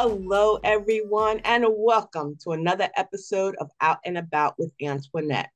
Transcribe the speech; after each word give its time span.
Hello, 0.00 0.60
everyone, 0.62 1.40
and 1.40 1.64
welcome 1.68 2.36
to 2.44 2.52
another 2.52 2.88
episode 2.94 3.56
of 3.56 3.68
Out 3.80 3.98
and 4.04 4.16
About 4.16 4.54
with 4.56 4.70
Antoinette. 4.80 5.50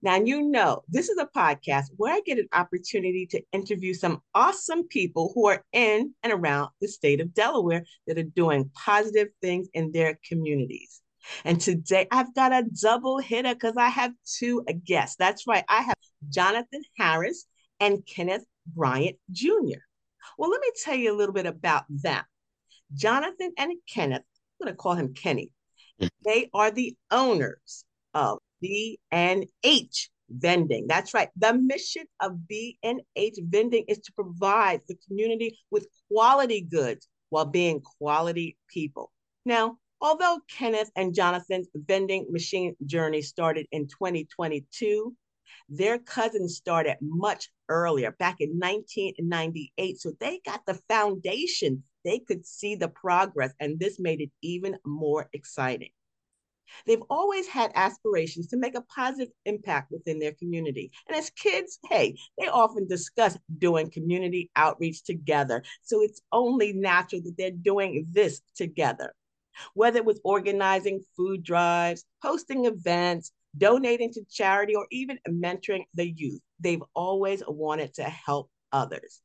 Now, 0.00 0.16
you 0.16 0.48
know, 0.48 0.82
this 0.88 1.10
is 1.10 1.18
a 1.18 1.28
podcast 1.38 1.88
where 1.98 2.14
I 2.14 2.22
get 2.24 2.38
an 2.38 2.48
opportunity 2.54 3.26
to 3.26 3.42
interview 3.52 3.92
some 3.92 4.22
awesome 4.34 4.84
people 4.84 5.30
who 5.34 5.48
are 5.48 5.62
in 5.74 6.14
and 6.22 6.32
around 6.32 6.70
the 6.80 6.88
state 6.88 7.20
of 7.20 7.34
Delaware 7.34 7.84
that 8.06 8.16
are 8.16 8.22
doing 8.22 8.70
positive 8.74 9.28
things 9.42 9.68
in 9.74 9.92
their 9.92 10.18
communities. 10.26 11.02
And 11.44 11.60
today 11.60 12.08
I've 12.10 12.34
got 12.34 12.54
a 12.54 12.64
double 12.80 13.18
hitter 13.18 13.52
because 13.52 13.76
I 13.76 13.90
have 13.90 14.14
two 14.38 14.64
guests. 14.86 15.16
That's 15.18 15.46
right, 15.46 15.64
I 15.68 15.82
have 15.82 15.96
Jonathan 16.30 16.80
Harris 16.96 17.44
and 17.78 18.06
Kenneth 18.06 18.46
Bryant 18.74 19.18
Jr. 19.32 19.82
Well, 20.38 20.48
let 20.48 20.62
me 20.62 20.70
tell 20.82 20.96
you 20.96 21.14
a 21.14 21.18
little 21.18 21.34
bit 21.34 21.44
about 21.44 21.84
them. 21.90 22.24
Jonathan 22.94 23.52
and 23.58 23.72
Kenneth, 23.88 24.22
I'm 24.60 24.66
going 24.66 24.74
to 24.74 24.76
call 24.76 24.94
him 24.94 25.14
Kenny, 25.14 25.50
mm. 26.00 26.08
they 26.24 26.50
are 26.54 26.70
the 26.70 26.96
owners 27.10 27.84
of 28.14 28.38
B&H 28.60 30.10
vending. 30.30 30.86
That's 30.86 31.14
right. 31.14 31.28
The 31.36 31.54
mission 31.54 32.04
of 32.20 32.46
B&H 32.48 33.38
vending 33.42 33.84
is 33.88 33.98
to 33.98 34.12
provide 34.12 34.80
the 34.88 34.96
community 35.06 35.58
with 35.70 35.86
quality 36.10 36.62
goods 36.62 37.08
while 37.30 37.44
being 37.44 37.80
quality 37.80 38.56
people. 38.68 39.12
Now, 39.44 39.78
although 40.00 40.40
Kenneth 40.48 40.90
and 40.96 41.14
Jonathan's 41.14 41.68
vending 41.74 42.26
machine 42.30 42.74
journey 42.84 43.22
started 43.22 43.66
in 43.70 43.86
2022, 43.86 45.14
their 45.68 45.98
cousins 45.98 46.56
started 46.56 46.96
much 47.00 47.50
earlier, 47.68 48.12
back 48.12 48.36
in 48.40 48.50
1998. 48.50 50.00
So 50.00 50.12
they 50.20 50.40
got 50.44 50.64
the 50.66 50.80
foundation. 50.88 51.82
They 52.06 52.20
could 52.20 52.46
see 52.46 52.76
the 52.76 52.88
progress, 52.88 53.52
and 53.58 53.80
this 53.80 53.98
made 53.98 54.20
it 54.20 54.30
even 54.40 54.78
more 54.86 55.28
exciting. 55.32 55.90
They've 56.86 57.02
always 57.10 57.48
had 57.48 57.72
aspirations 57.74 58.46
to 58.48 58.56
make 58.56 58.76
a 58.76 58.82
positive 58.82 59.32
impact 59.44 59.90
within 59.90 60.20
their 60.20 60.32
community. 60.32 60.92
And 61.08 61.16
as 61.16 61.30
kids, 61.30 61.80
hey, 61.90 62.16
they 62.38 62.46
often 62.46 62.86
discuss 62.86 63.36
doing 63.58 63.90
community 63.90 64.50
outreach 64.54 65.02
together. 65.02 65.64
So 65.82 66.00
it's 66.02 66.20
only 66.30 66.72
natural 66.72 67.22
that 67.22 67.36
they're 67.36 67.50
doing 67.50 68.06
this 68.12 68.40
together. 68.54 69.12
Whether 69.74 69.98
it 69.98 70.04
was 70.04 70.20
organizing 70.22 71.02
food 71.16 71.42
drives, 71.42 72.04
hosting 72.22 72.66
events, 72.66 73.32
donating 73.58 74.12
to 74.12 74.24
charity, 74.30 74.76
or 74.76 74.86
even 74.92 75.18
mentoring 75.28 75.86
the 75.94 76.08
youth, 76.08 76.40
they've 76.60 76.82
always 76.94 77.42
wanted 77.48 77.94
to 77.94 78.04
help 78.04 78.48
others. 78.70 79.22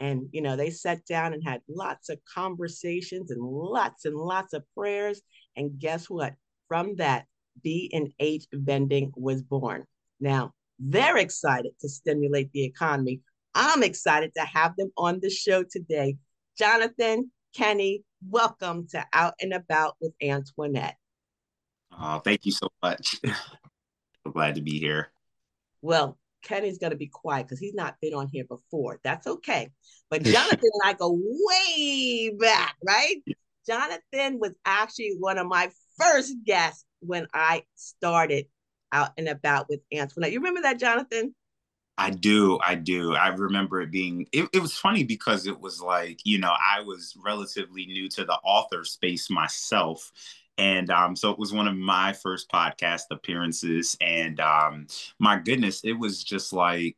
And, 0.00 0.28
you 0.32 0.42
know, 0.42 0.56
they 0.56 0.70
sat 0.70 1.04
down 1.06 1.34
and 1.34 1.44
had 1.46 1.60
lots 1.68 2.08
of 2.08 2.18
conversations 2.24 3.30
and 3.30 3.40
lots 3.40 4.06
and 4.06 4.16
lots 4.16 4.54
of 4.54 4.64
prayers. 4.74 5.22
And 5.56 5.78
guess 5.78 6.10
what? 6.10 6.34
from 6.70 6.94
that, 6.96 7.26
B 7.62 7.90
and 7.92 8.12
H 8.20 8.46
vending 8.52 9.10
was 9.16 9.42
born. 9.42 9.84
Now, 10.20 10.52
they're 10.78 11.16
excited 11.16 11.72
to 11.80 11.88
stimulate 11.88 12.52
the 12.52 12.64
economy. 12.64 13.22
I'm 13.56 13.82
excited 13.82 14.32
to 14.36 14.42
have 14.42 14.76
them 14.76 14.92
on 14.96 15.18
the 15.20 15.30
show 15.30 15.64
today. 15.64 16.16
Jonathan, 16.56 17.32
Kenny, 17.56 18.04
welcome 18.26 18.86
to 18.92 19.04
Out 19.12 19.34
and 19.40 19.52
About 19.52 19.96
with 20.00 20.12
Antoinette. 20.22 20.96
Oh, 21.98 22.20
thank 22.20 22.46
you 22.46 22.52
so 22.52 22.68
much. 22.80 23.16
I'm 24.24 24.32
glad 24.32 24.54
to 24.54 24.62
be 24.62 24.78
here. 24.78 25.10
Well, 25.82 26.18
Kenny's 26.42 26.78
going 26.78 26.92
to 26.92 26.96
be 26.96 27.06
quiet 27.06 27.46
because 27.46 27.58
he's 27.58 27.74
not 27.74 27.96
been 28.00 28.14
on 28.14 28.28
here 28.28 28.44
before. 28.44 29.00
That's 29.04 29.26
okay. 29.26 29.70
But 30.10 30.22
Jonathan 30.22 30.70
and 30.72 30.82
I 30.84 30.92
go 30.94 31.18
way 31.20 32.34
back, 32.38 32.76
right? 32.86 33.16
Jonathan 33.66 34.38
was 34.40 34.52
actually 34.64 35.16
one 35.18 35.38
of 35.38 35.46
my 35.46 35.70
first 35.98 36.34
guests 36.44 36.84
when 37.00 37.26
I 37.32 37.64
started 37.74 38.46
out 38.92 39.10
and 39.16 39.28
about 39.28 39.68
with 39.68 39.80
Antoinette. 39.92 40.32
You 40.32 40.38
remember 40.38 40.62
that, 40.62 40.80
Jonathan? 40.80 41.34
I 41.98 42.10
do. 42.10 42.58
I 42.64 42.76
do. 42.76 43.14
I 43.14 43.28
remember 43.28 43.82
it 43.82 43.90
being, 43.90 44.26
it, 44.32 44.48
it, 44.54 44.62
was 44.62 44.76
funny 44.76 45.04
because 45.04 45.46
it 45.46 45.60
was 45.60 45.82
like, 45.82 46.20
you 46.24 46.38
know, 46.38 46.52
I 46.52 46.80
was 46.80 47.14
relatively 47.22 47.84
new 47.84 48.08
to 48.10 48.24
the 48.24 48.38
author 48.42 48.84
space 48.84 49.28
myself. 49.28 50.10
And 50.58 50.90
um, 50.90 51.16
so 51.16 51.30
it 51.30 51.38
was 51.38 51.52
one 51.52 51.66
of 51.66 51.76
my 51.76 52.12
first 52.12 52.50
podcast 52.50 53.04
appearances. 53.10 53.96
And 54.00 54.40
um, 54.40 54.86
my 55.18 55.38
goodness, 55.38 55.82
it 55.84 55.94
was 55.94 56.22
just 56.22 56.52
like, 56.52 56.96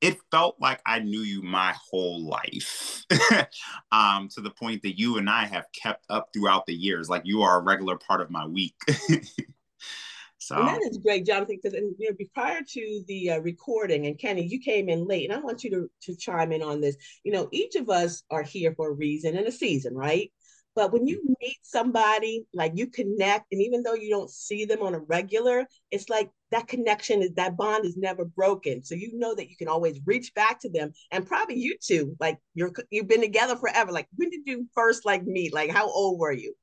it 0.00 0.18
felt 0.30 0.56
like 0.60 0.80
I 0.84 0.98
knew 0.98 1.20
you 1.20 1.40
my 1.42 1.74
whole 1.90 2.22
life, 2.26 3.04
um, 3.92 4.28
to 4.34 4.42
the 4.42 4.50
point 4.50 4.82
that 4.82 4.98
you 4.98 5.16
and 5.16 5.30
I 5.30 5.46
have 5.46 5.66
kept 5.72 6.04
up 6.10 6.28
throughout 6.32 6.66
the 6.66 6.74
years. 6.74 7.08
Like 7.08 7.22
you 7.24 7.42
are 7.42 7.58
a 7.58 7.62
regular 7.62 7.96
part 7.96 8.20
of 8.20 8.30
my 8.30 8.46
week. 8.46 8.74
so 10.38 10.56
and 10.56 10.68
that 10.68 10.82
is 10.82 10.98
great, 10.98 11.24
Jonathan. 11.24 11.58
Because 11.62 11.78
you 11.98 12.10
know, 12.10 12.26
prior 12.34 12.60
to 12.60 13.04
the 13.08 13.30
uh, 13.30 13.38
recording, 13.38 14.06
and 14.06 14.18
Kenny, 14.18 14.46
you 14.46 14.60
came 14.60 14.90
in 14.90 15.06
late, 15.06 15.30
and 15.30 15.38
I 15.38 15.42
want 15.42 15.64
you 15.64 15.70
to 15.70 15.90
to 16.02 16.16
chime 16.16 16.52
in 16.52 16.62
on 16.62 16.82
this. 16.82 16.96
You 17.22 17.32
know, 17.32 17.48
each 17.50 17.74
of 17.74 17.88
us 17.88 18.24
are 18.30 18.42
here 18.42 18.74
for 18.74 18.90
a 18.90 18.94
reason 18.94 19.36
and 19.36 19.46
a 19.46 19.52
season, 19.52 19.94
right? 19.94 20.30
But 20.74 20.92
when 20.92 21.06
you 21.06 21.22
meet 21.40 21.58
somebody, 21.62 22.46
like 22.52 22.72
you 22.74 22.88
connect, 22.88 23.52
and 23.52 23.62
even 23.62 23.82
though 23.82 23.94
you 23.94 24.10
don't 24.10 24.30
see 24.30 24.64
them 24.64 24.82
on 24.82 24.94
a 24.94 24.98
regular, 24.98 25.66
it's 25.90 26.08
like 26.08 26.30
that 26.50 26.66
connection 26.66 27.22
is 27.22 27.32
that 27.34 27.56
bond 27.56 27.84
is 27.84 27.96
never 27.96 28.24
broken. 28.24 28.82
So 28.82 28.94
you 28.94 29.16
know 29.16 29.34
that 29.34 29.48
you 29.48 29.56
can 29.56 29.68
always 29.68 30.00
reach 30.04 30.34
back 30.34 30.60
to 30.60 30.70
them. 30.70 30.92
And 31.12 31.26
probably 31.26 31.56
you 31.56 31.76
two, 31.80 32.16
like 32.18 32.38
you're 32.54 32.72
you've 32.90 33.08
been 33.08 33.20
together 33.20 33.56
forever. 33.56 33.92
Like 33.92 34.08
when 34.16 34.30
did 34.30 34.40
you 34.46 34.66
first 34.74 35.06
like 35.06 35.24
meet? 35.24 35.54
Like 35.54 35.70
how 35.70 35.88
old 35.88 36.18
were 36.18 36.32
you? 36.32 36.54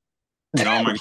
Oh 0.59 0.83
my 0.83 0.97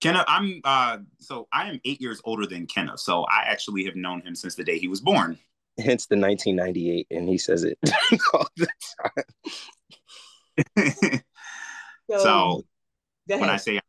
Kenneth, 0.00 0.24
I'm 0.28 0.60
uh 0.64 0.98
so 1.18 1.48
I 1.52 1.68
am 1.70 1.80
eight 1.84 2.00
years 2.00 2.20
older 2.24 2.46
than 2.46 2.66
Kenneth. 2.66 3.00
So 3.00 3.24
I 3.24 3.42
actually 3.46 3.84
have 3.84 3.96
known 3.96 4.20
him 4.20 4.34
since 4.34 4.54
the 4.54 4.64
day 4.64 4.78
he 4.78 4.88
was 4.88 5.00
born. 5.00 5.38
Hence 5.78 6.06
the 6.06 6.16
1998, 6.16 7.06
and 7.10 7.28
he 7.28 7.38
says 7.38 7.62
it 7.64 7.78
all 8.34 8.48
the 8.56 8.68
time. 10.76 11.20
So, 12.10 12.18
so 12.18 12.64
when 13.38 13.50
I 13.50 13.56
say 13.56 13.80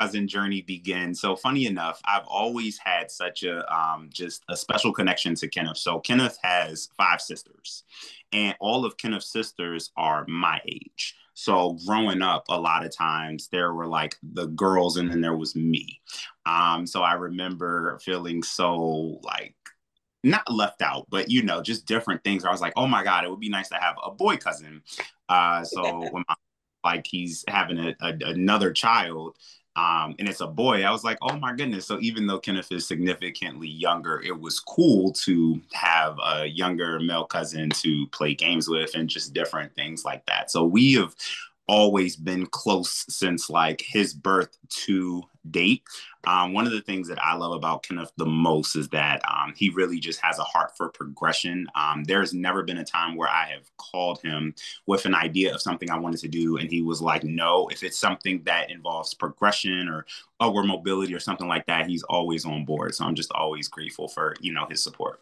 cousin 0.00 0.28
journey 0.28 0.62
begins, 0.62 1.20
so 1.20 1.36
funny 1.36 1.66
enough, 1.66 2.00
I've 2.04 2.26
always 2.26 2.78
had 2.78 3.10
such 3.10 3.42
a 3.42 3.66
um, 3.74 4.10
just 4.12 4.44
a 4.48 4.56
special 4.56 4.92
connection 4.92 5.34
to 5.36 5.48
Kenneth. 5.48 5.78
So 5.78 6.00
Kenneth 6.00 6.38
has 6.42 6.88
five 6.96 7.20
sisters, 7.20 7.84
and 8.32 8.56
all 8.60 8.84
of 8.84 8.96
Kenneth's 8.96 9.30
sisters 9.30 9.90
are 9.96 10.24
my 10.28 10.60
age. 10.66 11.16
So 11.34 11.78
growing 11.86 12.20
up, 12.22 12.44
a 12.48 12.60
lot 12.60 12.84
of 12.84 12.94
times 12.96 13.48
there 13.48 13.72
were 13.72 13.86
like 13.86 14.16
the 14.22 14.46
girls, 14.46 14.96
and 14.96 15.10
then 15.10 15.20
there 15.20 15.36
was 15.36 15.54
me. 15.54 16.00
Um, 16.46 16.86
so 16.86 17.02
I 17.02 17.14
remember 17.14 17.98
feeling 18.02 18.42
so 18.42 19.20
like 19.22 19.54
not 20.24 20.50
left 20.50 20.82
out, 20.82 21.06
but 21.10 21.30
you 21.30 21.42
know, 21.42 21.62
just 21.62 21.86
different 21.86 22.24
things. 22.24 22.44
I 22.44 22.50
was 22.50 22.60
like, 22.60 22.72
oh 22.76 22.86
my 22.86 23.04
God, 23.04 23.24
it 23.24 23.30
would 23.30 23.40
be 23.40 23.48
nice 23.48 23.68
to 23.68 23.76
have 23.76 23.96
a 24.04 24.10
boy 24.10 24.36
cousin. 24.36 24.82
Uh, 25.28 25.62
so 25.64 26.08
when 26.10 26.24
my 26.28 26.34
like 26.92 27.06
he's 27.06 27.44
having 27.48 27.78
a, 27.78 27.94
a, 28.00 28.14
another 28.24 28.72
child 28.72 29.36
um, 29.78 30.16
and 30.18 30.28
it's 30.28 30.40
a 30.40 30.46
boy, 30.48 30.82
I 30.82 30.90
was 30.90 31.04
like, 31.04 31.18
oh 31.22 31.38
my 31.38 31.54
goodness. 31.54 31.86
So 31.86 32.00
even 32.00 32.26
though 32.26 32.40
Kenneth 32.40 32.72
is 32.72 32.84
significantly 32.84 33.68
younger, 33.68 34.20
it 34.20 34.38
was 34.38 34.58
cool 34.58 35.12
to 35.24 35.60
have 35.72 36.16
a 36.24 36.46
younger 36.46 36.98
male 36.98 37.24
cousin 37.24 37.70
to 37.70 38.06
play 38.08 38.34
games 38.34 38.68
with 38.68 38.96
and 38.96 39.08
just 39.08 39.34
different 39.34 39.72
things 39.76 40.04
like 40.04 40.26
that. 40.26 40.50
So 40.50 40.64
we 40.64 40.94
have 40.94 41.14
always 41.68 42.16
been 42.16 42.46
close 42.46 43.04
since 43.08 43.48
like 43.48 43.80
his 43.86 44.14
birth 44.14 44.58
to 44.86 45.22
date. 45.48 45.84
Um, 46.26 46.52
one 46.52 46.66
of 46.66 46.72
the 46.72 46.80
things 46.80 47.08
that 47.08 47.22
I 47.22 47.36
love 47.36 47.52
about 47.52 47.84
Kenneth 47.84 48.12
the 48.16 48.26
most 48.26 48.74
is 48.76 48.88
that 48.88 49.22
um, 49.28 49.54
he 49.56 49.70
really 49.70 50.00
just 50.00 50.20
has 50.20 50.38
a 50.38 50.44
heart 50.44 50.76
for 50.76 50.88
progression. 50.88 51.66
Um, 51.74 52.04
there's 52.04 52.34
never 52.34 52.62
been 52.64 52.78
a 52.78 52.84
time 52.84 53.16
where 53.16 53.28
I 53.28 53.50
have 53.50 53.70
called 53.76 54.20
him 54.20 54.54
with 54.86 55.06
an 55.06 55.14
idea 55.14 55.54
of 55.54 55.62
something 55.62 55.90
I 55.90 55.98
wanted 55.98 56.20
to 56.20 56.28
do, 56.28 56.56
and 56.56 56.70
he 56.70 56.82
was 56.82 57.00
like, 57.00 57.22
"No." 57.22 57.68
If 57.68 57.82
it's 57.82 57.98
something 57.98 58.42
that 58.44 58.70
involves 58.70 59.14
progression 59.14 59.88
or 59.88 60.06
upward 60.40 60.66
mobility 60.66 61.14
or 61.14 61.20
something 61.20 61.48
like 61.48 61.66
that, 61.66 61.86
he's 61.86 62.02
always 62.02 62.44
on 62.44 62.64
board. 62.64 62.94
So 62.94 63.04
I'm 63.04 63.14
just 63.14 63.32
always 63.32 63.68
grateful 63.68 64.08
for 64.08 64.34
you 64.40 64.52
know 64.52 64.66
his 64.68 64.82
support. 64.82 65.20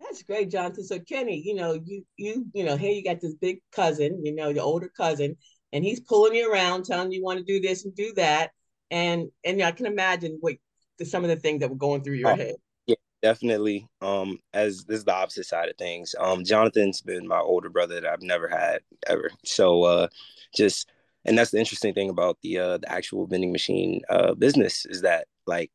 That's 0.00 0.22
great, 0.24 0.50
Jonathan. 0.50 0.84
So 0.84 0.98
Kenny, 0.98 1.40
you 1.40 1.54
know, 1.54 1.80
you 1.84 2.04
you 2.16 2.44
you 2.52 2.64
know, 2.64 2.76
here 2.76 2.92
you 2.92 3.04
got 3.04 3.20
this 3.20 3.34
big 3.34 3.60
cousin, 3.70 4.24
you 4.24 4.34
know, 4.34 4.48
your 4.48 4.64
older 4.64 4.90
cousin, 4.94 5.36
and 5.72 5.84
he's 5.84 6.00
pulling 6.00 6.34
you 6.34 6.52
around, 6.52 6.84
telling 6.84 7.12
you 7.12 7.22
want 7.22 7.38
to 7.38 7.44
do 7.44 7.60
this 7.60 7.84
and 7.84 7.94
do 7.94 8.12
that, 8.14 8.50
and 8.92 9.30
and 9.42 9.62
I 9.62 9.72
can 9.72 9.86
imagine 9.86 10.38
what 10.40 10.54
some 11.02 11.24
of 11.24 11.30
the 11.30 11.36
things 11.36 11.60
that 11.60 11.70
were 11.70 11.76
going 11.76 12.04
through 12.04 12.16
your 12.16 12.30
oh, 12.30 12.36
head. 12.36 12.54
Yeah, 12.86 12.96
definitely. 13.22 13.88
Um, 14.00 14.38
as 14.52 14.84
this 14.84 14.98
is 14.98 15.04
the 15.04 15.14
opposite 15.14 15.46
side 15.46 15.68
of 15.68 15.76
things. 15.76 16.14
Um, 16.18 16.44
Jonathan's 16.44 17.00
been 17.00 17.26
my 17.26 17.40
older 17.40 17.70
brother 17.70 18.00
that 18.00 18.08
I've 18.08 18.22
never 18.22 18.46
had 18.46 18.80
ever. 19.08 19.30
So 19.44 19.82
uh, 19.82 20.08
just 20.54 20.90
and 21.24 21.36
that's 21.36 21.50
the 21.50 21.58
interesting 21.58 21.94
thing 21.94 22.10
about 22.10 22.38
the 22.42 22.58
uh 22.58 22.78
the 22.78 22.92
actual 22.92 23.26
vending 23.26 23.52
machine 23.52 24.02
uh 24.10 24.34
business 24.34 24.84
is 24.86 25.02
that 25.02 25.26
like 25.46 25.70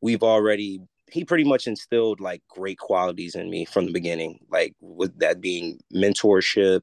we've 0.00 0.22
already 0.22 0.80
he 1.10 1.24
pretty 1.24 1.44
much 1.44 1.66
instilled 1.66 2.20
like 2.20 2.42
great 2.48 2.78
qualities 2.78 3.34
in 3.34 3.50
me 3.50 3.64
from 3.64 3.86
the 3.86 3.92
beginning, 3.92 4.38
like 4.50 4.74
with 4.80 5.18
that 5.18 5.40
being 5.40 5.78
mentorship, 5.94 6.82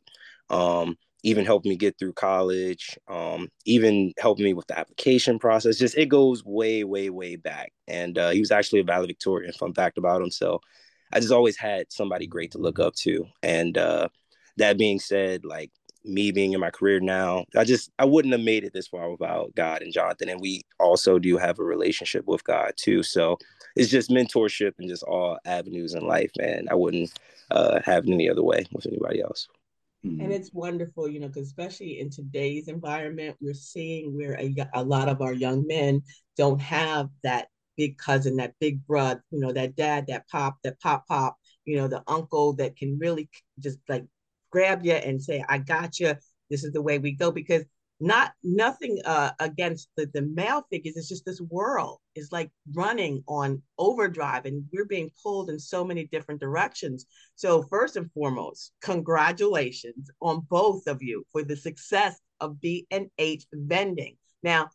um, 0.49 0.97
even 1.23 1.45
helped 1.45 1.65
me 1.65 1.75
get 1.75 1.97
through 1.97 2.13
college, 2.13 2.97
um, 3.07 3.49
even 3.65 4.13
helped 4.19 4.39
me 4.39 4.53
with 4.53 4.67
the 4.67 4.77
application 4.77 5.39
process. 5.39 5.77
Just 5.77 5.97
it 5.97 6.07
goes 6.07 6.43
way, 6.45 6.83
way, 6.83 7.09
way 7.09 7.35
back. 7.35 7.73
And 7.87 8.17
uh, 8.17 8.29
he 8.29 8.39
was 8.39 8.51
actually 8.51 8.81
a 8.81 8.85
valedictorian. 8.85 9.51
Fun 9.53 9.73
fact 9.73 9.97
about 9.97 10.21
him. 10.21 10.31
So 10.31 10.61
I 11.11 11.19
just 11.19 11.33
always 11.33 11.57
had 11.57 11.91
somebody 11.91 12.27
great 12.27 12.51
to 12.51 12.59
look 12.59 12.79
up 12.79 12.95
to. 12.95 13.25
And 13.41 13.77
uh, 13.77 14.09
that 14.57 14.77
being 14.77 14.99
said, 14.99 15.43
like 15.43 15.71
me 16.03 16.31
being 16.31 16.53
in 16.53 16.59
my 16.59 16.69
career 16.69 16.99
now, 16.99 17.45
I 17.55 17.63
just 17.63 17.91
I 17.99 18.05
wouldn't 18.05 18.33
have 18.33 18.41
made 18.41 18.63
it 18.63 18.73
this 18.73 18.87
far 18.87 19.09
without 19.09 19.55
God 19.55 19.81
and 19.81 19.91
Jonathan. 19.93 20.29
And 20.29 20.39
we 20.39 20.61
also 20.79 21.19
do 21.19 21.37
have 21.37 21.59
a 21.59 21.63
relationship 21.63 22.25
with 22.27 22.43
God 22.43 22.73
too. 22.77 23.03
So 23.03 23.37
it's 23.75 23.89
just 23.89 24.09
mentorship 24.09 24.73
and 24.77 24.89
just 24.89 25.03
all 25.03 25.39
avenues 25.45 25.93
in 25.93 26.05
life, 26.05 26.31
man. 26.37 26.67
I 26.69 26.75
wouldn't 26.75 27.11
uh, 27.51 27.79
have 27.83 28.07
it 28.07 28.11
any 28.11 28.29
other 28.29 28.43
way 28.43 28.65
with 28.71 28.85
anybody 28.85 29.21
else. 29.21 29.47
Mm-hmm. 30.05 30.21
And 30.21 30.33
it's 30.33 30.53
wonderful, 30.53 31.07
you 31.07 31.19
know, 31.19 31.27
because 31.27 31.47
especially 31.47 31.99
in 31.99 32.09
today's 32.09 32.67
environment, 32.67 33.35
we're 33.41 33.53
seeing 33.53 34.15
where 34.15 34.39
a, 34.39 34.53
a 34.73 34.83
lot 34.83 35.09
of 35.09 35.21
our 35.21 35.33
young 35.33 35.65
men 35.67 36.01
don't 36.35 36.61
have 36.61 37.09
that 37.23 37.47
big 37.77 37.97
cousin, 37.97 38.37
that 38.37 38.53
big 38.59 38.85
brother, 38.85 39.23
you 39.31 39.39
know, 39.39 39.51
that 39.51 39.75
dad, 39.75 40.07
that 40.07 40.27
pop, 40.29 40.57
that 40.63 40.79
pop 40.79 41.07
pop, 41.07 41.37
you 41.65 41.77
know, 41.77 41.87
the 41.87 42.03
uncle 42.07 42.53
that 42.53 42.75
can 42.75 42.97
really 42.99 43.29
just 43.59 43.79
like 43.87 44.05
grab 44.51 44.85
you 44.85 44.93
and 44.93 45.21
say, 45.21 45.43
I 45.47 45.57
got 45.59 45.99
you. 45.99 46.13
This 46.49 46.63
is 46.63 46.71
the 46.71 46.81
way 46.81 46.97
we 46.99 47.11
go. 47.11 47.31
Because 47.31 47.63
not 47.99 48.33
nothing 48.43 48.99
uh, 49.05 49.31
against 49.39 49.89
the, 49.97 50.09
the 50.13 50.21
male 50.21 50.63
figures. 50.69 50.95
It's 50.97 51.09
just 51.09 51.25
this 51.25 51.41
world 51.41 51.99
is 52.15 52.31
like 52.31 52.51
running 52.73 53.23
on 53.27 53.61
overdrive 53.77 54.45
and 54.45 54.63
we're 54.71 54.85
being 54.85 55.09
pulled 55.23 55.49
in 55.49 55.59
so 55.59 55.83
many 55.83 56.05
different 56.05 56.39
directions. 56.39 57.05
So 57.35 57.63
first 57.63 57.95
and 57.95 58.11
foremost, 58.11 58.73
congratulations 58.81 60.09
on 60.21 60.45
both 60.49 60.87
of 60.87 61.01
you 61.01 61.23
for 61.31 61.43
the 61.43 61.55
success 61.55 62.19
of 62.39 62.61
B 62.61 62.85
and 62.91 63.07
H 63.17 63.45
vending. 63.51 64.17
Now, 64.43 64.69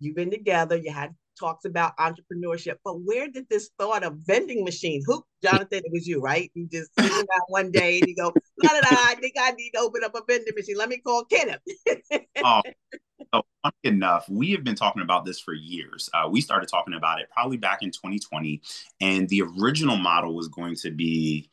you've 0.00 0.16
been 0.16 0.30
together, 0.30 0.76
you 0.76 0.92
had 0.92 1.14
talks 1.38 1.64
about 1.64 1.96
entrepreneurship, 1.96 2.76
but 2.84 2.94
where 3.04 3.28
did 3.28 3.48
this 3.48 3.70
thought 3.78 4.04
of 4.04 4.16
vending 4.18 4.64
machines? 4.64 5.04
Who, 5.06 5.24
Jonathan, 5.42 5.82
it 5.84 5.92
was 5.92 6.06
you, 6.06 6.20
right? 6.20 6.50
You 6.54 6.68
just 6.70 6.94
down 6.96 7.24
one 7.48 7.70
day 7.70 7.98
and 7.98 8.08
you 8.08 8.14
go, 8.14 8.32
la 8.62 8.70
da 8.70 8.80
da, 8.80 8.88
I 8.90 9.14
think 9.20 9.34
I 9.38 9.52
need 9.52 9.70
to 9.74 9.80
open 9.80 10.04
up 10.04 10.14
a 10.14 10.20
vending 10.28 10.54
machine. 10.56 10.76
Let 10.76 10.88
me 10.88 10.98
call 10.98 11.24
Kenneth. 11.24 11.60
oh, 12.44 12.62
so 13.34 13.42
funny 13.62 13.74
enough, 13.84 14.28
we 14.28 14.52
have 14.52 14.64
been 14.64 14.74
talking 14.74 15.02
about 15.02 15.24
this 15.24 15.40
for 15.40 15.54
years. 15.54 16.08
Uh, 16.12 16.28
we 16.30 16.40
started 16.40 16.68
talking 16.68 16.94
about 16.94 17.20
it 17.20 17.28
probably 17.30 17.56
back 17.56 17.82
in 17.82 17.90
2020, 17.90 18.60
and 19.00 19.28
the 19.28 19.42
original 19.42 19.96
model 19.96 20.34
was 20.34 20.48
going 20.48 20.74
to 20.76 20.90
be 20.90 21.48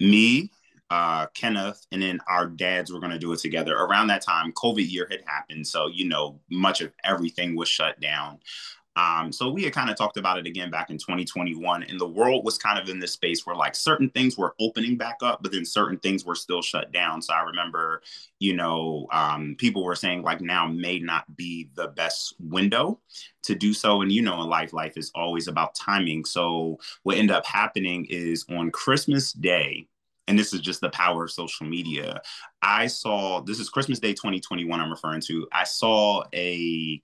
me, 0.00 0.50
uh, 0.90 1.26
Kenneth, 1.34 1.86
and 1.92 2.00
then 2.00 2.20
our 2.28 2.46
dads 2.46 2.92
were 2.92 3.00
going 3.00 3.12
to 3.12 3.18
do 3.18 3.32
it 3.32 3.40
together. 3.40 3.76
Around 3.76 4.06
that 4.06 4.22
time, 4.22 4.52
COVID 4.52 4.90
year 4.90 5.06
had 5.10 5.20
happened, 5.26 5.66
so 5.66 5.88
you 5.88 6.08
know 6.08 6.40
much 6.50 6.80
of 6.80 6.92
everything 7.04 7.56
was 7.56 7.68
shut 7.68 8.00
down. 8.00 8.38
Um, 8.98 9.30
so 9.30 9.48
we 9.48 9.62
had 9.62 9.72
kind 9.72 9.90
of 9.90 9.96
talked 9.96 10.16
about 10.16 10.38
it 10.38 10.46
again 10.46 10.70
back 10.70 10.90
in 10.90 10.98
2021, 10.98 11.84
and 11.84 12.00
the 12.00 12.08
world 12.08 12.44
was 12.44 12.58
kind 12.58 12.80
of 12.80 12.88
in 12.88 12.98
this 12.98 13.12
space 13.12 13.46
where 13.46 13.54
like 13.54 13.76
certain 13.76 14.10
things 14.10 14.36
were 14.36 14.56
opening 14.58 14.96
back 14.96 15.18
up, 15.22 15.40
but 15.40 15.52
then 15.52 15.64
certain 15.64 15.98
things 15.98 16.24
were 16.24 16.34
still 16.34 16.62
shut 16.62 16.90
down. 16.90 17.22
So 17.22 17.32
I 17.32 17.42
remember, 17.42 18.02
you 18.40 18.56
know, 18.56 19.06
um, 19.12 19.54
people 19.56 19.84
were 19.84 19.94
saying 19.94 20.22
like 20.22 20.40
now 20.40 20.66
may 20.66 20.98
not 20.98 21.36
be 21.36 21.70
the 21.76 21.88
best 21.88 22.34
window 22.40 22.98
to 23.44 23.54
do 23.54 23.72
so. 23.72 24.02
And 24.02 24.10
you 24.10 24.20
know, 24.20 24.42
in 24.42 24.48
life, 24.48 24.72
life 24.72 24.96
is 24.96 25.12
always 25.14 25.46
about 25.46 25.76
timing. 25.76 26.24
So 26.24 26.80
what 27.04 27.18
ended 27.18 27.36
up 27.36 27.46
happening 27.46 28.04
is 28.10 28.44
on 28.50 28.72
Christmas 28.72 29.32
Day, 29.32 29.86
and 30.26 30.36
this 30.36 30.52
is 30.52 30.60
just 30.60 30.80
the 30.80 30.90
power 30.90 31.22
of 31.22 31.30
social 31.30 31.66
media. 31.66 32.20
I 32.62 32.88
saw 32.88 33.42
this 33.42 33.60
is 33.60 33.70
Christmas 33.70 34.00
Day 34.00 34.12
2021. 34.12 34.80
I'm 34.80 34.90
referring 34.90 35.20
to. 35.28 35.46
I 35.52 35.62
saw 35.62 36.24
a 36.34 37.00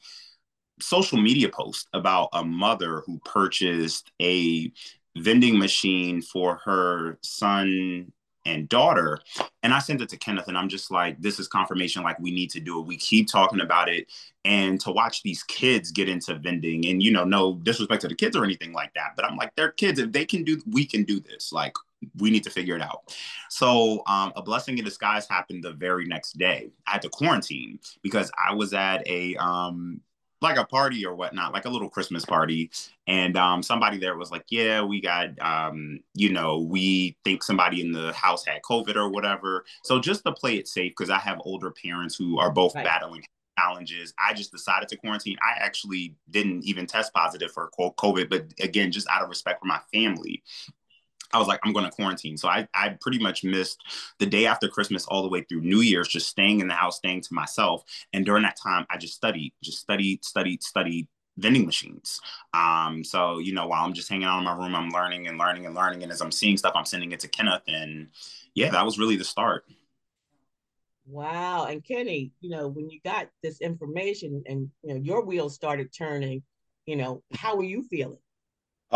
social 0.81 1.19
media 1.19 1.49
post 1.49 1.89
about 1.93 2.29
a 2.33 2.45
mother 2.45 3.03
who 3.07 3.19
purchased 3.25 4.11
a 4.21 4.73
vending 5.17 5.59
machine 5.59 6.21
for 6.21 6.57
her 6.65 7.19
son 7.23 8.13
and 8.47 8.69
daughter. 8.69 9.19
And 9.63 9.73
I 9.73 9.79
sent 9.79 10.03
it 10.03 10.09
to 10.11 10.17
Kenneth, 10.17 10.49
and 10.49 10.59
I'm 10.59 10.69
just 10.69 10.91
like, 10.91 11.21
this 11.21 11.39
is 11.39 11.49
confirmation. 11.49 12.03
Like, 12.03 12.19
we 12.21 12.31
need 12.31 12.51
to 12.51 12.61
do 12.61 12.81
it. 12.81 12.87
We 12.87 12.97
keep 12.97 13.29
talking 13.29 13.61
about 13.61 13.89
it. 13.89 14.13
And 14.45 14.79
to 14.83 14.93
watch 14.93 15.23
these 15.23 15.43
kids 15.43 15.91
get 15.91 16.09
into 16.09 16.35
vending, 16.35 16.87
and 16.87 17.03
you 17.03 17.11
know, 17.11 17.25
no 17.25 17.55
disrespect 17.63 18.03
to 18.03 18.09
the 18.09 18.15
kids 18.15 18.37
or 18.37 18.45
anything 18.45 18.73
like 18.73 18.93
that, 18.95 19.13
but 19.17 19.25
I'm 19.25 19.37
like, 19.37 19.55
they're 19.57 19.71
kids. 19.71 19.99
If 19.99 20.13
they 20.13 20.27
can 20.27 20.45
do, 20.45 20.61
we 20.67 20.85
can 20.85 21.05
do 21.05 21.21
this. 21.21 21.53
Like, 21.53 21.75
we 22.19 22.31
need 22.31 22.45
to 22.45 22.51
figure 22.51 22.77
it 22.77 22.83
out. 22.83 23.17
So, 23.49 24.03
um, 24.07 24.33
a 24.37 24.43
blessing 24.43 24.77
in 24.77 24.85
disguise 24.85 25.27
happened 25.27 25.65
the 25.65 25.73
very 25.73 26.05
next 26.05 26.37
day. 26.37 26.71
I 26.87 26.93
had 26.93 27.03
to 27.03 27.09
quarantine 27.09 27.79
because 28.03 28.31
I 28.47 28.53
was 28.55 28.75
at 28.75 29.07
a 29.07 29.37
um, 29.37 30.03
like 30.45 30.59
a 30.59 30.65
party 30.65 31.05
or 31.05 31.15
whatnot, 31.15 31.53
like 31.53 31.65
a 31.65 31.71
little 31.71 31.91
Christmas 31.91 32.25
party. 32.25 32.71
And 33.07 33.37
um, 33.37 33.63
somebody 33.63 33.99
there 33.99 34.17
was 34.17 34.31
like, 34.31 34.45
yeah, 34.49 34.83
we 34.83 35.01
got, 35.01 35.31
um, 35.41 36.01
you 36.15 36.33
know, 36.33 36.61
we 36.61 37.17
think 37.25 37.43
somebody 37.43 37.81
in 37.81 37.93
the 37.93 38.13
house 38.13 38.47
had 38.47 38.63
COVID 38.63 38.95
or 38.97 39.09
whatever. 39.09 39.65
So 39.83 39.99
just 39.99 40.25
to 40.25 40.33
play 40.33 40.57
it 40.57 40.69
safe, 40.69 40.93
because 40.97 41.11
I 41.11 41.19
have 41.19 41.41
older 41.45 41.73
parents 41.73 42.15
who 42.15 42.39
are 42.39 42.51
both 42.51 42.75
right. 42.75 42.85
battling 42.85 43.25
challenges. 43.59 44.13
I 44.19 44.35
just 44.35 44.53
decided 44.53 44.89
to 44.89 44.97
quarantine. 44.97 45.37
I 45.43 45.65
actually 45.65 46.15
didn't 46.31 46.65
even 46.65 46.87
test 46.87 47.13
positive 47.15 47.53
for 47.53 47.71
COVID, 47.79 48.29
but 48.29 48.47
again, 48.61 48.91
just 48.93 49.09
out 49.09 49.23
of 49.23 49.29
respect 49.29 49.61
for 49.61 49.67
my 49.67 49.81
family. 49.93 50.43
I 51.35 51.39
was 51.39 51.49
like, 51.49 51.61
I'm 51.65 51.73
going 51.73 51.85
to 51.85 51.91
quarantine. 51.91 52.37
So 52.37 52.49
I, 52.49 52.67
I 52.75 52.97
pretty 53.01 53.19
much 53.19 53.45
missed 53.45 53.83
the 54.19 54.27
day 54.27 54.47
after 54.47 54.69
Christmas 54.69 55.05
all 55.07 55.23
the 55.23 55.29
way 55.29 55.43
through 55.43 55.63
New 55.63 55.81
Year's, 55.81 56.09
just 56.09 56.29
staying 56.29 56.61
in 56.61 56.69
the 56.69 56.75
house, 56.75 56.97
staying 56.97 57.23
to 57.23 57.35
myself. 57.35 57.83
And 58.13 58.25
during 58.25 58.45
that 58.45 58.57
time, 58.57 58.87
I 58.89 58.97
just 58.97 59.15
studied, 59.15 59.53
just 59.63 59.81
studied, 59.81 60.25
studied, 60.25 60.63
studied 60.63 61.09
vending 61.37 61.67
machines. 61.67 62.21
Um, 62.55 63.03
so, 63.03 63.39
you 63.39 63.53
know, 63.53 63.67
while 63.67 63.85
I'm 63.85 63.93
just 63.93 64.09
hanging 64.09 64.27
out 64.27 64.39
in 64.39 64.45
my 64.45 64.57
room, 64.57 64.75
I'm 64.75 64.91
learning 64.91 65.27
and 65.27 65.37
learning 65.37 65.67
and 65.67 65.75
learning. 65.75 66.05
And 66.05 66.13
as 66.13 66.21
I'm 66.21 66.33
seeing 66.33 66.57
stuff, 66.57 66.75
I'm 66.77 66.85
sending 66.85 67.13
it 67.13 67.21
to 67.21 67.29
Kenneth. 67.29 67.63
And 67.67 68.09
yeah, 68.55 68.71
that 68.71 68.85
was 68.85 68.99
really 68.99 69.17
the 69.17 69.25
start. 69.25 69.65
Wow. 71.07 71.67
And 71.67 71.85
Kenny, 71.85 72.33
you 72.41 72.51
know, 72.51 72.69
when 72.69 72.89
you 72.89 73.01
got 73.05 73.29
this 73.43 73.61
information 73.61 74.43
and, 74.47 74.71
you 74.83 74.95
know, 74.95 75.01
your 75.01 75.25
wheels 75.25 75.55
started 75.55 75.93
turning, 75.93 76.43
you 76.87 76.97
know, 76.97 77.23
how 77.35 77.57
were 77.57 77.65
you 77.65 77.83
feeling? 77.83 78.19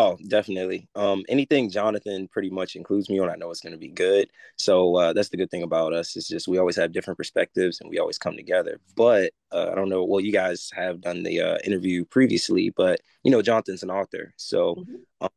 Oh, 0.00 0.16
definitely. 0.28 0.88
Um, 0.94 1.24
anything 1.28 1.68
Jonathan 1.68 2.28
pretty 2.28 2.50
much 2.50 2.76
includes 2.76 3.10
me 3.10 3.18
on, 3.18 3.28
I 3.28 3.34
know 3.34 3.50
it's 3.50 3.60
going 3.60 3.72
to 3.72 3.78
be 3.78 3.88
good. 3.88 4.30
So 4.56 4.94
uh, 4.94 5.12
that's 5.12 5.28
the 5.28 5.36
good 5.36 5.50
thing 5.50 5.64
about 5.64 5.92
us. 5.92 6.14
It's 6.16 6.28
just 6.28 6.46
we 6.46 6.58
always 6.58 6.76
have 6.76 6.92
different 6.92 7.16
perspectives 7.18 7.80
and 7.80 7.90
we 7.90 7.98
always 7.98 8.16
come 8.16 8.36
together. 8.36 8.78
But 8.94 9.32
uh, 9.50 9.70
I 9.72 9.74
don't 9.74 9.88
know. 9.88 10.04
Well, 10.04 10.20
you 10.20 10.30
guys 10.30 10.70
have 10.72 11.00
done 11.00 11.24
the 11.24 11.40
uh, 11.40 11.58
interview 11.64 12.04
previously, 12.04 12.70
but 12.76 13.00
you 13.24 13.32
know, 13.32 13.42
Jonathan's 13.42 13.82
an 13.82 13.90
author, 13.90 14.32
so 14.36 14.76
mm-hmm. 14.76 14.94
um, 15.20 15.30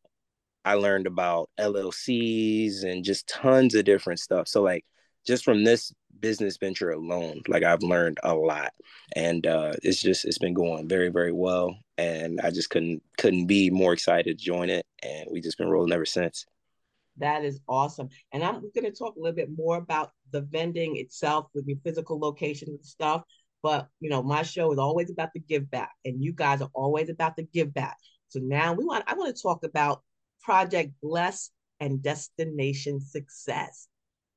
I 0.63 0.75
learned 0.75 1.07
about 1.07 1.49
LLCs 1.59 2.83
and 2.83 3.03
just 3.03 3.27
tons 3.27 3.73
of 3.73 3.85
different 3.85 4.19
stuff. 4.19 4.47
So 4.47 4.61
like, 4.61 4.85
just 5.25 5.43
from 5.43 5.63
this 5.63 5.91
business 6.21 6.57
venture 6.57 6.91
alone 6.91 7.41
like 7.47 7.63
i've 7.63 7.83
learned 7.83 8.17
a 8.23 8.33
lot. 8.33 8.71
And 9.15 9.45
uh, 9.45 9.73
it's 9.83 10.01
just 10.01 10.25
it's 10.25 10.37
been 10.37 10.53
going 10.53 10.87
very 10.87 11.09
very 11.09 11.31
well. 11.31 11.77
And 11.97 12.39
i 12.41 12.51
just 12.51 12.69
couldn't 12.69 13.01
couldn't 13.17 13.47
be 13.47 13.69
more 13.69 13.93
excited 13.93 14.37
to 14.37 14.45
join 14.45 14.69
it. 14.69 14.85
And 15.03 15.27
we 15.31 15.41
just 15.41 15.57
been 15.57 15.69
rolling 15.69 15.91
ever 15.91 16.05
since. 16.05 16.45
That 17.17 17.43
is 17.43 17.59
awesome. 17.67 18.09
And 18.31 18.43
i'm 18.43 18.61
going 18.61 18.85
to 18.85 18.91
talk 18.91 19.15
a 19.15 19.19
little 19.19 19.35
bit 19.35 19.49
more 19.55 19.77
about 19.77 20.11
the 20.31 20.41
vending 20.41 20.97
itself 20.97 21.47
with 21.53 21.67
your 21.67 21.77
physical 21.83 22.19
location 22.19 22.69
and 22.69 22.85
stuff. 22.85 23.23
But 23.63 23.87
you 23.99 24.09
know 24.09 24.23
my 24.23 24.43
show 24.43 24.71
is 24.71 24.79
always 24.79 25.11
about 25.11 25.29
the 25.33 25.39
give 25.39 25.69
back 25.69 25.91
and 26.05 26.23
you 26.23 26.33
guys 26.33 26.61
are 26.61 26.71
always 26.73 27.09
about 27.09 27.35
the 27.35 27.43
give 27.43 27.73
back. 27.73 27.97
So 28.29 28.39
now 28.39 28.73
we 28.73 28.85
want 28.85 29.03
i 29.07 29.13
want 29.13 29.35
to 29.35 29.41
talk 29.41 29.63
about 29.63 30.03
project 30.41 30.93
bless 31.01 31.51
and 31.79 32.01
destination 32.01 33.01
success. 33.01 33.87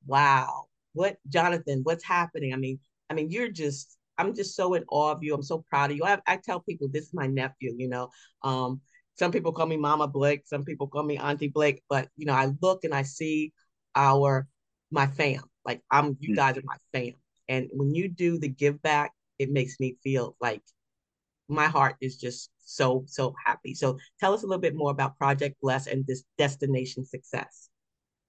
Wow 0.05 0.67
what 0.95 1.17
Jonathan, 1.29 1.81
what's 1.83 2.03
happening? 2.03 2.53
I 2.53 2.57
mean, 2.57 2.79
I 3.09 3.13
mean, 3.13 3.29
you're 3.29 3.51
just, 3.51 3.97
I'm 4.17 4.33
just 4.33 4.55
so 4.55 4.73
in 4.73 4.83
awe 4.89 5.11
of 5.11 5.23
you. 5.23 5.35
I'm 5.35 5.43
so 5.43 5.63
proud 5.69 5.91
of 5.91 5.97
you. 5.97 6.03
I, 6.03 6.19
I 6.25 6.37
tell 6.37 6.61
people 6.61 6.87
this 6.87 7.05
is 7.05 7.13
my 7.13 7.27
nephew, 7.27 7.75
you 7.77 7.87
know. 7.87 8.09
Um, 8.41 8.81
some 9.17 9.31
people 9.31 9.53
call 9.53 9.67
me 9.67 9.77
Mama 9.77 10.07
Blake, 10.07 10.43
some 10.45 10.65
people 10.65 10.87
call 10.87 11.03
me 11.03 11.17
Auntie 11.17 11.49
Blake, 11.49 11.83
but 11.89 12.09
you 12.17 12.25
know, 12.25 12.33
I 12.33 12.51
look 12.61 12.83
and 12.83 12.93
I 12.93 13.03
see 13.03 13.53
our 13.95 14.47
my 14.91 15.07
fam. 15.07 15.43
Like 15.63 15.81
I'm 15.91 16.17
you 16.19 16.29
hmm. 16.29 16.35
guys 16.35 16.57
are 16.57 16.63
my 16.65 16.77
fam. 16.91 17.13
And 17.47 17.69
when 17.73 17.93
you 17.93 18.07
do 18.07 18.39
the 18.39 18.47
give 18.47 18.81
back, 18.81 19.11
it 19.37 19.51
makes 19.51 19.79
me 19.79 19.97
feel 20.03 20.35
like 20.41 20.63
my 21.47 21.67
heart 21.67 21.95
is 22.01 22.17
just 22.17 22.49
so, 22.59 23.03
so 23.07 23.35
happy. 23.45 23.73
So 23.73 23.97
tell 24.19 24.33
us 24.33 24.43
a 24.43 24.47
little 24.47 24.61
bit 24.61 24.75
more 24.75 24.91
about 24.91 25.17
Project 25.17 25.55
Bless 25.61 25.87
and 25.87 26.05
this 26.07 26.23
destination 26.37 27.05
success. 27.05 27.69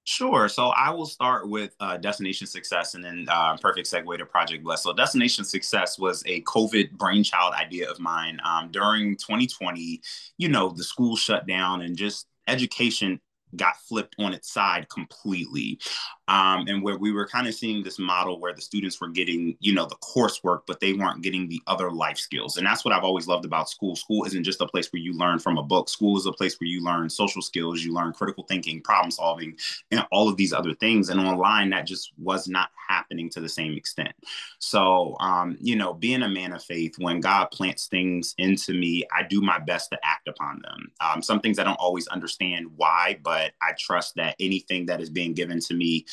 Sure. 0.08 0.48
So 0.48 0.68
I 0.68 0.90
will 0.90 1.04
start 1.04 1.48
with 1.48 1.74
uh, 1.80 1.96
Destination 1.96 2.46
Success 2.46 2.94
and 2.94 3.02
then 3.02 3.26
uh, 3.28 3.56
perfect 3.56 3.90
segue 3.90 4.16
to 4.16 4.24
Project 4.24 4.62
Bless. 4.62 4.84
So 4.84 4.92
Destination 4.92 5.44
Success 5.44 5.98
was 5.98 6.22
a 6.26 6.42
COVID 6.42 6.92
brainchild 6.92 7.54
idea 7.54 7.90
of 7.90 7.98
mine. 7.98 8.38
Um, 8.44 8.70
during 8.70 9.16
2020, 9.16 10.00
you 10.38 10.48
know, 10.48 10.68
the 10.68 10.84
school 10.84 11.16
shut 11.16 11.48
down 11.48 11.82
and 11.82 11.96
just 11.96 12.28
education 12.46 13.20
got 13.56 13.76
flipped 13.88 14.14
on 14.20 14.32
its 14.32 14.52
side 14.52 14.88
completely. 14.88 15.80
Um, 16.28 16.66
and 16.66 16.82
where 16.82 16.98
we 16.98 17.12
were 17.12 17.26
kind 17.26 17.46
of 17.46 17.54
seeing 17.54 17.82
this 17.82 17.98
model 17.98 18.40
where 18.40 18.52
the 18.52 18.60
students 18.60 19.00
were 19.00 19.08
getting, 19.08 19.56
you 19.60 19.72
know, 19.72 19.86
the 19.86 19.96
coursework, 19.96 20.62
but 20.66 20.80
they 20.80 20.92
weren't 20.92 21.22
getting 21.22 21.48
the 21.48 21.62
other 21.66 21.90
life 21.90 22.18
skills. 22.18 22.56
And 22.56 22.66
that's 22.66 22.84
what 22.84 22.92
I've 22.92 23.04
always 23.04 23.28
loved 23.28 23.44
about 23.44 23.70
school. 23.70 23.94
School 23.94 24.24
isn't 24.24 24.42
just 24.42 24.60
a 24.60 24.66
place 24.66 24.92
where 24.92 25.00
you 25.00 25.16
learn 25.16 25.38
from 25.38 25.56
a 25.56 25.62
book. 25.62 25.88
School 25.88 26.16
is 26.16 26.26
a 26.26 26.32
place 26.32 26.58
where 26.58 26.66
you 26.66 26.82
learn 26.82 27.08
social 27.08 27.42
skills, 27.42 27.84
you 27.84 27.94
learn 27.94 28.12
critical 28.12 28.44
thinking, 28.44 28.82
problem 28.82 29.10
solving, 29.12 29.56
and 29.92 30.04
all 30.10 30.28
of 30.28 30.36
these 30.36 30.52
other 30.52 30.74
things. 30.74 31.10
And 31.10 31.20
online, 31.20 31.70
that 31.70 31.86
just 31.86 32.12
was 32.18 32.48
not 32.48 32.70
happening 32.88 33.30
to 33.30 33.40
the 33.40 33.48
same 33.48 33.74
extent. 33.74 34.14
So, 34.58 35.16
um, 35.20 35.56
you 35.60 35.76
know, 35.76 35.94
being 35.94 36.22
a 36.22 36.28
man 36.28 36.52
of 36.52 36.64
faith, 36.64 36.96
when 36.98 37.20
God 37.20 37.52
plants 37.52 37.86
things 37.86 38.34
into 38.38 38.72
me, 38.72 39.04
I 39.16 39.22
do 39.22 39.40
my 39.40 39.60
best 39.60 39.90
to 39.90 39.98
act 40.02 40.26
upon 40.26 40.60
them. 40.62 40.90
Um, 41.00 41.22
some 41.22 41.40
things 41.40 41.58
I 41.58 41.64
don't 41.64 41.74
always 41.74 42.08
understand 42.08 42.66
why, 42.76 43.18
but 43.22 43.52
I 43.62 43.72
trust 43.78 44.16
that 44.16 44.34
anything 44.40 44.86
that 44.86 45.00
is 45.00 45.10
being 45.10 45.34
given 45.34 45.60
to 45.60 45.74
me 45.74 46.04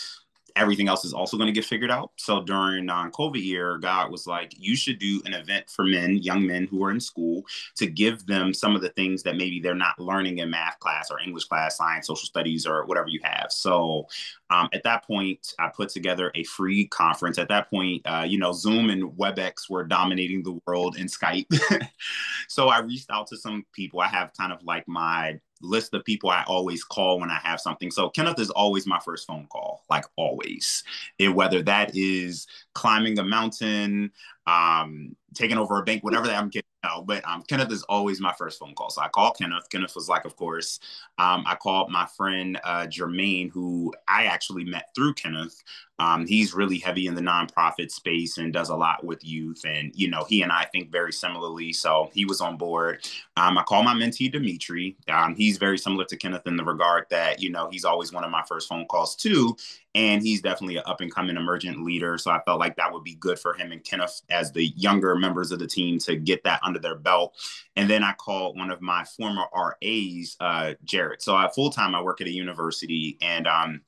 everything 0.55 0.87
else 0.87 1.03
is 1.03 1.13
also 1.13 1.37
going 1.37 1.47
to 1.47 1.53
get 1.53 1.65
figured 1.65 1.91
out. 1.91 2.11
So 2.17 2.43
during 2.43 2.85
non-COVID 2.85 3.43
year, 3.43 3.77
God 3.77 4.11
was 4.11 4.27
like, 4.27 4.53
you 4.57 4.75
should 4.75 4.99
do 4.99 5.21
an 5.25 5.33
event 5.33 5.69
for 5.69 5.83
men, 5.83 6.17
young 6.17 6.45
men 6.45 6.67
who 6.67 6.83
are 6.83 6.91
in 6.91 6.99
school, 6.99 7.43
to 7.77 7.87
give 7.87 8.25
them 8.25 8.53
some 8.53 8.75
of 8.75 8.81
the 8.81 8.89
things 8.89 9.23
that 9.23 9.35
maybe 9.35 9.59
they're 9.59 9.73
not 9.73 9.99
learning 9.99 10.39
in 10.39 10.49
math 10.49 10.79
class 10.79 11.09
or 11.09 11.19
English 11.19 11.45
class, 11.45 11.77
science, 11.77 12.07
social 12.07 12.25
studies, 12.25 12.67
or 12.67 12.85
whatever 12.85 13.07
you 13.07 13.19
have. 13.23 13.51
So 13.51 14.07
um, 14.49 14.69
at 14.73 14.83
that 14.83 15.03
point, 15.05 15.53
I 15.59 15.69
put 15.69 15.89
together 15.89 16.31
a 16.35 16.43
free 16.43 16.87
conference. 16.87 17.39
At 17.39 17.49
that 17.49 17.69
point, 17.69 18.03
uh, 18.05 18.25
you 18.27 18.37
know, 18.37 18.53
Zoom 18.53 18.89
and 18.89 19.11
WebEx 19.13 19.69
were 19.69 19.83
dominating 19.83 20.43
the 20.43 20.59
world 20.67 20.97
and 20.97 21.09
Skype. 21.09 21.47
so 22.47 22.67
I 22.67 22.79
reached 22.79 23.09
out 23.09 23.27
to 23.27 23.37
some 23.37 23.65
people. 23.73 24.01
I 24.01 24.07
have 24.07 24.31
kind 24.37 24.53
of 24.53 24.63
like 24.63 24.87
my 24.87 25.39
list 25.63 25.93
of 25.93 26.03
people 26.05 26.29
I 26.29 26.43
always 26.47 26.83
call 26.83 27.19
when 27.19 27.31
I 27.31 27.39
have 27.43 27.59
something. 27.59 27.89
So 27.89 28.09
Kenneth 28.09 28.39
is 28.39 28.49
always 28.49 28.85
my 28.85 28.99
first 28.99 29.25
phone 29.25 29.47
call, 29.47 29.83
like 29.89 30.05
always. 30.15 30.83
And 31.19 31.35
whether 31.35 31.61
that 31.63 31.91
is 31.95 32.47
climbing 32.73 33.17
a 33.19 33.23
mountain, 33.23 34.11
um, 34.45 35.15
taking 35.33 35.57
over 35.57 35.79
a 35.79 35.83
bank, 35.83 36.03
whatever 36.03 36.27
that 36.27 36.37
I'm 36.37 36.49
getting 36.49 36.67
out. 36.83 37.07
But 37.07 37.25
um, 37.27 37.43
Kenneth 37.47 37.71
is 37.71 37.83
always 37.83 38.19
my 38.19 38.33
first 38.33 38.59
phone 38.59 38.75
call. 38.75 38.89
So 38.89 39.01
I 39.01 39.07
called 39.07 39.37
Kenneth. 39.37 39.69
Kenneth 39.69 39.95
was 39.95 40.09
like, 40.09 40.25
of 40.25 40.35
course. 40.35 40.79
Um, 41.17 41.43
I 41.47 41.55
called 41.55 41.89
my 41.89 42.05
friend 42.17 42.59
uh, 42.63 42.85
Jermaine, 42.87 43.49
who 43.51 43.93
I 44.07 44.25
actually 44.25 44.63
met 44.65 44.89
through 44.95 45.13
Kenneth. 45.13 45.63
Um, 45.99 46.25
he's 46.27 46.53
really 46.53 46.77
heavy 46.77 47.07
in 47.07 47.15
the 47.15 47.21
nonprofit 47.21 47.89
space 47.89 48.37
and 48.37 48.51
does 48.51 48.69
a 48.69 48.75
lot 48.75 49.05
with 49.05 49.23
youth. 49.23 49.61
And, 49.65 49.91
you 49.95 50.09
know, 50.09 50.25
he 50.27 50.41
and 50.41 50.51
I 50.51 50.65
think 50.65 50.91
very 50.91 51.13
similarly. 51.13 51.71
So 51.71 52.09
he 52.13 52.25
was 52.25 52.41
on 52.41 52.57
board. 52.57 53.07
Um, 53.37 53.57
I 53.57 53.63
call 53.63 53.83
my 53.83 53.93
mentee, 53.93 54.31
Dimitri. 54.31 54.97
Um, 55.07 55.35
he's 55.35 55.57
very 55.57 55.77
similar 55.77 56.05
to 56.05 56.17
Kenneth 56.17 56.47
in 56.47 56.57
the 56.57 56.65
regard 56.65 57.05
that, 57.09 57.41
you 57.41 57.49
know, 57.49 57.69
he's 57.71 57.85
always 57.85 58.11
one 58.11 58.23
of 58.23 58.31
my 58.31 58.43
first 58.47 58.67
phone 58.67 58.85
calls 58.87 59.15
too 59.15 59.55
and 59.95 60.21
he's 60.21 60.41
definitely 60.41 60.77
an 60.77 60.83
up 60.85 61.01
and 61.01 61.13
coming 61.13 61.37
emergent 61.37 61.83
leader. 61.83 62.17
So 62.17 62.31
I 62.31 62.41
felt 62.43 62.59
like 62.59 62.75
that 62.77 62.91
would 62.91 63.03
be 63.03 63.15
good 63.15 63.37
for 63.37 63.53
him 63.53 63.71
and 63.71 63.83
Kenneth 63.83 64.21
as 64.29 64.51
the 64.51 64.67
younger 64.75 65.15
members 65.15 65.51
of 65.51 65.59
the 65.59 65.67
team 65.67 65.99
to 65.99 66.15
get 66.15 66.43
that 66.43 66.59
under 66.63 66.79
their 66.79 66.95
belt. 66.95 67.35
And 67.75 67.89
then 67.89 68.03
I 68.03 68.13
called 68.13 68.57
one 68.57 68.71
of 68.71 68.81
my 68.81 69.03
former 69.03 69.45
RAs, 69.53 70.35
uh, 70.39 70.73
Jared. 70.83 71.21
So 71.21 71.35
I 71.35 71.49
full 71.49 71.69
time 71.69 71.93
I 71.95 72.01
work 72.01 72.21
at 72.21 72.27
a 72.27 72.31
university, 72.31 73.17
and 73.21 73.47
um, 73.47 73.81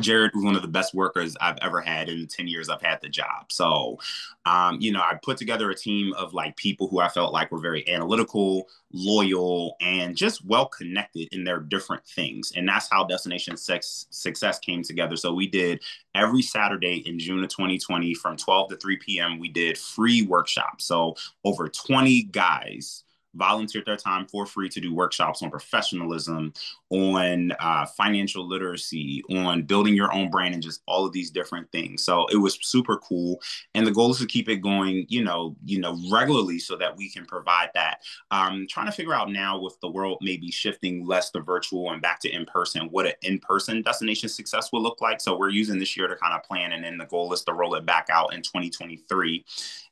Jared 0.00 0.32
was 0.34 0.44
one 0.44 0.56
of 0.56 0.62
the 0.62 0.68
best 0.68 0.94
workers 0.94 1.36
I've 1.40 1.58
ever 1.62 1.80
had 1.80 2.08
in 2.08 2.20
the 2.20 2.26
10 2.26 2.48
years 2.48 2.68
I've 2.68 2.82
had 2.82 3.00
the 3.00 3.08
job. 3.08 3.50
So, 3.50 3.98
um, 4.44 4.78
you 4.80 4.92
know, 4.92 5.00
I 5.00 5.18
put 5.22 5.36
together 5.36 5.70
a 5.70 5.74
team 5.74 6.12
of 6.14 6.34
like 6.34 6.56
people 6.56 6.88
who 6.88 7.00
I 7.00 7.08
felt 7.08 7.32
like 7.32 7.50
were 7.50 7.58
very 7.58 7.88
analytical, 7.88 8.68
loyal, 8.92 9.76
and 9.80 10.16
just 10.16 10.44
well 10.44 10.66
connected 10.66 11.28
in 11.32 11.44
their 11.44 11.60
different 11.60 12.04
things. 12.06 12.52
And 12.56 12.68
that's 12.68 12.88
how 12.90 13.04
Destination 13.04 13.56
Sex 13.56 14.06
Success 14.10 14.58
came 14.58 14.82
together. 14.82 15.16
So 15.16 15.32
we 15.32 15.46
did 15.46 15.82
every 16.14 16.42
Saturday 16.42 17.02
in 17.06 17.18
June 17.18 17.42
of 17.42 17.50
2020 17.50 18.14
from 18.14 18.36
12 18.36 18.70
to 18.70 18.76
3 18.76 18.96
p.m. 18.98 19.38
We 19.38 19.48
did 19.48 19.78
free 19.78 20.22
workshops. 20.22 20.84
So 20.84 21.16
over 21.44 21.68
20 21.68 22.24
guys 22.24 23.04
volunteered 23.36 23.86
their 23.86 23.96
time 23.96 24.26
for 24.26 24.46
free 24.46 24.68
to 24.70 24.80
do 24.80 24.94
workshops 24.94 25.42
on 25.42 25.50
professionalism, 25.50 26.52
on 26.90 27.52
uh, 27.58 27.86
financial 27.86 28.46
literacy, 28.46 29.22
on 29.30 29.62
building 29.62 29.94
your 29.94 30.12
own 30.12 30.30
brand, 30.30 30.54
and 30.54 30.62
just 30.62 30.82
all 30.86 31.04
of 31.04 31.12
these 31.12 31.30
different 31.30 31.70
things. 31.72 32.04
So 32.04 32.26
it 32.26 32.36
was 32.36 32.58
super 32.62 32.98
cool, 32.98 33.40
and 33.74 33.86
the 33.86 33.92
goal 33.92 34.10
is 34.10 34.18
to 34.18 34.26
keep 34.26 34.48
it 34.48 34.56
going, 34.56 35.06
you 35.08 35.24
know, 35.24 35.56
you 35.64 35.80
know, 35.80 35.98
regularly 36.10 36.58
so 36.58 36.76
that 36.76 36.96
we 36.96 37.10
can 37.10 37.26
provide 37.26 37.70
that. 37.74 38.02
Um, 38.30 38.66
trying 38.68 38.86
to 38.86 38.92
figure 38.92 39.14
out 39.14 39.30
now 39.30 39.58
with 39.58 39.78
the 39.80 39.90
world 39.90 40.18
maybe 40.20 40.50
shifting 40.50 41.04
less 41.06 41.30
to 41.30 41.40
virtual 41.40 41.90
and 41.90 42.00
back 42.00 42.20
to 42.20 42.30
in 42.30 42.46
person, 42.46 42.88
what 42.90 43.06
an 43.06 43.12
in 43.22 43.38
person 43.38 43.82
destination 43.82 44.28
success 44.28 44.72
will 44.72 44.82
look 44.82 45.00
like. 45.00 45.20
So 45.20 45.36
we're 45.36 45.48
using 45.48 45.78
this 45.78 45.96
year 45.96 46.06
to 46.08 46.16
kind 46.16 46.34
of 46.34 46.42
plan, 46.42 46.72
and 46.72 46.84
then 46.84 46.98
the 46.98 47.06
goal 47.06 47.32
is 47.32 47.42
to 47.44 47.52
roll 47.52 47.74
it 47.74 47.86
back 47.86 48.08
out 48.10 48.32
in 48.32 48.42
2023 48.42 49.44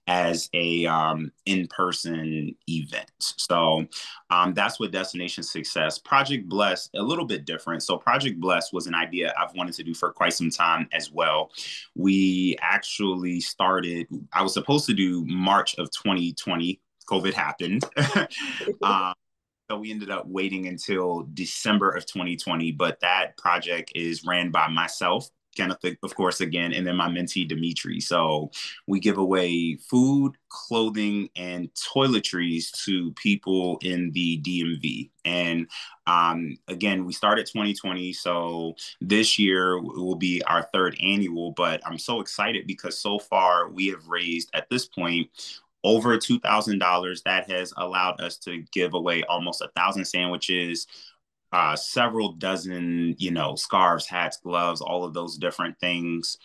as 0.07 0.51
a 0.53 0.85
um, 0.87 1.33
in-person 1.47 2.55
event. 2.69 3.11
So 3.19 3.87
um, 4.35 4.53
that's 4.53 4.81
what 4.81 4.91
Destination 4.91 5.45
Success. 5.45 5.99
Project 5.99 6.49
Bless, 6.49 6.91
a 6.95 7.03
little 7.03 7.25
bit 7.25 7.45
different. 7.45 7.83
So 7.83 7.97
Project 7.97 8.41
Bless 8.41 8.73
was 8.73 8.89
an 8.89 8.95
idea 8.95 9.33
I've 9.41 9.55
wanted 9.55 9.75
to 9.75 9.85
do 9.85 9.95
for 9.95 10.13
quite 10.13 10.33
some 10.33 10.51
time 10.51 10.89
as 10.93 11.13
well. 11.13 11.53
We 11.95 12.57
actually 12.61 13.41
started, 13.41 14.09
I 14.33 14.43
was 14.43 14.53
supposed 14.53 14.87
to 14.87 14.95
do 14.95 15.25
March 15.27 15.77
of 15.79 15.91
2020. 15.91 16.81
COVID 17.09 17.33
happened. 17.33 17.85
um, 18.83 19.15
so 19.71 19.79
we 19.79 19.91
ended 19.91 20.11
up 20.11 20.27
waiting 20.27 20.67
until 20.67 21.29
December 21.33 21.91
of 21.91 22.05
2020, 22.07 22.73
but 22.73 22.99
that 23.01 23.37
project 23.37 23.93
is 23.95 24.25
ran 24.25 24.51
by 24.51 24.69
myself 24.69 25.31
Kenneth, 25.55 25.79
of 26.03 26.15
course, 26.15 26.41
again, 26.41 26.73
and 26.73 26.87
then 26.87 26.97
my 26.97 27.09
mentee, 27.09 27.49
Dimitri. 27.49 28.01
So 28.01 28.51
we 28.87 29.01
give 29.01 29.19
away 29.19 29.77
food, 29.77 30.33
clothing, 30.49 31.29
and 31.37 31.69
toiletries 31.75 32.71
to 32.85 33.13
people 33.13 33.79
in 33.83 34.11
the 34.13 34.41
DMV. 34.43 35.11
And 35.25 35.69
um, 36.07 36.57
again, 36.69 37.05
we 37.05 37.13
started 37.13 37.47
2020. 37.47 38.13
So 38.13 38.75
this 39.01 39.39
year 39.39 39.81
will 39.81 40.17
be 40.17 40.43
our 40.45 40.69
third 40.73 40.97
annual, 41.03 41.53
but 41.53 41.81
I'm 41.87 41.99
so 41.99 42.21
excited 42.21 42.67
because 42.67 42.99
so 42.99 43.19
far 43.19 43.69
we 43.69 43.89
have 43.89 44.07
raised 44.07 44.51
at 44.55 44.69
this 44.71 44.87
point 44.87 45.31
over 45.85 46.17
$2,000 46.17 47.23
that 47.25 47.51
has 47.51 47.73
allowed 47.77 48.21
us 48.21 48.39
to 48.39 48.65
give 48.73 48.95
away 48.95 49.23
almost 49.25 49.61
a 49.61 49.69
thousand 49.77 50.07
sandwiches, 50.07 50.87
uh, 51.55 51.77
several 51.77 52.33
dozen, 52.33 53.15
you 53.17 53.31
know, 53.31 53.55
scarves, 53.55 54.09
hats, 54.09 54.39
gloves, 54.39 54.81
all 54.81 55.05
of 55.05 55.15
those 55.15 55.39
different 55.39 55.79
things 55.79 56.37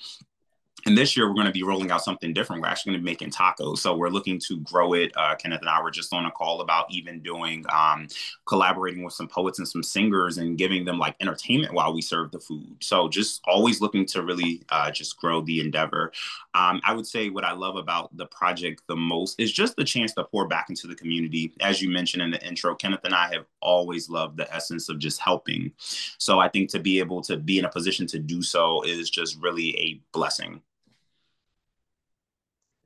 and 0.89 0.97
this 0.97 1.15
year 1.15 1.27
we're 1.27 1.35
going 1.35 1.45
to 1.45 1.51
be 1.53 1.61
rolling 1.61 1.91
out 1.91 2.03
something 2.03 2.33
different. 2.33 2.63
We're 2.63 2.67
actually 2.67 2.93
going 2.93 3.01
to 3.01 3.05
be 3.05 3.11
making 3.11 3.29
tacos. 3.29 3.77
So 3.77 3.95
we're 3.95 4.09
looking 4.09 4.39
to 4.47 4.59
grow 4.61 4.93
it. 4.93 5.11
Uh, 5.15 5.35
Kenneth 5.35 5.61
and 5.61 5.69
I 5.69 5.79
were 5.83 5.91
just 5.91 6.11
on 6.11 6.25
a 6.25 6.31
call 6.31 6.61
about 6.61 6.87
even 6.89 7.19
doing 7.19 7.63
um, 7.71 8.07
collaborating 8.47 9.03
with 9.03 9.13
some 9.13 9.27
poets 9.27 9.59
and 9.59 9.67
some 9.67 9.83
singers 9.83 10.39
and 10.39 10.57
giving 10.57 10.85
them 10.85 10.97
like 10.97 11.15
entertainment 11.21 11.75
while 11.75 11.93
we 11.93 12.01
serve 12.01 12.31
the 12.31 12.39
food. 12.39 12.75
So 12.79 13.07
just 13.07 13.41
always 13.45 13.81
looking 13.81 14.03
to 14.07 14.23
really 14.23 14.63
uh, 14.69 14.89
just 14.89 15.15
grow 15.17 15.41
the 15.41 15.59
endeavor. 15.59 16.11
Um, 16.55 16.81
I 16.83 16.95
would 16.95 17.05
say 17.05 17.29
what 17.29 17.45
I 17.45 17.51
love 17.53 17.75
about 17.75 18.17
the 18.17 18.25
project 18.25 18.81
the 18.87 18.95
most 18.95 19.39
is 19.39 19.51
just 19.51 19.75
the 19.75 19.83
chance 19.83 20.15
to 20.15 20.23
pour 20.23 20.47
back 20.47 20.71
into 20.71 20.87
the 20.87 20.95
community. 20.95 21.53
As 21.61 21.83
you 21.83 21.91
mentioned 21.91 22.23
in 22.23 22.31
the 22.31 22.43
intro, 22.43 22.73
Kenneth 22.73 23.03
and 23.03 23.13
I 23.13 23.31
have 23.31 23.45
always 23.61 24.09
loved 24.09 24.37
the 24.37 24.51
essence 24.51 24.89
of 24.89 24.97
just 24.97 25.19
helping. 25.19 25.71
So 26.17 26.39
I 26.39 26.49
think 26.49 26.71
to 26.71 26.79
be 26.79 26.97
able 26.97 27.21
to 27.21 27.37
be 27.37 27.59
in 27.59 27.65
a 27.65 27.69
position 27.69 28.07
to 28.07 28.17
do 28.17 28.41
so 28.41 28.81
is 28.81 29.11
just 29.11 29.39
really 29.39 29.77
a 29.77 30.01
blessing. 30.13 30.63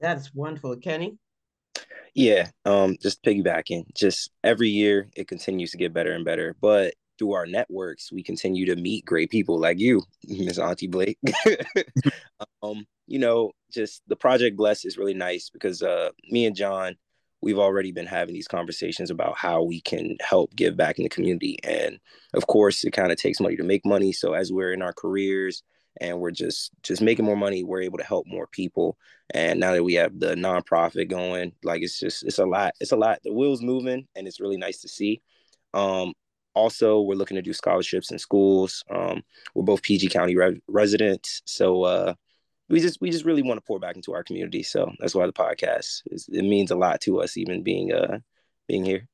That's 0.03 0.36
wonderful. 0.36 0.75
Kenny? 0.75 1.17
Yeah, 2.13 2.50
um, 2.65 2.98
just 3.01 3.24
piggybacking. 3.24 3.86
Just 3.95 4.31
every 4.43 4.67
year 4.67 5.07
it 5.15 5.29
continues 5.29 5.72
to 5.72 5.77
get 5.77 5.93
better 5.93 6.12
and 6.12 6.25
better. 6.25 6.57
But 6.60 6.95
through 7.17 7.31
our 7.31 7.45
networks, 7.45 8.12
we 8.12 8.22
continue 8.22 8.65
to 8.65 8.75
meet 8.75 9.05
great 9.05 9.31
people 9.31 9.57
like 9.57 9.79
you, 9.79 10.03
Miss 10.27 10.60
Auntie 10.60 10.88
Blake. 10.88 11.17
um, 12.62 12.86
you 13.07 13.17
know, 13.17 13.51
just 13.72 14.01
the 14.07 14.17
project 14.17 14.57
Bless 14.57 14.83
is 14.83 14.98
really 14.98 15.13
nice 15.13 15.50
because 15.50 15.81
uh 15.81 16.10
me 16.29 16.45
and 16.45 16.55
John, 16.55 16.98
we've 17.41 17.57
already 17.57 17.93
been 17.93 18.05
having 18.05 18.33
these 18.33 18.48
conversations 18.48 19.10
about 19.10 19.38
how 19.38 19.63
we 19.63 19.79
can 19.79 20.17
help 20.19 20.53
give 20.53 20.75
back 20.75 21.00
in 21.00 21.03
the 21.03 21.10
community. 21.10 21.60
And 21.63 21.98
of 22.33 22.45
course, 22.48 22.83
it 22.83 22.91
kind 22.91 23.13
of 23.13 23.17
takes 23.17 23.39
money 23.39 23.55
to 23.55 23.63
make 23.63 23.86
money. 23.86 24.12
So 24.12 24.33
as 24.33 24.51
we're 24.51 24.74
in 24.74 24.81
our 24.81 24.93
careers 24.93 25.63
and 26.01 26.19
we're 26.19 26.31
just 26.31 26.71
just 26.81 27.01
making 27.01 27.25
more 27.25 27.35
money 27.35 27.63
we're 27.63 27.81
able 27.81 27.97
to 27.97 28.03
help 28.03 28.25
more 28.27 28.47
people. 28.47 28.97
And 29.33 29.59
now 29.59 29.73
that 29.73 29.83
we 29.83 29.93
have 29.95 30.19
the 30.19 30.35
nonprofit 30.35 31.09
going 31.09 31.53
like 31.63 31.81
it's 31.81 32.00
just 32.00 32.23
it's 32.23 32.39
a 32.39 32.45
lot 32.45 32.73
it's 32.79 32.91
a 32.91 32.97
lot. 32.97 33.19
The 33.23 33.33
wheels 33.33 33.62
moving 33.62 34.07
and 34.15 34.27
it's 34.27 34.39
really 34.39 34.57
nice 34.57 34.81
to 34.81 34.88
see. 34.88 35.21
Um 35.73 36.13
also 36.55 37.01
we're 37.01 37.15
looking 37.15 37.35
to 37.35 37.41
do 37.41 37.53
scholarships 37.53 38.12
in 38.12 38.19
schools. 38.19 38.83
Um 38.89 39.23
we're 39.55 39.63
both 39.63 39.81
pg 39.83 40.09
county 40.09 40.35
re- 40.35 40.62
residents. 40.67 41.41
So 41.45 41.83
uh 41.83 42.13
we 42.69 42.79
just 42.79 43.01
we 43.01 43.12
just 43.12 43.25
really 43.25 43.43
want 43.43 43.57
to 43.57 43.65
pour 43.65 43.79
back 43.79 43.95
into 43.95 44.13
our 44.13 44.23
community. 44.23 44.63
So 44.63 44.91
that's 45.00 45.15
why 45.15 45.25
the 45.25 45.33
podcast 45.33 46.01
is 46.07 46.27
it 46.31 46.43
means 46.43 46.71
a 46.71 46.75
lot 46.75 47.01
to 47.01 47.21
us 47.21 47.38
even 47.38 47.63
being 47.63 47.93
uh 47.93 48.19
being 48.67 48.85
here 48.85 49.07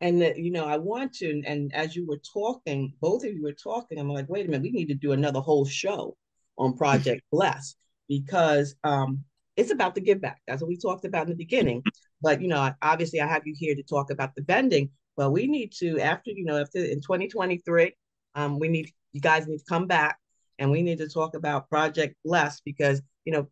and 0.00 0.20
that 0.20 0.38
you 0.38 0.50
know 0.50 0.64
i 0.66 0.76
want 0.76 1.12
to 1.12 1.42
and 1.46 1.74
as 1.74 1.94
you 1.94 2.06
were 2.06 2.20
talking 2.32 2.92
both 3.00 3.24
of 3.24 3.32
you 3.32 3.42
were 3.42 3.52
talking 3.52 3.98
i'm 3.98 4.08
like 4.08 4.28
wait 4.28 4.46
a 4.46 4.48
minute 4.48 4.62
we 4.62 4.70
need 4.70 4.88
to 4.88 4.94
do 4.94 5.12
another 5.12 5.40
whole 5.40 5.64
show 5.64 6.16
on 6.58 6.76
Project 6.76 7.22
Bless 7.32 7.76
because 8.08 8.74
um, 8.84 9.24
it's 9.56 9.70
about 9.70 9.94
the 9.94 10.00
give 10.00 10.20
back. 10.20 10.40
That's 10.46 10.62
what 10.62 10.68
we 10.68 10.76
talked 10.76 11.04
about 11.04 11.24
in 11.24 11.30
the 11.30 11.36
beginning. 11.36 11.82
But 12.20 12.40
you 12.40 12.48
know, 12.48 12.70
obviously, 12.82 13.20
I 13.20 13.26
have 13.26 13.46
you 13.46 13.54
here 13.56 13.74
to 13.74 13.82
talk 13.82 14.10
about 14.10 14.34
the 14.34 14.42
vending. 14.42 14.90
But 15.16 15.30
we 15.30 15.46
need 15.46 15.72
to 15.78 16.00
after 16.00 16.30
you 16.30 16.44
know 16.44 16.60
after 16.60 16.78
in 16.78 17.00
2023, 17.00 17.92
um, 18.34 18.58
we 18.58 18.68
need 18.68 18.90
you 19.12 19.20
guys 19.20 19.46
need 19.46 19.58
to 19.58 19.64
come 19.68 19.86
back 19.86 20.18
and 20.58 20.70
we 20.70 20.82
need 20.82 20.98
to 20.98 21.08
talk 21.08 21.34
about 21.34 21.68
Project 21.68 22.16
Bless 22.24 22.60
because 22.60 23.00
you 23.24 23.32
know 23.32 23.46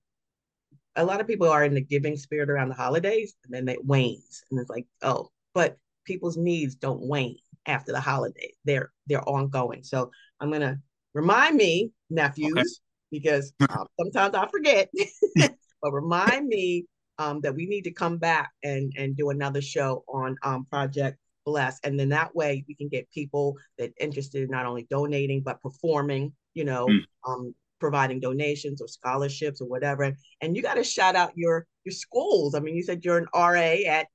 a 0.96 1.04
lot 1.04 1.20
of 1.20 1.26
people 1.26 1.48
are 1.48 1.64
in 1.64 1.74
the 1.74 1.80
giving 1.80 2.16
spirit 2.16 2.50
around 2.50 2.68
the 2.68 2.74
holidays 2.74 3.34
and 3.44 3.54
then 3.54 3.68
it 3.68 3.82
wanes 3.82 4.42
and 4.50 4.60
it's 4.60 4.68
like 4.68 4.86
oh 5.00 5.30
but 5.54 5.78
people's 6.04 6.36
needs 6.36 6.74
don't 6.74 7.00
wane 7.02 7.36
after 7.66 7.92
the 7.92 8.00
holiday 8.00 8.52
they're 8.64 8.90
they're 9.06 9.28
ongoing 9.28 9.82
so 9.82 10.10
i'm 10.40 10.48
going 10.48 10.60
to 10.60 10.78
remind 11.14 11.56
me 11.56 11.90
nephews 12.10 12.52
okay. 12.56 12.64
because 13.10 13.52
um, 13.70 13.86
sometimes 13.98 14.34
i 14.34 14.46
forget 14.48 14.90
but 15.36 15.92
remind 15.92 16.46
me 16.46 16.84
um, 17.18 17.40
that 17.42 17.54
we 17.54 17.66
need 17.66 17.82
to 17.82 17.92
come 17.92 18.18
back 18.18 18.50
and 18.62 18.92
and 18.96 19.16
do 19.16 19.30
another 19.30 19.60
show 19.60 20.04
on 20.08 20.36
um, 20.42 20.64
project 20.70 21.18
bless 21.44 21.78
and 21.84 21.98
then 21.98 22.08
that 22.08 22.34
way 22.34 22.64
we 22.68 22.74
can 22.74 22.88
get 22.88 23.10
people 23.10 23.56
that 23.78 23.92
interested 24.00 24.42
in 24.42 24.50
not 24.50 24.66
only 24.66 24.86
donating 24.90 25.42
but 25.42 25.60
performing 25.60 26.32
you 26.54 26.64
know 26.64 26.86
mm. 26.86 27.00
um, 27.28 27.54
providing 27.82 28.20
donations 28.20 28.80
or 28.80 28.86
scholarships 28.86 29.60
or 29.60 29.66
whatever. 29.66 30.16
And 30.40 30.56
you 30.56 30.62
got 30.62 30.74
to 30.74 30.84
shout 30.84 31.16
out 31.16 31.32
your 31.34 31.66
your 31.84 31.92
schools. 31.92 32.54
I 32.54 32.60
mean, 32.60 32.76
you 32.76 32.82
said 32.84 33.04
you're 33.04 33.18
an 33.18 33.26
RA 33.34 33.74
at. 33.86 34.06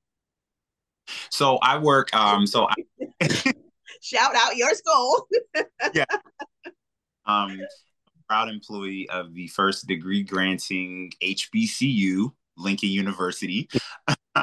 So 1.29 1.57
I 1.57 1.77
work. 1.77 2.13
Um. 2.15 2.47
So 2.47 2.67
I... 2.67 3.27
shout 4.01 4.35
out 4.35 4.55
your 4.55 4.73
school. 4.73 5.27
yeah. 5.93 6.05
Um, 7.25 7.59
proud 8.27 8.49
employee 8.49 9.09
of 9.09 9.33
the 9.33 9.47
first 9.47 9.87
degree 9.87 10.23
granting 10.23 11.11
HBCU, 11.23 12.31
Lincoln 12.57 12.89
University. 12.89 13.69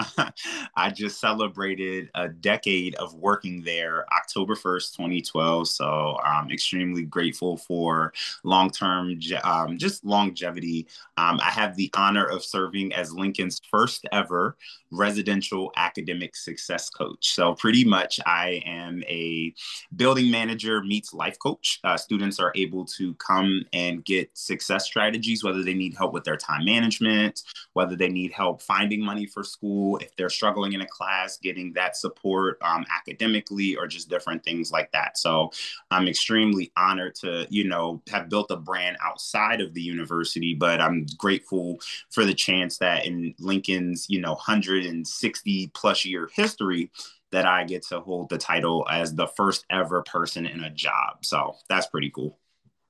I 0.77 0.91
just 0.91 1.21
celebrated 1.21 2.11
a 2.15 2.29
decade 2.29 2.95
of 2.97 3.15
working 3.15 3.63
there 3.63 4.07
October 4.13 4.55
1st, 4.55 4.97
2012. 4.97 5.69
So 5.69 6.19
I'm 6.25 6.51
extremely 6.51 7.05
grateful 7.05 7.57
for 7.57 8.13
long 8.43 8.71
term, 8.71 9.19
um, 9.43 9.79
just 9.79 10.05
longevity. 10.05 10.87
Um, 11.17 11.41
I 11.43 11.51
have 11.51 11.77
the 11.77 11.91
honor 11.97 12.25
of 12.25 12.45
serving 12.45 12.93
as 12.93 13.13
Lincoln's 13.13 13.61
first 13.71 14.07
ever 14.13 14.57
residential 14.95 15.73
academic 15.77 16.37
success 16.37 16.89
coach. 16.89 17.35
So, 17.35 17.55
pretty 17.55 17.85
much, 17.85 18.21
I 18.27 18.63
am 18.65 19.03
a 19.05 19.55
building 19.97 20.31
manager 20.31 20.83
meets 20.83 21.13
life 21.13 21.39
coach. 21.39 21.81
Uh, 21.85 21.97
students 21.97 22.39
are 22.39 22.53
able 22.55 22.85
to 22.87 23.15
come 23.15 23.65
and 23.73 24.05
get 24.05 24.31
success 24.35 24.87
strategies, 24.87 25.45
whether 25.45 25.63
they 25.63 25.75
need 25.75 25.95
help 25.95 26.13
with 26.13 26.25
their 26.25 26.37
time 26.37 26.65
management, 26.65 27.43
whether 27.73 27.97
they 27.97 28.09
need 28.09 28.33
help 28.33 28.63
finding 28.63 29.05
money 29.05 29.27
for 29.27 29.43
school, 29.43 29.84
if 30.01 30.15
they're 30.17 30.31
struggling 30.31 30.73
in 30.73 30.81
a 30.81 30.87
class, 30.87 31.37
getting 31.39 31.73
that 31.75 31.97
support 31.97 32.59
um, 32.63 32.85
academically, 32.91 33.77
or 33.77 33.87
just 33.87 34.09
different 34.09 34.45
things 34.45 34.73
like 34.73 34.91
that. 34.93 35.19
So, 35.19 35.51
I'm 35.91 36.09
extremely 36.09 36.73
honored 36.77 37.15
to, 37.17 37.47
you 37.51 37.69
know, 37.69 38.03
have 38.11 38.29
built 38.29 38.51
a 38.51 38.57
brand 38.57 38.97
outside 39.03 39.61
of 39.61 39.75
the 39.75 39.83
university, 39.83 40.55
but 40.55 40.81
I'm 40.81 41.07
grateful 41.17 41.79
for 42.11 42.25
the 42.25 42.35
chance 42.35 42.79
that 42.79 43.07
in 43.07 43.35
Lincoln's, 43.39 44.07
you 44.09 44.21
know, 44.21 44.33
160 44.33 45.71
plus 45.75 46.05
year 46.05 46.29
history 46.33 46.91
that 47.33 47.47
I 47.47 47.65
get 47.65 47.83
to 47.89 48.01
hold 48.01 48.29
the 48.29 48.39
title 48.39 48.87
as 48.89 49.15
the 49.15 49.27
first 49.27 49.65
ever 49.71 50.03
person 50.03 50.47
in 50.47 50.63
a 50.65 50.71
job. 50.71 51.25
So 51.25 51.57
that's 51.69 51.87
pretty 51.87 52.11
cool. 52.11 52.39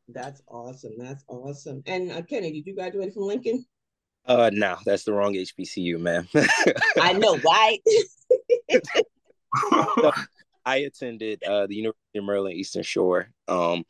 That's 0.08 0.42
awesome. 0.48 0.92
That's 0.98 1.24
awesome. 1.28 1.82
And 1.86 2.12
uh, 2.12 2.22
Kenny, 2.22 2.52
did 2.52 2.66
you 2.66 2.74
graduate 2.74 3.14
from 3.14 3.22
Lincoln? 3.22 3.64
Uh, 4.26 4.50
no, 4.52 4.76
that's 4.84 5.04
the 5.04 5.12
wrong 5.12 5.34
HBCU, 5.34 5.98
man. 5.98 6.28
I 7.00 7.12
know, 7.12 7.36
right? 7.44 7.80
so, 9.70 10.12
I 10.64 10.76
attended 10.78 11.42
uh, 11.42 11.66
the 11.66 11.74
University 11.74 12.18
of 12.18 12.24
Maryland 12.24 12.56
Eastern 12.56 12.82
Shore. 12.82 13.28
Um, 13.48 13.84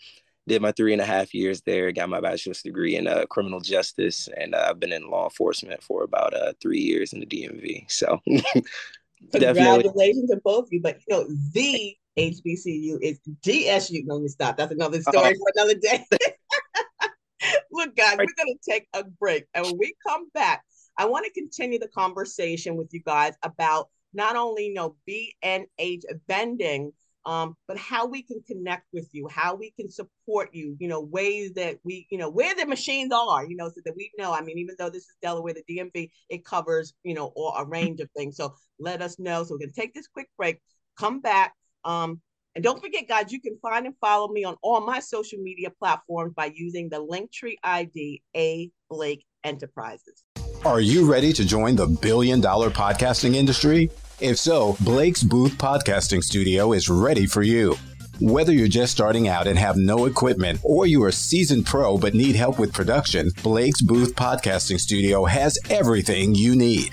did 0.46 0.60
my 0.60 0.72
three 0.72 0.92
and 0.92 1.00
a 1.00 1.06
half 1.06 1.32
years 1.32 1.62
there, 1.62 1.90
got 1.92 2.08
my 2.08 2.20
bachelor's 2.20 2.62
degree 2.62 2.96
in 2.96 3.06
uh, 3.06 3.24
criminal 3.30 3.60
justice, 3.60 4.28
and 4.36 4.54
uh, 4.54 4.66
I've 4.68 4.80
been 4.80 4.92
in 4.92 5.08
law 5.08 5.24
enforcement 5.24 5.82
for 5.82 6.02
about 6.02 6.34
uh, 6.34 6.52
three 6.60 6.80
years 6.80 7.12
in 7.12 7.20
the 7.20 7.26
DMV. 7.26 7.90
So, 7.90 8.20
congratulations 9.32 10.30
to 10.30 10.40
both 10.44 10.66
of 10.66 10.72
you. 10.72 10.82
But 10.82 10.98
you 11.08 11.16
know, 11.16 11.26
the 11.52 11.96
HBCU 12.18 12.98
is 13.00 13.20
DSU. 13.42 14.04
No, 14.04 14.18
me 14.20 14.28
stop. 14.28 14.56
That's 14.56 14.72
another 14.72 15.00
story 15.00 15.30
uh, 15.30 15.32
for 15.32 15.52
another 15.54 15.74
day. 15.74 16.04
Guys, 17.96 18.16
we're 18.16 18.44
going 18.44 18.56
to 18.58 18.70
take 18.70 18.86
a 18.94 19.04
break, 19.04 19.44
and 19.54 19.64
when 19.64 19.78
we 19.78 19.94
come 20.06 20.28
back, 20.30 20.62
I 20.96 21.06
want 21.06 21.26
to 21.26 21.32
continue 21.32 21.78
the 21.78 21.88
conversation 21.88 22.76
with 22.76 22.88
you 22.92 23.00
guys 23.04 23.34
about 23.42 23.88
not 24.12 24.36
only 24.36 24.66
you 24.66 24.74
know 24.74 24.96
B&H 25.06 26.04
vending 26.28 26.92
um, 27.26 27.56
but 27.66 27.78
how 27.78 28.06
we 28.06 28.22
can 28.22 28.42
connect 28.46 28.86
with 28.92 29.08
you, 29.12 29.28
how 29.28 29.54
we 29.54 29.70
can 29.70 29.88
support 29.90 30.50
you, 30.52 30.76
you 30.78 30.88
know, 30.88 31.00
ways 31.00 31.52
that 31.54 31.78
we, 31.82 32.06
you 32.10 32.18
know, 32.18 32.28
where 32.28 32.54
the 32.54 32.66
machines 32.66 33.12
are, 33.12 33.46
you 33.46 33.56
know, 33.56 33.68
so 33.68 33.80
that 33.84 33.94
we 33.96 34.10
know. 34.18 34.32
I 34.32 34.42
mean, 34.42 34.58
even 34.58 34.74
though 34.78 34.90
this 34.90 35.04
is 35.04 35.16
Delaware, 35.22 35.54
the 35.54 35.64
DMV, 35.74 36.10
it 36.28 36.44
covers, 36.44 36.92
you 37.02 37.14
know, 37.14 37.32
all 37.34 37.54
a 37.56 37.64
range 37.64 38.00
of 38.00 38.10
things. 38.16 38.36
So 38.36 38.54
let 38.78 39.00
us 39.00 39.18
know. 39.18 39.42
So 39.44 39.54
we 39.54 39.64
can 39.64 39.72
take 39.72 39.94
this 39.94 40.06
quick 40.06 40.28
break, 40.36 40.60
come 40.98 41.20
back. 41.20 41.54
Um, 41.84 42.20
and 42.54 42.62
don't 42.62 42.80
forget, 42.80 43.08
guys, 43.08 43.32
you 43.32 43.40
can 43.40 43.58
find 43.60 43.84
and 43.86 43.96
follow 44.00 44.28
me 44.28 44.44
on 44.44 44.56
all 44.62 44.80
my 44.80 45.00
social 45.00 45.38
media 45.40 45.70
platforms 45.70 46.34
by 46.36 46.52
using 46.54 46.88
the 46.88 47.04
Linktree 47.04 47.56
ID 47.64 48.22
A 48.36 48.70
Blake 48.88 49.24
Enterprises. 49.42 50.22
Are 50.64 50.80
you 50.80 51.10
ready 51.10 51.32
to 51.32 51.44
join 51.44 51.74
the 51.74 51.86
billion 51.86 52.40
dollar 52.40 52.70
podcasting 52.70 53.34
industry? 53.34 53.90
If 54.20 54.38
so, 54.38 54.76
Blake's 54.80 55.22
Booth 55.22 55.58
Podcasting 55.58 56.22
Studio 56.22 56.72
is 56.72 56.88
ready 56.88 57.26
for 57.26 57.42
you. 57.42 57.76
Whether 58.20 58.52
you're 58.52 58.68
just 58.68 58.92
starting 58.92 59.26
out 59.26 59.48
and 59.48 59.58
have 59.58 59.76
no 59.76 60.06
equipment, 60.06 60.60
or 60.62 60.86
you 60.86 61.02
are 61.02 61.08
a 61.08 61.12
seasoned 61.12 61.66
pro 61.66 61.98
but 61.98 62.14
need 62.14 62.36
help 62.36 62.60
with 62.60 62.72
production, 62.72 63.32
Blake's 63.42 63.82
Booth 63.82 64.14
Podcasting 64.14 64.78
Studio 64.78 65.24
has 65.24 65.58
everything 65.68 66.36
you 66.36 66.54
need. 66.54 66.92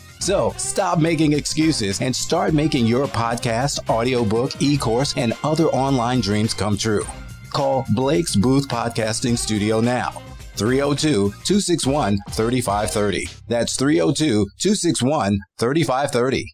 So 0.21 0.53
stop 0.57 0.99
making 0.99 1.33
excuses 1.33 1.99
and 1.99 2.15
start 2.15 2.53
making 2.53 2.85
your 2.85 3.07
podcast, 3.07 3.89
audiobook, 3.89 4.61
e 4.61 4.77
course, 4.77 5.15
and 5.17 5.33
other 5.43 5.65
online 5.65 6.21
dreams 6.21 6.53
come 6.53 6.77
true. 6.77 7.05
Call 7.49 7.85
Blake's 7.95 8.35
Booth 8.35 8.67
Podcasting 8.67 9.35
Studio 9.35 9.81
now. 9.81 10.11
302 10.57 11.31
261 11.43 12.19
3530. 12.29 13.27
That's 13.47 13.75
302 13.75 14.45
261 14.59 15.39
3530. 15.57 16.53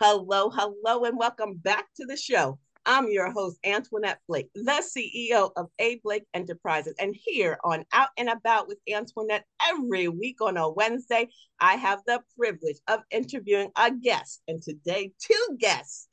Hello, 0.00 0.50
hello, 0.50 1.04
and 1.04 1.18
welcome 1.18 1.56
back 1.56 1.84
to 1.96 2.06
the 2.06 2.16
show. 2.16 2.58
I'm 2.86 3.08
your 3.08 3.30
host, 3.32 3.58
Antoinette 3.64 4.18
Blake, 4.28 4.50
the 4.54 4.82
CEO 4.82 5.50
of 5.56 5.68
A. 5.78 6.00
Blake 6.04 6.24
Enterprises. 6.34 6.94
And 6.98 7.16
here 7.18 7.58
on 7.64 7.84
Out 7.92 8.10
and 8.18 8.28
About 8.28 8.68
with 8.68 8.78
Antoinette, 8.92 9.44
every 9.66 10.08
week 10.08 10.42
on 10.42 10.58
a 10.58 10.70
Wednesday, 10.70 11.28
I 11.60 11.76
have 11.76 12.00
the 12.06 12.20
privilege 12.38 12.76
of 12.88 13.00
interviewing 13.10 13.70
a 13.76 13.90
guest. 13.90 14.42
And 14.48 14.60
today, 14.62 15.12
two 15.18 15.56
guests 15.58 16.08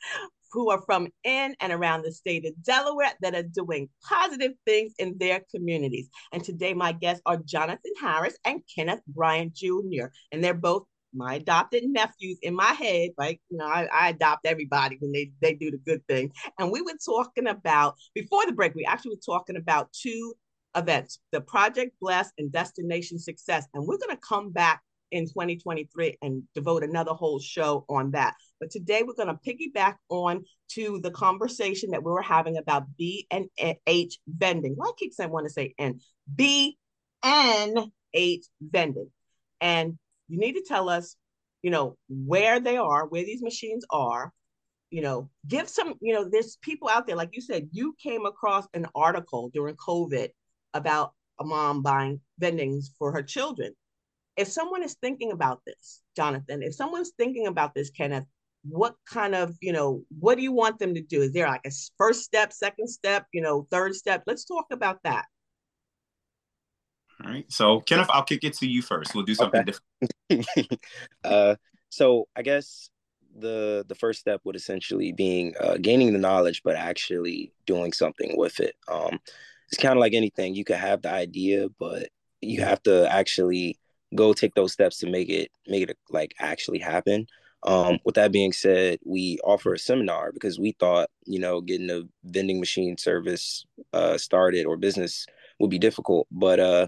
who 0.53 0.69
are 0.69 0.81
from 0.85 1.07
in 1.23 1.55
and 1.59 1.73
around 1.73 2.03
the 2.03 2.11
state 2.11 2.45
of 2.45 2.61
Delaware 2.63 3.13
that 3.21 3.35
are 3.35 3.43
doing 3.43 3.89
positive 4.07 4.51
things 4.65 4.93
in 4.97 5.17
their 5.17 5.41
communities. 5.53 6.09
And 6.31 6.43
today, 6.43 6.73
my 6.73 6.93
guests 6.93 7.21
are 7.25 7.37
Jonathan 7.37 7.93
Harris 7.99 8.37
and 8.45 8.61
Kenneth 8.73 9.01
Bryant 9.07 9.53
Jr., 9.53 10.05
and 10.31 10.43
they're 10.43 10.53
both 10.53 10.83
my 11.13 11.35
adopted 11.35 11.83
nephews 11.85 12.37
in 12.41 12.55
my 12.55 12.73
head, 12.73 13.11
like 13.17 13.41
you 13.49 13.57
know, 13.57 13.65
I, 13.65 13.87
I, 13.91 14.09
adopt 14.09 14.45
everybody 14.45 14.97
when 14.99 15.11
they 15.11 15.31
they 15.41 15.53
do 15.53 15.71
the 15.71 15.77
good 15.77 16.05
thing. 16.07 16.31
And 16.59 16.71
we 16.71 16.81
were 16.81 16.97
talking 17.03 17.47
about 17.47 17.95
before 18.13 18.45
the 18.45 18.53
break, 18.53 18.75
we 18.75 18.85
actually 18.85 19.15
were 19.15 19.35
talking 19.35 19.57
about 19.57 19.91
two 19.93 20.33
events: 20.75 21.19
the 21.31 21.41
Project 21.41 21.95
Bless 22.01 22.31
and 22.37 22.51
Destination 22.51 23.19
Success. 23.19 23.67
And 23.73 23.85
we're 23.85 23.97
going 23.97 24.15
to 24.15 24.21
come 24.27 24.51
back 24.51 24.81
in 25.11 25.25
2023 25.25 26.17
and 26.21 26.43
devote 26.55 26.83
another 26.83 27.11
whole 27.11 27.39
show 27.39 27.85
on 27.89 28.11
that. 28.11 28.35
But 28.59 28.71
today 28.71 29.03
we're 29.03 29.13
going 29.13 29.27
to 29.27 29.39
piggyback 29.45 29.95
on 30.09 30.45
to 30.69 30.99
the 31.01 31.11
conversation 31.11 31.91
that 31.91 32.03
we 32.03 32.11
were 32.11 32.21
having 32.21 32.57
about 32.57 32.85
B 32.97 33.27
and 33.29 33.47
H 33.85 34.17
vending. 34.27 34.73
Why 34.75 34.85
well, 34.85 34.93
keep 34.93 35.13
saying 35.13 35.29
want 35.29 35.47
to 35.47 35.53
say 35.53 35.73
N 35.77 35.99
B 36.33 36.77
and 37.23 37.77
aids 38.13 38.49
vending. 38.61 39.09
And 39.59 39.97
you 40.31 40.39
need 40.39 40.53
to 40.53 40.63
tell 40.65 40.87
us, 40.87 41.17
you 41.61 41.71
know, 41.71 41.97
where 42.07 42.61
they 42.61 42.77
are, 42.77 43.05
where 43.07 43.25
these 43.25 43.43
machines 43.43 43.85
are, 43.89 44.31
you 44.89 45.01
know, 45.01 45.29
give 45.47 45.67
some, 45.67 45.95
you 45.99 46.13
know, 46.13 46.27
there's 46.29 46.57
people 46.61 46.87
out 46.87 47.05
there, 47.05 47.17
like 47.17 47.31
you 47.33 47.41
said, 47.41 47.67
you 47.73 47.93
came 48.01 48.25
across 48.25 48.65
an 48.73 48.87
article 48.95 49.51
during 49.53 49.75
COVID 49.75 50.29
about 50.73 51.11
a 51.41 51.43
mom 51.43 51.81
buying 51.81 52.21
vendings 52.39 52.93
for 52.97 53.11
her 53.11 53.21
children. 53.21 53.73
If 54.37 54.47
someone 54.47 54.83
is 54.83 54.95
thinking 55.01 55.33
about 55.33 55.61
this, 55.67 56.01
Jonathan, 56.15 56.63
if 56.63 56.75
someone's 56.75 57.11
thinking 57.17 57.47
about 57.47 57.75
this, 57.75 57.89
Kenneth, 57.89 58.25
what 58.63 58.95
kind 59.09 59.35
of, 59.35 59.57
you 59.59 59.73
know, 59.73 60.03
what 60.17 60.35
do 60.35 60.43
you 60.43 60.53
want 60.53 60.79
them 60.79 60.93
to 60.95 61.01
do? 61.01 61.21
Is 61.23 61.33
there 61.33 61.47
like 61.47 61.65
a 61.65 61.71
first 61.97 62.23
step, 62.23 62.53
second 62.53 62.87
step, 62.87 63.25
you 63.33 63.41
know, 63.41 63.67
third 63.69 63.95
step? 63.95 64.23
Let's 64.25 64.45
talk 64.45 64.67
about 64.71 64.99
that. 65.03 65.25
All 67.23 67.31
right. 67.31 67.45
So, 67.51 67.81
Kenneth, 67.81 68.09
I'll 68.09 68.23
kick 68.23 68.43
it 68.43 68.53
to 68.57 68.67
you 68.67 68.81
first. 68.81 69.13
We'll 69.13 69.25
do 69.25 69.35
something 69.35 69.61
okay. 69.61 70.41
different. 70.49 70.81
uh, 71.23 71.55
so, 71.89 72.27
I 72.35 72.41
guess 72.41 72.89
the 73.37 73.85
the 73.87 73.95
first 73.95 74.19
step 74.19 74.41
would 74.43 74.55
essentially 74.55 75.11
being 75.11 75.53
uh, 75.59 75.77
gaining 75.81 76.13
the 76.13 76.19
knowledge, 76.19 76.61
but 76.63 76.75
actually 76.75 77.53
doing 77.65 77.93
something 77.93 78.37
with 78.37 78.59
it. 78.59 78.75
Um, 78.87 79.19
it's 79.71 79.81
kind 79.81 79.97
of 79.97 79.99
like 79.99 80.13
anything. 80.13 80.55
You 80.55 80.63
could 80.63 80.77
have 80.77 81.01
the 81.01 81.11
idea, 81.11 81.67
but 81.79 82.09
you 82.41 82.61
have 82.61 82.81
to 82.83 83.11
actually 83.11 83.79
go 84.15 84.33
take 84.33 84.53
those 84.55 84.73
steps 84.73 84.97
to 84.99 85.09
make 85.09 85.29
it 85.29 85.51
make 85.67 85.89
it 85.89 85.97
like 86.09 86.33
actually 86.39 86.79
happen. 86.79 87.27
Um, 87.63 87.99
with 88.03 88.15
that 88.15 88.31
being 88.31 88.53
said, 88.53 88.97
we 89.05 89.37
offer 89.43 89.73
a 89.73 89.79
seminar 89.79 90.31
because 90.31 90.59
we 90.59 90.75
thought, 90.79 91.09
you 91.25 91.39
know, 91.39 91.61
getting 91.61 91.91
a 91.91 92.01
vending 92.23 92.59
machine 92.59 92.97
service 92.97 93.65
uh, 93.93 94.17
started 94.17 94.65
or 94.65 94.77
business 94.77 95.27
would 95.61 95.69
be 95.69 95.79
difficult. 95.79 96.27
But 96.31 96.59
uh, 96.59 96.87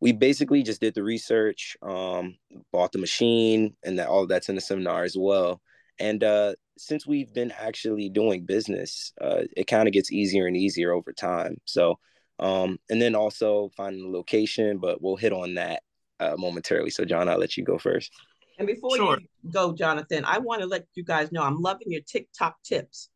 we 0.00 0.12
basically 0.12 0.62
just 0.62 0.80
did 0.80 0.94
the 0.94 1.02
research, 1.02 1.76
um, 1.82 2.36
bought 2.72 2.92
the 2.92 2.98
machine, 2.98 3.76
and 3.84 3.98
that 3.98 4.08
all 4.08 4.22
of 4.22 4.28
that's 4.28 4.48
in 4.48 4.54
the 4.54 4.60
seminar 4.60 5.04
as 5.04 5.16
well. 5.18 5.60
And 5.98 6.24
uh, 6.24 6.54
since 6.78 7.06
we've 7.06 7.32
been 7.32 7.52
actually 7.52 8.08
doing 8.08 8.46
business, 8.46 9.12
uh, 9.20 9.42
it 9.56 9.66
kind 9.66 9.86
of 9.86 9.92
gets 9.92 10.10
easier 10.10 10.46
and 10.46 10.56
easier 10.56 10.92
over 10.92 11.12
time. 11.12 11.56
So, 11.66 11.98
um, 12.38 12.78
and 12.88 13.00
then 13.00 13.14
also 13.14 13.70
finding 13.76 14.02
the 14.02 14.16
location, 14.16 14.78
but 14.78 15.02
we'll 15.02 15.16
hit 15.16 15.32
on 15.32 15.54
that 15.54 15.82
uh, 16.18 16.36
momentarily. 16.38 16.90
So, 16.90 17.04
John, 17.04 17.28
I'll 17.28 17.38
let 17.38 17.56
you 17.58 17.64
go 17.64 17.76
first. 17.76 18.10
And 18.58 18.66
before 18.66 18.96
sure. 18.96 19.18
you 19.18 19.50
go, 19.50 19.74
Jonathan, 19.74 20.24
I 20.24 20.38
want 20.38 20.62
to 20.62 20.66
let 20.66 20.86
you 20.94 21.04
guys 21.04 21.32
know 21.32 21.42
I'm 21.42 21.60
loving 21.60 21.90
your 21.90 22.02
TikTok 22.02 22.56
tips 22.62 23.10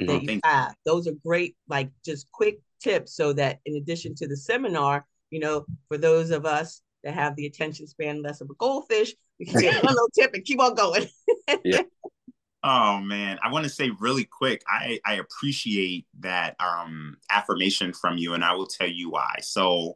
that 0.00 0.08
mm-hmm. 0.08 0.30
you 0.30 0.40
have. 0.44 0.74
Those 0.84 1.06
are 1.06 1.14
great, 1.24 1.56
like 1.68 1.90
just 2.04 2.30
quick 2.32 2.60
tips, 2.84 3.16
so 3.16 3.32
that 3.32 3.60
in 3.64 3.76
addition 3.76 4.14
to 4.16 4.28
the 4.28 4.36
seminar, 4.36 5.06
you 5.30 5.40
know, 5.40 5.64
for 5.88 5.98
those 5.98 6.30
of 6.30 6.46
us 6.46 6.82
that 7.02 7.14
have 7.14 7.34
the 7.36 7.46
attention 7.46 7.86
span 7.86 8.22
less 8.22 8.40
of 8.40 8.50
a 8.50 8.54
goldfish, 8.54 9.14
we 9.38 9.46
can 9.46 9.60
get 9.60 9.74
one 9.84 9.94
little 9.94 10.08
tip 10.14 10.32
and 10.34 10.44
keep 10.44 10.60
on 10.60 10.74
going. 10.74 11.06
yeah. 11.64 11.82
Oh 12.62 12.98
man, 12.98 13.38
I 13.42 13.50
want 13.52 13.64
to 13.64 13.70
say 13.70 13.90
really 13.98 14.24
quick, 14.24 14.62
I, 14.66 14.98
I 15.04 15.14
appreciate 15.14 16.06
that 16.20 16.56
um, 16.60 17.18
affirmation 17.30 17.92
from 17.92 18.16
you, 18.16 18.32
and 18.32 18.42
I 18.44 18.54
will 18.54 18.66
tell 18.66 18.88
you 18.88 19.10
why. 19.10 19.36
So, 19.42 19.94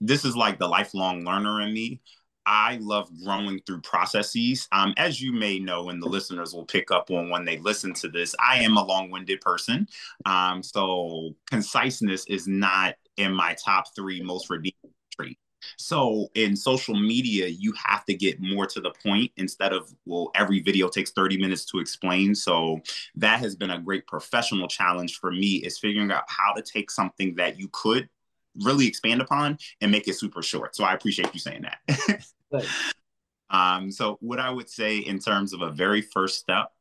this 0.00 0.24
is 0.24 0.36
like 0.36 0.58
the 0.58 0.68
lifelong 0.68 1.24
learner 1.24 1.60
in 1.62 1.72
me. 1.72 2.00
I 2.46 2.78
love 2.80 3.10
growing 3.22 3.60
through 3.66 3.80
processes. 3.80 4.68
Um, 4.72 4.94
as 4.96 5.20
you 5.20 5.32
may 5.32 5.58
know, 5.58 5.88
and 5.90 6.00
the 6.00 6.06
listeners 6.06 6.54
will 6.54 6.64
pick 6.64 6.90
up 6.90 7.10
on 7.10 7.28
when 7.28 7.44
they 7.44 7.58
listen 7.58 7.92
to 7.94 8.08
this, 8.08 8.34
I 8.38 8.62
am 8.62 8.76
a 8.76 8.84
long 8.84 9.10
winded 9.10 9.40
person. 9.40 9.88
Um, 10.24 10.62
so, 10.62 11.34
conciseness 11.50 12.24
is 12.26 12.46
not 12.46 12.94
in 13.16 13.32
my 13.32 13.56
top 13.62 13.94
three 13.94 14.22
most 14.22 14.48
redeeming 14.48 14.92
traits. 15.10 15.40
So 15.76 16.28
in 16.34 16.56
social 16.56 16.94
media, 16.94 17.46
you 17.48 17.72
have 17.84 18.04
to 18.06 18.14
get 18.14 18.40
more 18.40 18.66
to 18.66 18.80
the 18.80 18.92
point 19.02 19.32
instead 19.36 19.72
of, 19.72 19.92
well, 20.04 20.30
every 20.34 20.60
video 20.60 20.88
takes 20.88 21.10
30 21.10 21.38
minutes 21.38 21.64
to 21.66 21.78
explain. 21.78 22.34
So 22.34 22.80
that 23.16 23.40
has 23.40 23.56
been 23.56 23.70
a 23.70 23.80
great 23.80 24.06
professional 24.06 24.68
challenge 24.68 25.18
for 25.18 25.30
me 25.30 25.56
is 25.56 25.78
figuring 25.78 26.10
out 26.10 26.24
how 26.28 26.52
to 26.52 26.62
take 26.62 26.90
something 26.90 27.34
that 27.36 27.58
you 27.58 27.68
could 27.72 28.08
really 28.62 28.86
expand 28.86 29.20
upon 29.20 29.58
and 29.80 29.90
make 29.90 30.08
it 30.08 30.14
super 30.14 30.42
short. 30.42 30.76
So 30.76 30.84
I 30.84 30.94
appreciate 30.94 31.32
you 31.32 31.40
saying 31.40 31.64
that. 31.88 32.64
um, 33.50 33.90
so 33.90 34.18
what 34.20 34.40
I 34.40 34.50
would 34.50 34.68
say 34.68 34.98
in 34.98 35.18
terms 35.18 35.52
of 35.52 35.62
a 35.62 35.70
very 35.70 36.02
first 36.02 36.38
step, 36.38 36.72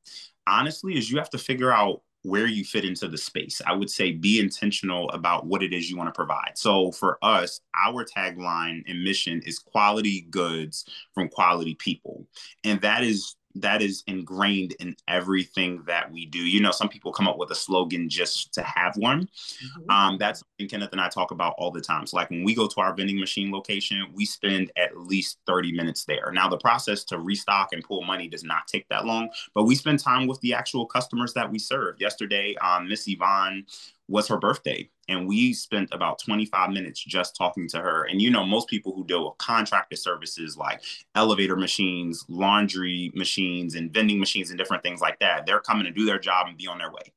honestly, 0.48 0.98
is 0.98 1.12
you 1.12 1.18
have 1.18 1.30
to 1.32 1.38
figure 1.38 1.72
out 1.72 2.02
where 2.26 2.48
you 2.48 2.64
fit 2.64 2.84
into 2.84 3.08
the 3.08 3.18
space. 3.18 3.62
I 3.68 3.74
would 3.74 3.90
say 3.90 4.12
be 4.12 4.40
intentional 4.40 5.10
about 5.12 5.46
what 5.46 5.62
it 5.62 5.74
is 5.74 5.92
you 5.92 5.96
want 5.96 6.08
to 6.08 6.18
provide. 6.18 6.54
So 6.56 6.92
for 6.92 7.20
us, 7.22 7.62
our 7.86 8.04
tagline 8.04 8.82
and 8.88 9.04
mission 9.04 9.44
is 9.46 9.60
quality 9.60 10.22
goods 10.32 10.86
from 11.14 11.30
quality 11.30 11.76
people. 11.76 12.26
And 12.64 12.82
that 12.82 13.04
is 13.04 13.36
that 13.56 13.82
is 13.82 14.04
ingrained 14.08 14.74
in 14.80 14.96
everything 15.08 15.82
that 15.88 16.12
we 16.12 16.26
do. 16.26 16.40
You 16.40 16.62
know, 16.62 16.72
some 16.72 16.90
people 16.90 17.12
come 17.12 17.28
up 17.28 17.38
with 17.38 17.52
a 17.52 17.56
slogan 17.56 18.10
just 18.10 18.54
to 18.54 18.62
have 18.62 18.96
one. 18.98 19.24
Mm-hmm. 19.24 19.90
Um, 19.90 20.18
that's 20.18 20.42
something 20.42 20.68
Kenneth 20.68 20.92
and 20.92 21.02
I 21.02 21.10
talk 21.10 21.32
about 21.32 21.56
all 21.58 21.72
the 21.72 21.82
time. 21.82 22.06
So, 22.06 22.18
like 22.18 22.30
when 22.30 22.44
we 22.44 22.54
go 22.54 22.68
to 22.68 22.82
our 22.82 22.94
vending 22.94 23.20
machine 23.20 23.52
location, 23.52 24.06
we 24.14 24.26
spend 24.26 24.72
at 24.76 24.98
least 24.98 25.40
30 25.48 25.72
minutes 25.72 26.04
there. 26.06 26.32
Now, 26.34 26.50
the 26.50 26.58
process 26.58 27.04
to 27.06 27.20
restock 27.20 27.70
and 27.72 27.84
pull 27.84 28.04
money 28.04 28.28
does 28.28 28.44
not 28.44 28.68
take 28.68 28.88
that 28.90 29.06
long, 29.06 29.30
but 29.54 29.64
we 29.64 29.76
spend 29.76 30.00
time 30.00 30.28
with 30.28 30.40
the 30.42 30.54
actual 30.54 30.86
customers 30.86 31.34
that 31.34 31.50
we 31.50 31.60
serve. 31.60 32.00
Yesterday, 32.00 32.56
um, 32.58 32.90
Miss 32.90 33.08
Yvonne 33.08 33.66
was 34.08 34.28
her 34.28 34.38
birthday. 34.38 34.90
And 35.08 35.28
we 35.28 35.54
spent 35.54 35.90
about 35.92 36.20
25 36.20 36.72
minutes 36.72 37.04
just 37.04 37.36
talking 37.36 37.68
to 37.70 37.80
her. 37.80 38.06
And 38.06 38.22
you 38.22 38.30
know 38.30 38.46
most 38.46 38.68
people 38.68 38.94
who 38.94 39.06
deal 39.06 39.26
with 39.26 39.38
contractor 39.38 39.96
services 39.96 40.58
like 40.58 40.82
elevator 41.16 41.56
machines 41.56 42.26
laundry 42.28 43.12
machines 43.16 43.76
and 43.76 43.94
vending 43.94 44.20
machines 44.20 44.50
and 44.50 44.58
different 44.58 44.84
things 44.84 45.02
like 45.02 45.20
that 45.20 45.46
they're 45.46 45.60
coming 45.60 45.86
to 45.86 45.92
do 45.92 46.06
their 46.06 46.20
job 46.20 46.48
and 46.48 46.58
be 46.58 46.68
on 46.68 46.78
their 46.78 46.92
way. 46.92 47.14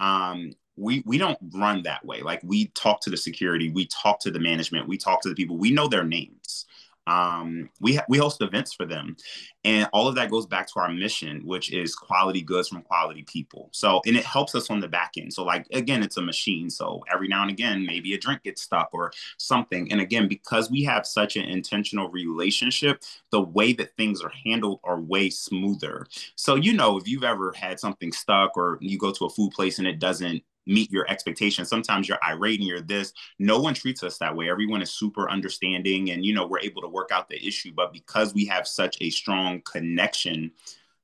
Um, 0.00 0.52
we 0.76 1.02
we 1.06 1.18
don't 1.18 1.38
run 1.54 1.82
that 1.82 2.04
way. 2.04 2.22
Like 2.22 2.40
we 2.42 2.68
talk 2.68 3.00
to 3.02 3.10
the 3.10 3.16
security 3.16 3.70
we 3.70 3.86
talk 3.86 4.20
to 4.20 4.30
the 4.30 4.40
management 4.40 4.88
we 4.88 4.98
talk 4.98 5.20
to 5.22 5.28
the 5.28 5.34
people 5.34 5.56
we 5.56 5.70
know 5.70 5.88
their 5.88 6.04
names 6.04 6.66
um, 7.06 7.68
we 7.80 7.96
ha- 7.96 8.04
we 8.08 8.18
host 8.18 8.42
events 8.42 8.72
for 8.72 8.86
them, 8.86 9.16
and 9.64 9.88
all 9.92 10.08
of 10.08 10.14
that 10.14 10.30
goes 10.30 10.46
back 10.46 10.66
to 10.68 10.80
our 10.80 10.88
mission, 10.88 11.40
which 11.44 11.72
is 11.72 11.94
quality 11.94 12.42
goods 12.42 12.68
from 12.68 12.82
quality 12.82 13.22
people. 13.22 13.68
So, 13.72 14.00
and 14.06 14.16
it 14.16 14.24
helps 14.24 14.54
us 14.54 14.70
on 14.70 14.80
the 14.80 14.88
back 14.88 15.12
end. 15.16 15.32
So, 15.32 15.44
like 15.44 15.66
again, 15.72 16.02
it's 16.02 16.16
a 16.16 16.22
machine. 16.22 16.70
So 16.70 17.04
every 17.12 17.28
now 17.28 17.42
and 17.42 17.50
again, 17.50 17.84
maybe 17.84 18.14
a 18.14 18.18
drink 18.18 18.44
gets 18.44 18.62
stuck 18.62 18.90
or 18.92 19.12
something. 19.38 19.90
And 19.90 20.00
again, 20.00 20.28
because 20.28 20.70
we 20.70 20.82
have 20.84 21.06
such 21.06 21.36
an 21.36 21.44
intentional 21.44 22.08
relationship, 22.10 23.02
the 23.30 23.40
way 23.42 23.72
that 23.74 23.96
things 23.96 24.22
are 24.22 24.32
handled 24.44 24.80
are 24.84 25.00
way 25.00 25.30
smoother. 25.30 26.06
So, 26.36 26.54
you 26.54 26.72
know, 26.72 26.98
if 26.98 27.08
you've 27.08 27.24
ever 27.24 27.52
had 27.52 27.80
something 27.80 28.12
stuck 28.12 28.56
or 28.56 28.78
you 28.80 28.98
go 28.98 29.10
to 29.12 29.24
a 29.26 29.30
food 29.30 29.52
place 29.52 29.78
and 29.78 29.88
it 29.88 29.98
doesn't 29.98 30.42
meet 30.66 30.90
your 30.90 31.08
expectations. 31.10 31.68
Sometimes 31.68 32.08
you're 32.08 32.18
irate 32.26 32.60
and 32.60 32.68
you're 32.68 32.80
this. 32.80 33.12
No 33.38 33.60
one 33.60 33.74
treats 33.74 34.02
us 34.02 34.18
that 34.18 34.34
way. 34.34 34.50
Everyone 34.50 34.82
is 34.82 34.90
super 34.90 35.30
understanding 35.30 36.10
and 36.10 36.24
you 36.24 36.34
know 36.34 36.46
we're 36.46 36.60
able 36.60 36.82
to 36.82 36.88
work 36.88 37.10
out 37.12 37.28
the 37.28 37.44
issue. 37.46 37.72
But 37.74 37.92
because 37.92 38.34
we 38.34 38.46
have 38.46 38.66
such 38.66 38.96
a 39.00 39.10
strong 39.10 39.62
connection 39.62 40.52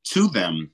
to 0.04 0.28
them, 0.28 0.70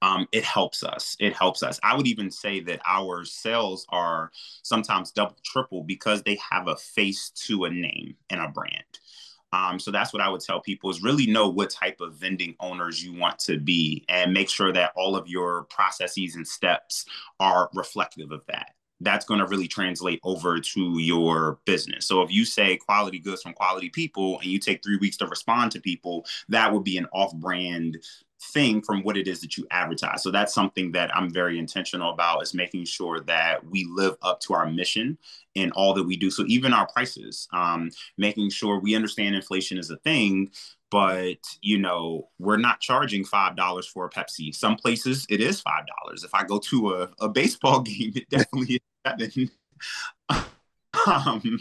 um, 0.00 0.26
it 0.32 0.44
helps 0.44 0.82
us. 0.82 1.16
It 1.20 1.34
helps 1.34 1.62
us. 1.62 1.78
I 1.82 1.96
would 1.96 2.06
even 2.06 2.30
say 2.30 2.60
that 2.60 2.80
our 2.86 3.24
sales 3.24 3.86
are 3.88 4.30
sometimes 4.62 5.12
double, 5.12 5.36
triple 5.44 5.84
because 5.84 6.22
they 6.22 6.38
have 6.50 6.68
a 6.68 6.76
face 6.76 7.30
to 7.46 7.64
a 7.64 7.70
name 7.70 8.16
and 8.30 8.40
a 8.40 8.48
brand. 8.48 8.82
Um, 9.52 9.78
so 9.78 9.90
that's 9.90 10.12
what 10.12 10.22
I 10.22 10.28
would 10.28 10.40
tell 10.40 10.60
people 10.60 10.90
is 10.90 11.02
really 11.02 11.26
know 11.26 11.48
what 11.48 11.70
type 11.70 12.00
of 12.00 12.14
vending 12.14 12.54
owners 12.60 13.04
you 13.04 13.18
want 13.18 13.38
to 13.40 13.58
be 13.58 14.04
and 14.08 14.32
make 14.32 14.48
sure 14.48 14.72
that 14.72 14.92
all 14.96 15.14
of 15.14 15.28
your 15.28 15.64
processes 15.64 16.36
and 16.36 16.46
steps 16.46 17.04
are 17.38 17.68
reflective 17.74 18.32
of 18.32 18.44
that. 18.46 18.70
That's 19.00 19.24
going 19.24 19.40
to 19.40 19.46
really 19.46 19.66
translate 19.66 20.20
over 20.22 20.60
to 20.60 20.98
your 20.98 21.58
business. 21.64 22.06
So 22.06 22.22
if 22.22 22.30
you 22.30 22.44
say 22.44 22.76
quality 22.76 23.18
goods 23.18 23.42
from 23.42 23.52
quality 23.52 23.90
people 23.90 24.38
and 24.38 24.46
you 24.46 24.60
take 24.60 24.82
three 24.82 24.96
weeks 24.96 25.16
to 25.18 25.26
respond 25.26 25.72
to 25.72 25.80
people, 25.80 26.24
that 26.48 26.72
would 26.72 26.84
be 26.84 26.98
an 26.98 27.06
off 27.12 27.34
brand 27.34 27.98
thing 28.42 28.82
from 28.82 29.02
what 29.02 29.16
it 29.16 29.28
is 29.28 29.40
that 29.40 29.56
you 29.56 29.66
advertise. 29.70 30.22
So 30.22 30.30
that's 30.30 30.52
something 30.52 30.92
that 30.92 31.14
I'm 31.16 31.30
very 31.30 31.58
intentional 31.58 32.12
about 32.12 32.42
is 32.42 32.54
making 32.54 32.84
sure 32.86 33.20
that 33.20 33.64
we 33.64 33.84
live 33.84 34.16
up 34.22 34.40
to 34.40 34.54
our 34.54 34.70
mission 34.70 35.16
in 35.54 35.70
all 35.72 35.94
that 35.94 36.04
we 36.04 36.16
do. 36.16 36.30
So 36.30 36.44
even 36.48 36.72
our 36.72 36.86
prices, 36.86 37.48
um, 37.52 37.90
making 38.18 38.50
sure 38.50 38.80
we 38.80 38.96
understand 38.96 39.34
inflation 39.34 39.78
is 39.78 39.90
a 39.90 39.96
thing, 39.98 40.50
but 40.90 41.38
you 41.62 41.78
know 41.78 42.28
we're 42.38 42.58
not 42.58 42.80
charging 42.80 43.24
five 43.24 43.56
dollars 43.56 43.86
for 43.86 44.06
a 44.06 44.10
Pepsi. 44.10 44.54
Some 44.54 44.76
places 44.76 45.26
it 45.30 45.40
is 45.40 45.60
five 45.60 45.84
dollars. 45.86 46.24
If 46.24 46.34
I 46.34 46.44
go 46.44 46.58
to 46.58 46.94
a, 46.94 47.10
a 47.20 47.28
baseball 47.28 47.80
game, 47.82 48.12
it 48.14 48.28
definitely 48.28 48.74
is 48.74 48.80
seven. 49.06 49.50
um, 51.06 51.58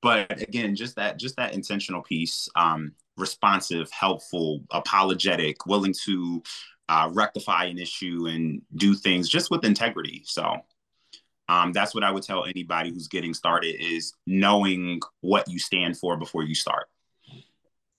but 0.00 0.40
again, 0.40 0.76
just 0.76 0.96
that 0.96 1.18
just 1.18 1.36
that 1.36 1.54
intentional 1.54 2.02
piece. 2.02 2.48
Um, 2.56 2.92
responsive, 3.16 3.90
helpful, 3.90 4.64
apologetic, 4.70 5.66
willing 5.66 5.94
to 6.04 6.42
uh, 6.88 7.10
rectify 7.12 7.64
an 7.64 7.78
issue 7.78 8.26
and 8.26 8.62
do 8.76 8.94
things 8.94 9.28
just 9.28 9.50
with 9.50 9.64
integrity. 9.64 10.22
So 10.24 10.56
Um, 11.46 11.72
that's 11.72 11.94
what 11.94 12.04
I 12.04 12.10
would 12.10 12.22
tell 12.22 12.44
anybody 12.44 12.90
who's 12.90 13.08
getting 13.08 13.34
started 13.34 13.76
is 13.78 14.14
knowing 14.26 15.00
what 15.20 15.46
you 15.46 15.58
stand 15.58 15.98
for 15.98 16.16
before 16.16 16.42
you 16.42 16.54
start. 16.54 16.88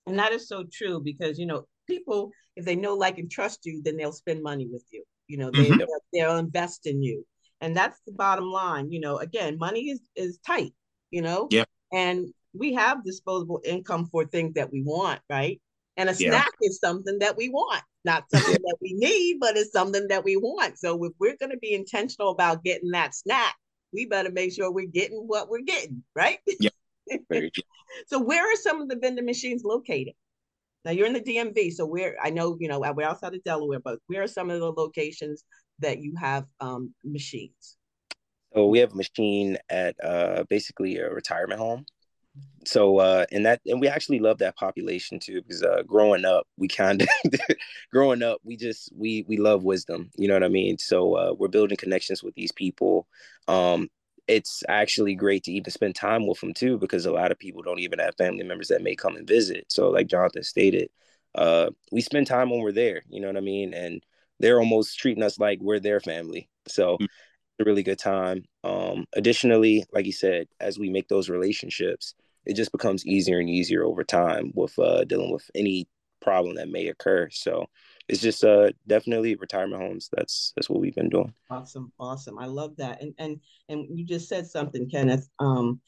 And 0.08 0.17
that 0.17 0.32
is 0.32 0.47
so 0.47 0.65
true 0.71 0.99
because 0.99 1.38
you 1.38 1.45
know 1.45 1.67
people, 1.86 2.32
if 2.56 2.65
they 2.65 2.75
know, 2.75 2.95
like, 2.95 3.19
and 3.19 3.30
trust 3.30 3.60
you, 3.65 3.82
then 3.84 3.97
they'll 3.97 4.12
spend 4.12 4.41
money 4.41 4.67
with 4.71 4.84
you. 4.91 5.04
You 5.28 5.38
know, 5.38 5.51
they, 5.51 5.65
mm-hmm. 5.65 5.78
they'll, 5.78 6.04
they'll 6.12 6.38
invest 6.38 6.88
in 6.88 7.04
you, 7.04 7.25
and 7.62 7.75
that's 7.78 7.99
the 8.08 8.13
bottom 8.13 8.45
line. 8.45 8.91
You 8.91 8.99
know, 8.99 9.17
again, 9.17 9.58
money 9.60 9.89
is 9.89 10.01
is 10.15 10.39
tight. 10.45 10.73
You 11.12 11.21
know, 11.21 11.47
yeah, 11.51 11.65
and 11.93 12.34
we 12.58 12.74
have 12.74 13.04
disposable 13.04 13.62
income 13.63 14.06
for 14.06 14.26
things 14.26 14.54
that 14.56 14.72
we 14.72 14.82
want, 14.82 15.20
right? 15.30 15.62
And 15.98 16.10
a 16.10 16.13
yeah. 16.13 16.30
snack 16.30 16.52
is 16.62 16.80
something 16.80 17.20
that 17.20 17.38
we 17.38 17.50
want, 17.50 17.84
not 18.04 18.26
something 18.30 18.54
that 18.54 18.78
we 18.82 18.94
need, 18.94 19.38
but 19.39 19.56
it's 19.56 19.72
something 19.72 20.08
that 20.10 20.24
we 20.24 20.36
want. 20.36 20.78
So 20.78 21.02
if 21.06 21.13
we're 21.20 21.38
going 21.38 21.52
to 21.52 21.58
be 21.58 21.74
intentional 21.74 22.32
about 22.32 22.63
getting 22.63 22.91
that 22.91 23.15
snack, 23.15 23.56
we 23.94 24.06
better 24.06 24.32
make 24.32 24.54
sure 24.54 24.72
we're 24.72 24.88
getting 24.88 25.20
what 25.28 25.50
we're 25.50 25.62
getting, 25.62 26.04
right? 26.15 26.39
Yeah. 26.60 27.41
so 28.08 28.20
where 28.20 28.52
are 28.52 28.56
some 28.56 28.82
of 28.82 28.89
the 28.89 28.96
vending 28.96 29.26
machines 29.26 29.63
located? 29.63 30.13
Now 30.84 30.91
you're 30.91 31.06
in 31.06 31.13
the 31.13 31.22
DMV, 31.22 31.72
so 31.72 31.86
where 31.86 32.15
I 32.22 32.32
know 32.32 32.58
you 32.60 32.68
know 32.68 32.80
we're 32.80 33.08
outside 33.08 33.36
of 33.36 33.44
Delaware, 33.44 33.80
but 33.80 34.00
where 34.08 34.24
are 34.24 34.28
some 34.28 34.50
of 34.50 34.60
the 34.60 34.72
locations 34.72 35.44
that 35.80 36.00
you 36.00 36.15
have 36.20 36.46
um, 36.60 36.96
machines? 37.04 37.78
So 38.56 38.65
we 38.65 38.80
have 38.80 38.94
a 38.94 38.96
machine 38.96 39.58
at 39.70 39.96
uh, 40.04 40.46
basically 40.50 40.98
a 40.98 41.12
retirement 41.12 41.60
home 41.60 41.86
so 42.65 42.98
uh 42.98 43.26
and 43.32 43.45
that 43.45 43.62
and 43.65 43.80
we 43.80 43.88
actually 43.88 44.19
love 44.19 44.39
that 44.39 44.56
population 44.56 45.19
too 45.19 45.41
because 45.41 45.62
uh 45.63 45.84
growing 45.84 46.26
up 46.26 46.48
we 46.58 46.67
kind 46.67 47.02
of 47.02 47.10
growing 47.91 48.24
up 48.24 48.39
we 48.43 48.58
just 48.58 48.91
we 48.95 49.24
we 49.28 49.38
love 49.38 49.63
wisdom 49.63 50.10
you 50.17 50.28
know 50.28 50.34
what 50.34 50.43
i 50.43 50.48
mean? 50.48 50.78
So 50.78 51.15
uh 51.15 51.34
we're 51.38 51.48
building 51.48 51.78
connections 51.78 52.24
with 52.24 52.36
these 52.36 52.52
people. 52.52 53.08
Um 53.48 53.89
it's 54.28 54.63
actually 54.67 55.13
great 55.13 55.43
to 55.43 55.52
even 55.52 55.69
spend 55.71 55.93
time 55.95 56.26
with 56.26 56.39
them 56.39 56.54
too 56.54 56.80
because 56.80 57.06
a 57.06 57.12
lot 57.12 57.32
of 57.32 57.38
people 57.38 57.62
don't 57.62 57.80
even 57.80 58.00
have 58.00 58.15
family 58.17 58.43
members 58.43 58.69
that 58.69 58.82
may 58.82 58.95
come 58.95 59.15
and 59.15 59.28
visit. 59.28 59.65
So 59.69 59.89
like 59.89 60.08
jonathan 60.08 60.43
stated 60.43 60.89
uh 61.36 61.69
we 61.91 62.02
spend 62.02 62.28
time 62.28 62.50
when 62.50 62.62
we're 62.62 62.71
there 62.71 63.04
you 63.10 63.21
know 63.21 63.28
what 63.28 63.38
i 63.38 63.41
mean? 63.41 63.74
And 63.74 64.04
they're 64.39 64.60
almost 64.60 64.98
treating 65.00 65.24
us 65.24 65.39
like 65.39 65.60
we're 65.62 65.80
their 65.80 66.00
family. 66.00 66.50
So 66.67 66.95
mm-hmm. 66.95 67.06
a 67.60 67.63
really 67.63 67.84
good 67.84 68.00
time 68.00 68.43
um 68.65 69.06
additionally 69.13 69.86
like 69.93 70.06
you 70.06 70.12
said 70.12 70.47
as 70.60 70.80
we 70.80 70.89
make 70.89 71.08
those 71.08 71.30
relationships 71.30 72.15
it 72.45 72.56
just 72.56 72.71
becomes 72.71 73.06
easier 73.06 73.39
and 73.39 73.49
easier 73.49 73.84
over 73.84 74.04
time 74.04 74.51
with 74.54 74.78
uh, 74.80 75.04
dealing 75.04 75.32
with 75.32 75.49
any 75.56 75.88
problem 76.21 76.56
that 76.56 76.69
may 76.69 76.88
occur. 76.88 77.30
So 77.32 77.67
it's 78.08 78.21
just 78.21 78.43
uh, 78.43 78.71
definitely 78.88 79.36
retirement 79.36 79.82
homes. 79.82 80.10
That's 80.12 80.54
that's 80.56 80.69
what 80.69 80.80
we've 80.80 80.95
been 80.95 81.10
doing. 81.10 81.34
Awesome, 81.49 81.91
awesome. 81.99 82.38
I 82.38 82.45
love 82.45 82.75
that. 82.78 83.01
And 83.01 83.13
and 83.17 83.39
and 83.69 83.88
you 83.97 84.06
just 84.06 84.30
said 84.30 84.47
something, 84.47 84.89
Kenneth. 84.89 85.28
Um, 85.39 85.82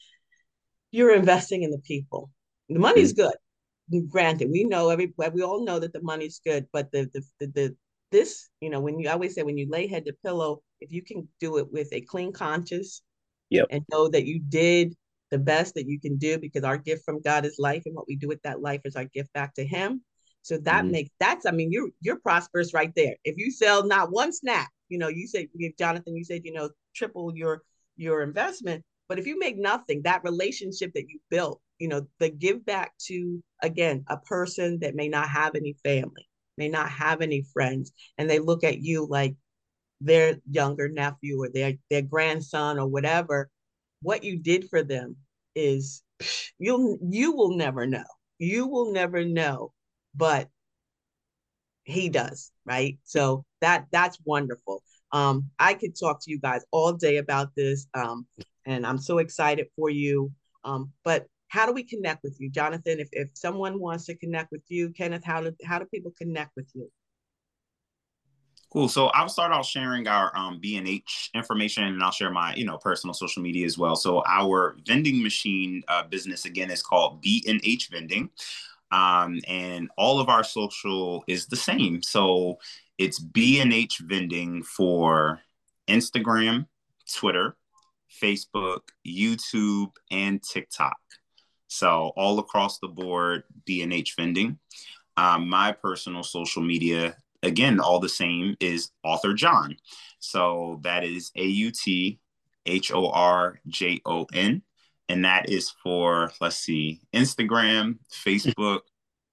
you're 0.90 1.14
investing 1.14 1.62
in 1.62 1.70
the 1.70 1.78
people. 1.78 2.30
The 2.68 2.78
money's 2.78 3.12
mm-hmm. 3.12 3.28
good. 3.28 4.08
Granted, 4.10 4.50
we 4.50 4.64
know 4.64 4.90
every 4.90 5.12
we 5.32 5.42
all 5.42 5.64
know 5.64 5.78
that 5.78 5.92
the 5.92 6.02
money's 6.02 6.40
good, 6.44 6.66
but 6.72 6.90
the 6.92 7.08
the 7.12 7.22
the, 7.40 7.46
the 7.46 7.76
this 8.10 8.48
you 8.60 8.70
know 8.70 8.80
when 8.80 8.98
you 8.98 9.08
I 9.08 9.12
always 9.12 9.34
say 9.34 9.42
when 9.42 9.58
you 9.58 9.68
lay 9.70 9.86
head 9.86 10.04
to 10.06 10.12
pillow, 10.24 10.62
if 10.80 10.92
you 10.92 11.02
can 11.02 11.28
do 11.40 11.58
it 11.58 11.72
with 11.72 11.88
a 11.92 12.00
clean 12.00 12.32
conscience, 12.32 13.02
yep. 13.50 13.66
and 13.70 13.84
know 13.90 14.08
that 14.08 14.24
you 14.24 14.40
did 14.40 14.94
the 15.30 15.38
best 15.38 15.74
that 15.74 15.86
you 15.86 16.00
can 16.00 16.16
do 16.16 16.38
because 16.38 16.64
our 16.64 16.78
gift 16.78 17.04
from 17.04 17.20
God 17.20 17.44
is 17.44 17.56
life, 17.58 17.82
and 17.86 17.94
what 17.94 18.08
we 18.08 18.16
do 18.16 18.28
with 18.28 18.42
that 18.42 18.60
life 18.60 18.80
is 18.84 18.96
our 18.96 19.04
gift 19.04 19.32
back 19.32 19.54
to 19.54 19.64
Him. 19.64 20.02
So 20.42 20.58
that 20.58 20.82
mm-hmm. 20.82 20.92
makes 20.92 21.10
that's 21.20 21.46
I 21.46 21.50
mean 21.50 21.72
you're 21.72 21.90
you're 22.00 22.20
prosperous 22.20 22.72
right 22.72 22.92
there. 22.96 23.16
If 23.24 23.36
you 23.36 23.50
sell 23.50 23.86
not 23.86 24.12
one 24.12 24.32
snack, 24.32 24.70
you 24.88 24.98
know 24.98 25.08
you 25.08 25.26
said 25.26 25.46
Jonathan, 25.78 26.16
you 26.16 26.24
said 26.24 26.42
you 26.44 26.52
know 26.52 26.70
triple 26.94 27.36
your 27.36 27.62
your 27.96 28.22
investment, 28.22 28.84
but 29.08 29.18
if 29.18 29.26
you 29.26 29.38
make 29.38 29.58
nothing, 29.58 30.02
that 30.02 30.22
relationship 30.22 30.92
that 30.94 31.08
you 31.08 31.18
built, 31.30 31.60
you 31.78 31.88
know, 31.88 32.06
the 32.18 32.28
give 32.28 32.64
back 32.64 32.92
to 33.06 33.42
again 33.62 34.04
a 34.08 34.18
person 34.18 34.78
that 34.80 34.94
may 34.94 35.08
not 35.08 35.28
have 35.28 35.54
any 35.54 35.76
family, 35.82 36.28
may 36.56 36.68
not 36.68 36.90
have 36.90 37.20
any 37.20 37.44
friends, 37.52 37.92
and 38.18 38.28
they 38.28 38.38
look 38.38 38.64
at 38.64 38.82
you 38.82 39.06
like 39.08 39.34
their 40.00 40.36
younger 40.50 40.88
nephew 40.88 41.42
or 41.42 41.48
their 41.48 41.74
their 41.90 42.02
grandson 42.02 42.78
or 42.78 42.86
whatever 42.86 43.50
what 44.02 44.24
you 44.24 44.38
did 44.38 44.68
for 44.68 44.82
them 44.82 45.16
is 45.54 46.02
you'll 46.58 46.98
you 47.02 47.32
will 47.32 47.56
never 47.56 47.86
know. 47.86 48.04
You 48.38 48.66
will 48.66 48.92
never 48.92 49.24
know, 49.24 49.72
but 50.14 50.48
he 51.84 52.08
does, 52.08 52.52
right? 52.64 52.98
So 53.04 53.44
that 53.60 53.86
that's 53.90 54.18
wonderful. 54.24 54.82
Um, 55.12 55.50
I 55.58 55.74
could 55.74 55.98
talk 55.98 56.20
to 56.22 56.30
you 56.30 56.38
guys 56.38 56.64
all 56.70 56.92
day 56.92 57.16
about 57.16 57.54
this, 57.56 57.86
um, 57.94 58.26
and 58.66 58.86
I'm 58.86 58.98
so 58.98 59.18
excited 59.18 59.68
for 59.74 59.90
you. 59.90 60.32
Um, 60.64 60.92
but 61.04 61.26
how 61.48 61.66
do 61.66 61.72
we 61.72 61.82
connect 61.82 62.22
with 62.22 62.36
you, 62.38 62.50
Jonathan? 62.50 63.00
If 63.00 63.08
if 63.12 63.30
someone 63.34 63.80
wants 63.80 64.06
to 64.06 64.14
connect 64.16 64.52
with 64.52 64.62
you, 64.68 64.90
Kenneth, 64.90 65.24
how 65.24 65.40
do 65.42 65.52
how 65.64 65.78
do 65.78 65.86
people 65.86 66.12
connect 66.18 66.52
with 66.56 66.70
you? 66.74 66.90
Cool. 68.70 68.88
So 68.88 69.06
I'll 69.06 69.30
start 69.30 69.50
off 69.50 69.66
sharing 69.66 70.06
our 70.08 70.36
um, 70.36 70.58
B&H 70.60 71.30
information, 71.34 71.84
and 71.84 72.02
I'll 72.02 72.10
share 72.10 72.30
my, 72.30 72.54
you 72.54 72.66
know, 72.66 72.76
personal 72.76 73.14
social 73.14 73.42
media 73.42 73.64
as 73.64 73.78
well. 73.78 73.96
So 73.96 74.22
our 74.26 74.76
vending 74.86 75.22
machine 75.22 75.82
uh, 75.88 76.02
business 76.02 76.44
again 76.44 76.70
is 76.70 76.82
called 76.82 77.22
B&H 77.22 77.88
Vending, 77.90 78.28
um, 78.90 79.40
and 79.48 79.88
all 79.96 80.20
of 80.20 80.28
our 80.28 80.44
social 80.44 81.24
is 81.26 81.46
the 81.46 81.56
same. 81.56 82.02
So 82.02 82.58
it's 82.98 83.18
B&H 83.18 84.00
Vending 84.04 84.62
for 84.62 85.40
Instagram, 85.88 86.66
Twitter, 87.10 87.56
Facebook, 88.22 88.80
YouTube, 89.06 89.92
and 90.10 90.42
TikTok. 90.42 90.98
So 91.68 92.12
all 92.16 92.38
across 92.38 92.80
the 92.80 92.88
board, 92.88 93.44
B&H 93.64 94.14
Vending. 94.14 94.58
Um, 95.16 95.48
my 95.48 95.72
personal 95.72 96.22
social 96.22 96.62
media 96.62 97.16
again, 97.42 97.80
all 97.80 98.00
the 98.00 98.08
same 98.08 98.56
is 98.60 98.90
author 99.02 99.34
John. 99.34 99.76
So 100.18 100.80
that 100.82 101.04
is 101.04 101.30
A 101.36 101.44
U 101.44 101.70
T 101.70 102.18
H 102.66 102.92
O 102.92 103.10
R 103.10 103.60
J 103.66 104.00
O 104.04 104.26
N. 104.32 104.62
And 105.08 105.24
that 105.24 105.48
is 105.48 105.72
for, 105.82 106.32
let's 106.40 106.56
see, 106.56 107.00
Instagram, 107.14 107.98
Facebook, 108.12 108.80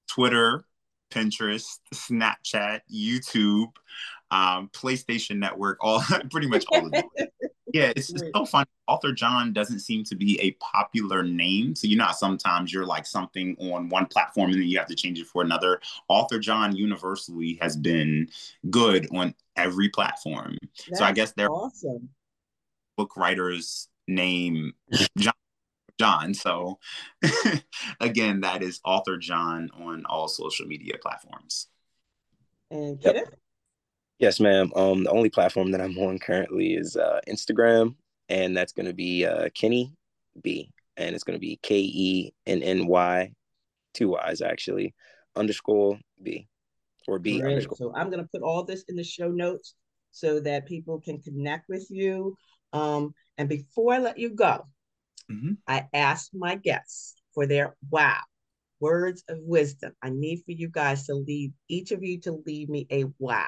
Twitter, 0.08 0.64
Pinterest, 1.12 1.66
Snapchat, 1.94 2.82
YouTube, 2.94 3.68
um, 4.32 4.70
PlayStation 4.74 5.38
Network, 5.38 5.78
all 5.82 6.02
pretty 6.32 6.48
much 6.48 6.64
all 6.72 6.86
of 6.86 6.94
it. 6.94 7.34
yeah, 7.76 7.92
it's, 7.94 8.10
it's 8.10 8.24
so 8.34 8.46
fun. 8.46 8.66
Author 8.88 9.12
John 9.12 9.52
doesn't 9.52 9.80
seem 9.80 10.06
to 10.06 10.16
be 10.16 10.40
a 10.40 10.52
popular 10.52 11.24
name. 11.24 11.76
So 11.76 11.88
you 11.88 11.98
know 11.98 12.08
sometimes 12.14 12.72
you're 12.72 12.86
like 12.86 13.06
something 13.06 13.58
on 13.60 13.90
one 13.90 14.06
platform 14.06 14.52
and 14.52 14.62
then 14.62 14.70
you 14.70 14.78
have 14.78 14.88
to 14.88 14.96
change 14.96 15.20
it 15.20 15.28
for 15.28 15.42
another. 15.42 15.82
Author 16.08 16.40
John 16.40 16.74
universally 16.74 17.60
has 17.62 17.76
been 17.76 18.30
good 18.70 19.10
on 19.14 19.36
every 19.58 19.90
platform. 19.90 20.58
That's 20.88 21.00
so 21.00 21.06
I 21.06 21.12
guess 21.12 21.34
they're 21.34 21.52
awesome. 21.52 22.08
Book 22.96 23.18
writer's 23.18 23.90
name 24.08 24.72
John 25.18 25.34
John. 26.00 26.34
So 26.34 26.80
again, 28.00 28.40
that 28.40 28.64
is 28.64 28.80
author 28.86 29.18
John 29.18 29.70
on 29.78 30.06
all 30.06 30.30
social 30.30 30.66
media 30.66 30.96
platforms. 31.02 31.68
And 32.72 33.02
Kenneth? 33.02 33.32
Yep. 33.32 33.40
Yes, 34.20 34.40
ma'am. 34.40 34.72
Um, 34.76 35.04
the 35.04 35.12
only 35.12 35.30
platform 35.30 35.72
that 35.72 35.82
I'm 35.82 35.98
on 35.98 36.20
currently 36.20 36.74
is 36.74 36.96
uh, 36.96 37.20
Instagram, 37.28 37.96
and 38.30 38.56
that's 38.56 38.72
going 38.72 38.86
to 38.86 38.94
be 38.94 39.26
uh, 39.26 39.50
Kenny 39.54 39.94
B, 40.42 40.72
and 40.96 41.14
it's 41.14 41.24
going 41.24 41.36
to 41.36 41.42
be 41.42 41.60
K 41.62 41.80
E 41.80 42.34
N 42.46 42.64
N 42.64 42.88
Y, 42.88 43.32
two 43.94 44.10
Y's 44.10 44.42
actually, 44.42 44.94
underscore 45.36 46.00
B, 46.24 46.48
or 47.08 47.20
B 47.20 47.40
Great. 47.40 47.52
underscore. 47.52 47.78
So 47.78 47.94
I'm 47.94 48.10
going 48.10 48.24
to 48.24 48.30
put 48.32 48.42
all 48.42 48.64
this 48.64 48.84
in 48.88 48.96
the 48.96 49.04
show 49.04 49.30
notes 49.30 49.76
so 50.12 50.40
that 50.40 50.66
people 50.66 51.02
can 51.02 51.22
connect 51.22 51.68
with 51.68 51.86
you. 51.90 52.38
Um, 52.72 53.14
and 53.38 53.50
before 53.50 53.94
I 53.94 53.98
let 53.98 54.18
you 54.18 54.30
go, 54.30 54.66
mm-hmm. 55.30 55.54
I 55.68 55.88
asked 55.94 56.32
my 56.34 56.56
guests 56.56 57.16
for 57.34 57.46
their 57.46 57.76
wow 57.90 58.22
words 58.80 59.24
of 59.28 59.40
wisdom. 59.42 59.94
I 60.02 60.10
need 60.10 60.38
for 60.46 60.52
you 60.52 60.70
guys 60.70 61.06
to 61.08 61.16
leave 61.16 61.52
each 61.68 61.92
of 61.92 62.02
you 62.02 62.20
to 62.22 62.42
leave 62.46 62.70
me 62.70 62.88
a 62.90 63.06
wow. 63.20 63.46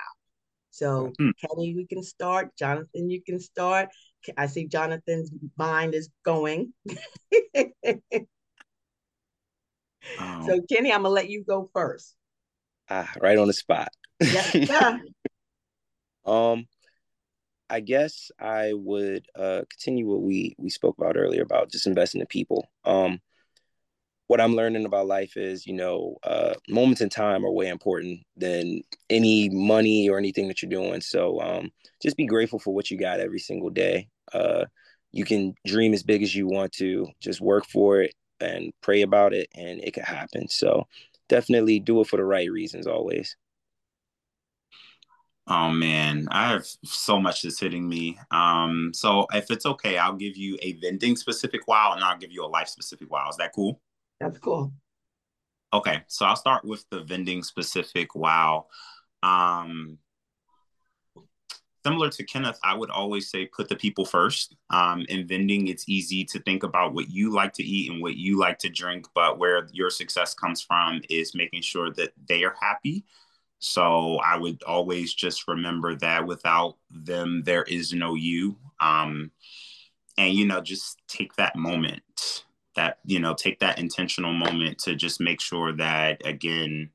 So 0.77 1.11
mm. 1.19 1.31
Kelly, 1.41 1.73
we 1.75 1.87
can 1.87 2.03
start. 2.03 2.55
Jonathan, 2.55 3.09
you 3.09 3.23
can 3.23 3.39
start. 3.39 3.89
I 4.37 4.45
see 4.45 4.67
Jonathan's 4.67 5.31
mind 5.57 5.95
is 5.95 6.09
going. 6.23 6.71
oh. 7.57 7.73
So 10.45 10.61
Kenny, 10.71 10.93
I'm 10.93 11.01
gonna 11.01 11.09
let 11.09 11.31
you 11.31 11.43
go 11.43 11.67
first. 11.73 12.13
Ah, 12.91 13.11
right 13.19 13.39
on 13.39 13.47
the 13.47 13.53
spot. 13.53 13.89
Yeah. 14.19 14.99
um, 16.25 16.67
I 17.71 17.79
guess 17.79 18.29
I 18.39 18.73
would 18.73 19.25
uh 19.35 19.63
continue 19.71 20.07
what 20.07 20.21
we 20.21 20.55
we 20.59 20.69
spoke 20.69 20.95
about 20.99 21.17
earlier 21.17 21.41
about 21.41 21.71
just 21.71 21.87
investing 21.87 22.21
in 22.21 22.27
people. 22.27 22.69
Um, 22.85 23.19
what 24.27 24.41
I'm 24.41 24.55
learning 24.55 24.85
about 24.85 25.07
life 25.07 25.37
is, 25.37 25.65
you 25.65 25.73
know, 25.73 26.17
uh, 26.23 26.53
moments 26.69 27.01
in 27.01 27.09
time 27.09 27.45
are 27.45 27.51
way 27.51 27.69
important 27.69 28.21
than 28.35 28.81
any 29.09 29.49
money 29.49 30.09
or 30.09 30.17
anything 30.17 30.47
that 30.49 30.61
you're 30.61 30.69
doing. 30.69 31.01
So 31.01 31.39
um, 31.41 31.71
just 32.01 32.17
be 32.17 32.25
grateful 32.25 32.59
for 32.59 32.73
what 32.73 32.91
you 32.91 32.97
got 32.97 33.19
every 33.19 33.39
single 33.39 33.69
day 33.69 34.09
Uh, 34.33 34.65
you 35.13 35.25
can 35.25 35.55
dream 35.65 35.93
as 35.93 36.03
big 36.03 36.21
as 36.23 36.35
you 36.35 36.47
want 36.47 36.71
to, 36.73 37.07
just 37.21 37.41
work 37.41 37.65
for 37.65 38.01
it 38.01 38.13
and 38.41 38.71
pray 38.81 39.01
about 39.01 39.33
it, 39.33 39.47
and 39.55 39.81
it 39.83 39.93
can 39.93 40.03
happen. 40.03 40.47
So 40.49 40.85
definitely 41.29 41.79
do 41.79 42.01
it 42.01 42.07
for 42.07 42.17
the 42.17 42.25
right 42.25 42.51
reasons 42.51 42.87
always. 42.87 43.35
Oh 45.49 45.69
man, 45.71 46.27
I 46.29 46.49
have 46.49 46.65
so 46.83 47.21
much 47.21 47.41
that's 47.41 47.59
hitting 47.59 47.87
me. 47.87 48.19
Um, 48.31 48.91
so 48.93 49.27
if 49.33 49.49
it's 49.49 49.65
okay, 49.65 49.97
I'll 49.97 50.13
give 50.15 50.35
you 50.35 50.57
a 50.61 50.73
vending 50.73 51.15
specific 51.15 51.67
wow 51.67 51.93
and 51.93 52.03
I'll 52.03 52.17
give 52.17 52.31
you 52.31 52.43
a 52.43 52.47
life 52.47 52.67
specific 52.67 53.09
wow. 53.09 53.29
Is 53.29 53.37
that 53.37 53.53
cool? 53.53 53.79
That's 54.19 54.37
cool. 54.39 54.71
Okay, 55.73 56.01
so 56.07 56.25
I'll 56.25 56.35
start 56.35 56.63
with 56.63 56.85
the 56.89 57.03
vending 57.03 57.43
specific 57.43 58.15
wow. 58.15 58.67
Um, 59.21 59.97
similar 61.85 62.09
to 62.09 62.23
Kenneth, 62.23 62.59
I 62.63 62.73
would 62.73 62.89
always 62.89 63.29
say 63.29 63.45
put 63.45 63.67
the 63.67 63.75
people 63.75 64.05
first. 64.05 64.55
Um, 64.69 65.05
in 65.09 65.27
vending, 65.27 65.67
it's 65.67 65.89
easy 65.89 66.23
to 66.25 66.39
think 66.39 66.63
about 66.63 66.93
what 66.93 67.09
you 67.09 67.33
like 67.33 67.53
to 67.53 67.63
eat 67.63 67.91
and 67.91 68.01
what 68.01 68.15
you 68.15 68.39
like 68.39 68.59
to 68.59 68.69
drink, 68.69 69.07
but 69.13 69.39
where 69.39 69.67
your 69.71 69.89
success 69.89 70.33
comes 70.33 70.61
from 70.61 71.01
is 71.09 71.35
making 71.35 71.61
sure 71.61 71.91
that 71.91 72.13
they 72.27 72.43
are 72.43 72.55
happy 72.59 73.03
so 73.59 74.17
I 74.17 74.37
would 74.37 74.61
always 74.63 75.13
just 75.13 75.47
remember 75.47 75.95
that 75.95 76.25
without 76.25 76.77
them, 76.91 77.41
there 77.43 77.63
is 77.63 77.93
no 77.93 78.15
you. 78.15 78.55
Um, 78.79 79.31
and, 80.17 80.33
you 80.33 80.45
know, 80.45 80.61
just 80.61 80.99
take 81.07 81.35
that 81.35 81.55
moment, 81.55 82.45
that, 82.77 82.99
you 83.05 83.19
know, 83.19 83.33
take 83.33 83.59
that 83.59 83.79
intentional 83.79 84.33
moment 84.33 84.79
to 84.79 84.95
just 84.95 85.19
make 85.19 85.41
sure 85.41 85.73
that, 85.73 86.25
again, 86.25 86.89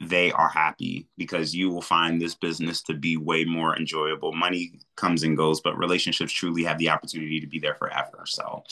they 0.00 0.30
are 0.32 0.48
happy 0.48 1.08
because 1.16 1.54
you 1.54 1.70
will 1.70 1.80
find 1.80 2.20
this 2.20 2.34
business 2.34 2.82
to 2.82 2.94
be 2.94 3.16
way 3.16 3.44
more 3.44 3.76
enjoyable. 3.76 4.32
Money 4.32 4.80
comes 4.96 5.22
and 5.22 5.36
goes, 5.36 5.60
but 5.60 5.78
relationships 5.78 6.32
truly 6.32 6.64
have 6.64 6.78
the 6.78 6.90
opportunity 6.90 7.40
to 7.40 7.46
be 7.46 7.58
there 7.58 7.76
forever. 7.76 8.24
So, 8.26 8.64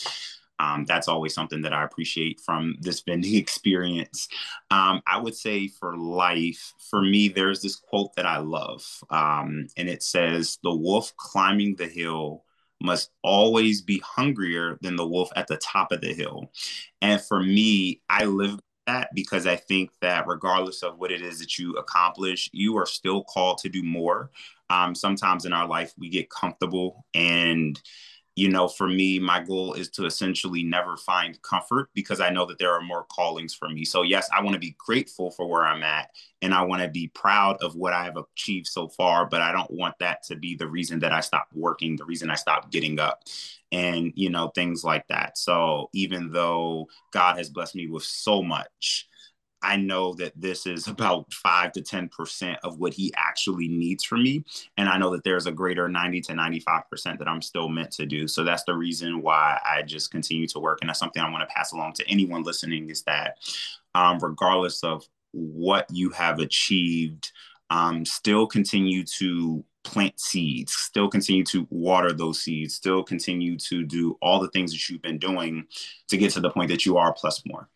um, 0.59 0.85
that's 0.85 1.07
always 1.07 1.33
something 1.33 1.61
that 1.63 1.73
I 1.73 1.83
appreciate 1.83 2.39
from 2.39 2.75
this 2.79 3.01
vending 3.01 3.35
experience. 3.37 4.27
Um, 4.71 5.01
I 5.07 5.19
would 5.19 5.35
say 5.35 5.67
for 5.67 5.97
life, 5.97 6.73
for 6.89 7.01
me, 7.01 7.27
there's 7.27 7.61
this 7.61 7.75
quote 7.75 8.15
that 8.15 8.25
I 8.25 8.37
love, 8.37 8.85
um, 9.09 9.67
and 9.77 9.89
it 9.89 10.03
says, 10.03 10.59
The 10.63 10.75
wolf 10.75 11.15
climbing 11.17 11.75
the 11.75 11.87
hill 11.87 12.43
must 12.83 13.11
always 13.23 13.81
be 13.81 13.99
hungrier 13.99 14.77
than 14.81 14.95
the 14.95 15.07
wolf 15.07 15.29
at 15.35 15.47
the 15.47 15.57
top 15.57 15.91
of 15.91 16.01
the 16.01 16.13
hill. 16.13 16.51
And 17.01 17.21
for 17.21 17.41
me, 17.41 18.01
I 18.09 18.25
live 18.25 18.59
that 18.85 19.09
because 19.15 19.47
I 19.47 19.55
think 19.55 19.91
that 20.01 20.27
regardless 20.27 20.83
of 20.83 20.97
what 20.97 21.11
it 21.11 21.21
is 21.21 21.39
that 21.39 21.57
you 21.57 21.75
accomplish, 21.77 22.49
you 22.53 22.77
are 22.77 22.85
still 22.85 23.23
called 23.23 23.59
to 23.59 23.69
do 23.69 23.81
more. 23.83 24.29
Um, 24.69 24.93
sometimes 24.95 25.45
in 25.45 25.53
our 25.53 25.67
life, 25.67 25.93
we 25.97 26.09
get 26.09 26.29
comfortable 26.29 27.05
and 27.13 27.79
you 28.35 28.49
know, 28.49 28.67
for 28.67 28.87
me, 28.87 29.19
my 29.19 29.39
goal 29.39 29.73
is 29.73 29.89
to 29.91 30.05
essentially 30.05 30.63
never 30.63 30.97
find 30.97 31.39
comfort 31.43 31.89
because 31.93 32.19
I 32.19 32.31
know 32.31 32.45
that 32.47 32.57
there 32.57 32.73
are 32.73 32.81
more 32.81 33.05
callings 33.05 33.53
for 33.53 33.69
me. 33.69 33.85
So, 33.85 34.01
yes, 34.01 34.27
I 34.35 34.41
want 34.41 34.55
to 34.55 34.59
be 34.59 34.75
grateful 34.79 35.29
for 35.29 35.47
where 35.47 35.63
I'm 35.63 35.83
at 35.83 36.09
and 36.41 36.53
I 36.53 36.63
want 36.63 36.81
to 36.81 36.89
be 36.89 37.09
proud 37.09 37.57
of 37.61 37.75
what 37.75 37.93
I 37.93 38.05
have 38.05 38.17
achieved 38.17 38.67
so 38.67 38.87
far, 38.87 39.27
but 39.27 39.41
I 39.41 39.51
don't 39.51 39.69
want 39.69 39.99
that 39.99 40.23
to 40.23 40.35
be 40.35 40.55
the 40.55 40.67
reason 40.67 40.99
that 40.99 41.13
I 41.13 41.19
stop 41.19 41.47
working, 41.53 41.95
the 41.95 42.05
reason 42.05 42.31
I 42.31 42.35
stop 42.35 42.71
getting 42.71 42.99
up, 42.99 43.23
and, 43.71 44.11
you 44.15 44.31
know, 44.31 44.47
things 44.49 44.83
like 44.83 45.07
that. 45.09 45.37
So, 45.37 45.89
even 45.93 46.31
though 46.31 46.87
God 47.11 47.37
has 47.37 47.49
blessed 47.49 47.75
me 47.75 47.87
with 47.87 48.03
so 48.03 48.41
much, 48.41 49.07
I 49.63 49.77
know 49.77 50.13
that 50.15 50.33
this 50.35 50.67
is 50.67 50.87
about 50.87 51.31
five 51.33 51.71
to 51.73 51.81
10% 51.81 52.57
of 52.63 52.79
what 52.79 52.93
he 52.93 53.13
actually 53.15 53.67
needs 53.67 54.03
from 54.03 54.23
me. 54.23 54.43
And 54.77 54.89
I 54.89 54.97
know 54.97 55.11
that 55.11 55.23
there's 55.23 55.47
a 55.47 55.51
greater 55.51 55.87
90 55.87 56.21
to 56.21 56.33
95% 56.33 57.17
that 57.17 57.27
I'm 57.27 57.41
still 57.41 57.69
meant 57.69 57.91
to 57.93 58.05
do. 58.05 58.27
So 58.27 58.43
that's 58.43 58.63
the 58.63 58.75
reason 58.75 59.21
why 59.21 59.59
I 59.65 59.81
just 59.81 60.11
continue 60.11 60.47
to 60.47 60.59
work. 60.59 60.79
And 60.81 60.89
that's 60.89 60.99
something 60.99 61.21
I 61.21 61.31
want 61.31 61.47
to 61.47 61.53
pass 61.53 61.71
along 61.71 61.93
to 61.93 62.07
anyone 62.09 62.43
listening 62.43 62.89
is 62.89 63.03
that 63.03 63.37
um, 63.95 64.19
regardless 64.19 64.83
of 64.83 65.07
what 65.31 65.87
you 65.89 66.09
have 66.11 66.39
achieved, 66.39 67.31
um, 67.69 68.05
still 68.05 68.45
continue 68.45 69.03
to 69.03 69.63
plant 69.83 70.19
seeds, 70.19 70.73
still 70.73 71.09
continue 71.09 71.43
to 71.43 71.67
water 71.69 72.13
those 72.13 72.41
seeds, 72.41 72.75
still 72.75 73.03
continue 73.03 73.57
to 73.57 73.83
do 73.83 74.17
all 74.21 74.39
the 74.39 74.49
things 74.49 74.71
that 74.71 74.89
you've 74.89 75.01
been 75.01 75.17
doing 75.17 75.65
to 76.07 76.17
get 76.17 76.31
to 76.31 76.39
the 76.39 76.49
point 76.49 76.69
that 76.69 76.85
you 76.85 76.97
are 76.97 77.13
plus 77.13 77.41
more. 77.45 77.69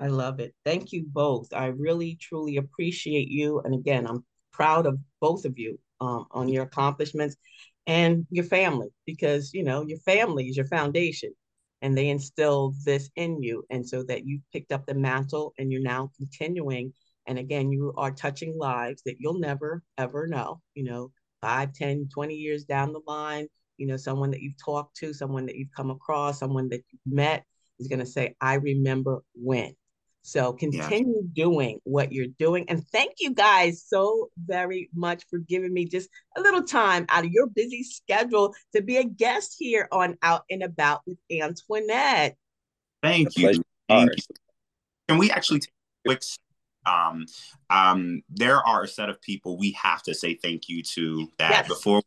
I 0.00 0.06
love 0.06 0.40
it. 0.40 0.54
Thank 0.64 0.92
you 0.92 1.04
both. 1.06 1.52
I 1.52 1.66
really, 1.66 2.16
truly 2.20 2.56
appreciate 2.56 3.28
you. 3.28 3.60
And 3.60 3.74
again, 3.74 4.06
I'm 4.06 4.24
proud 4.50 4.86
of 4.86 4.98
both 5.20 5.44
of 5.44 5.58
you 5.58 5.78
um, 6.00 6.26
on 6.30 6.48
your 6.48 6.64
accomplishments 6.64 7.36
and 7.86 8.26
your 8.30 8.44
family 8.44 8.88
because, 9.04 9.52
you 9.52 9.62
know, 9.62 9.84
your 9.86 9.98
family 9.98 10.48
is 10.48 10.56
your 10.56 10.66
foundation 10.66 11.32
and 11.82 11.96
they 11.96 12.08
instilled 12.08 12.76
this 12.84 13.10
in 13.16 13.42
you. 13.42 13.64
And 13.68 13.86
so 13.86 14.02
that 14.04 14.24
you 14.24 14.40
picked 14.52 14.72
up 14.72 14.86
the 14.86 14.94
mantle 14.94 15.52
and 15.58 15.70
you're 15.70 15.82
now 15.82 16.10
continuing. 16.16 16.94
And 17.26 17.38
again, 17.38 17.70
you 17.70 17.92
are 17.98 18.10
touching 18.10 18.56
lives 18.58 19.02
that 19.04 19.16
you'll 19.18 19.38
never, 19.38 19.82
ever 19.98 20.26
know, 20.26 20.62
you 20.74 20.84
know, 20.84 21.10
five, 21.42 21.74
10, 21.74 22.08
20 22.12 22.34
years 22.34 22.64
down 22.64 22.94
the 22.94 23.02
line, 23.06 23.48
you 23.76 23.86
know, 23.86 23.98
someone 23.98 24.30
that 24.30 24.40
you've 24.40 24.62
talked 24.62 24.96
to, 24.96 25.12
someone 25.12 25.46
that 25.46 25.56
you've 25.56 25.74
come 25.76 25.90
across, 25.90 26.38
someone 26.38 26.70
that 26.70 26.82
you've 26.90 27.14
met 27.14 27.44
is 27.78 27.88
going 27.88 27.98
to 27.98 28.06
say, 28.06 28.34
I 28.40 28.54
remember 28.54 29.22
when. 29.34 29.74
So 30.22 30.52
continue 30.52 31.22
yeah. 31.22 31.44
doing 31.44 31.78
what 31.84 32.12
you're 32.12 32.26
doing. 32.38 32.68
And 32.68 32.86
thank 32.88 33.14
you 33.20 33.32
guys 33.32 33.84
so 33.86 34.28
very 34.46 34.90
much 34.94 35.24
for 35.30 35.38
giving 35.38 35.72
me 35.72 35.86
just 35.86 36.10
a 36.36 36.40
little 36.40 36.62
time 36.62 37.06
out 37.08 37.24
of 37.24 37.30
your 37.30 37.46
busy 37.46 37.82
schedule 37.82 38.54
to 38.74 38.82
be 38.82 38.98
a 38.98 39.04
guest 39.04 39.56
here 39.58 39.88
on 39.90 40.16
Out 40.22 40.44
and 40.50 40.62
About 40.62 41.00
with 41.06 41.18
Antoinette. 41.32 42.36
Thank 43.02 43.36
you. 43.36 43.62
Thank 43.88 44.10
you. 44.16 44.36
Can 45.08 45.18
we 45.18 45.30
actually 45.30 45.60
take 45.60 45.72
a 46.04 46.08
quick 46.08 46.22
um 46.86 47.26
um 47.68 48.22
there 48.30 48.66
are 48.66 48.84
a 48.84 48.88
set 48.88 49.10
of 49.10 49.20
people 49.20 49.58
we 49.58 49.72
have 49.72 50.02
to 50.02 50.14
say 50.14 50.34
thank 50.34 50.66
you 50.66 50.82
to 50.82 51.28
that 51.38 51.50
yes. 51.50 51.68
before 51.68 52.00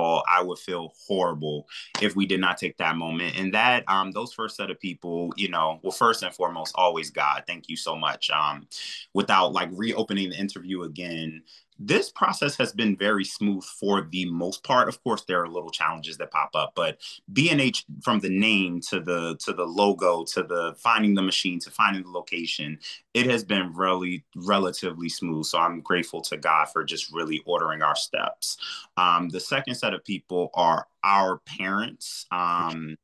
I 0.00 0.42
would 0.42 0.58
feel 0.58 0.92
horrible 1.06 1.66
if 2.00 2.16
we 2.16 2.26
did 2.26 2.40
not 2.40 2.58
take 2.58 2.76
that 2.78 2.96
moment. 2.96 3.38
And 3.38 3.52
that, 3.54 3.84
um, 3.88 4.12
those 4.12 4.32
first 4.32 4.56
set 4.56 4.70
of 4.70 4.80
people, 4.80 5.32
you 5.36 5.48
know, 5.48 5.80
well, 5.82 5.92
first 5.92 6.22
and 6.22 6.34
foremost, 6.34 6.74
always 6.76 7.10
God. 7.10 7.44
Thank 7.46 7.68
you 7.68 7.76
so 7.76 7.96
much. 7.96 8.30
Um, 8.30 8.66
without 9.14 9.52
like 9.52 9.68
reopening 9.72 10.30
the 10.30 10.38
interview 10.38 10.82
again, 10.82 11.42
this 11.78 12.10
process 12.10 12.56
has 12.56 12.72
been 12.72 12.96
very 12.96 13.24
smooth 13.24 13.64
for 13.64 14.02
the 14.02 14.24
most 14.26 14.64
part. 14.64 14.88
Of 14.88 15.02
course, 15.04 15.22
there 15.22 15.42
are 15.42 15.48
little 15.48 15.70
challenges 15.70 16.16
that 16.16 16.30
pop 16.30 16.50
up, 16.54 16.72
but 16.74 16.98
B&H 17.32 17.86
from 18.02 18.18
the 18.18 18.28
name 18.28 18.80
to 18.88 19.00
the 19.00 19.36
to 19.36 19.52
the 19.52 19.64
logo 19.64 20.24
to 20.24 20.42
the 20.42 20.74
finding 20.78 21.14
the 21.14 21.22
machine 21.22 21.60
to 21.60 21.70
finding 21.70 22.02
the 22.02 22.10
location, 22.10 22.78
it 23.14 23.26
has 23.26 23.44
been 23.44 23.72
really 23.74 24.24
relatively 24.34 25.08
smooth. 25.08 25.46
So 25.46 25.58
I'm 25.58 25.80
grateful 25.80 26.20
to 26.22 26.36
God 26.36 26.66
for 26.66 26.84
just 26.84 27.12
really 27.12 27.42
ordering 27.46 27.82
our 27.82 27.96
steps. 27.96 28.56
Um, 28.96 29.28
the 29.28 29.40
second 29.40 29.76
set 29.76 29.94
of 29.94 30.04
people 30.04 30.50
are 30.54 30.86
our 31.04 31.38
parents. 31.46 32.26
Um, 32.30 32.96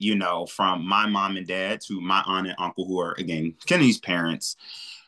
you 0.00 0.14
know, 0.14 0.46
from 0.46 0.86
my 0.86 1.06
mom 1.06 1.36
and 1.36 1.46
dad 1.46 1.80
to 1.88 2.00
my 2.00 2.22
aunt 2.26 2.46
and 2.46 2.56
uncle, 2.58 2.86
who 2.86 3.00
are 3.00 3.14
again 3.18 3.54
Kenny's 3.66 3.98
parents 3.98 4.56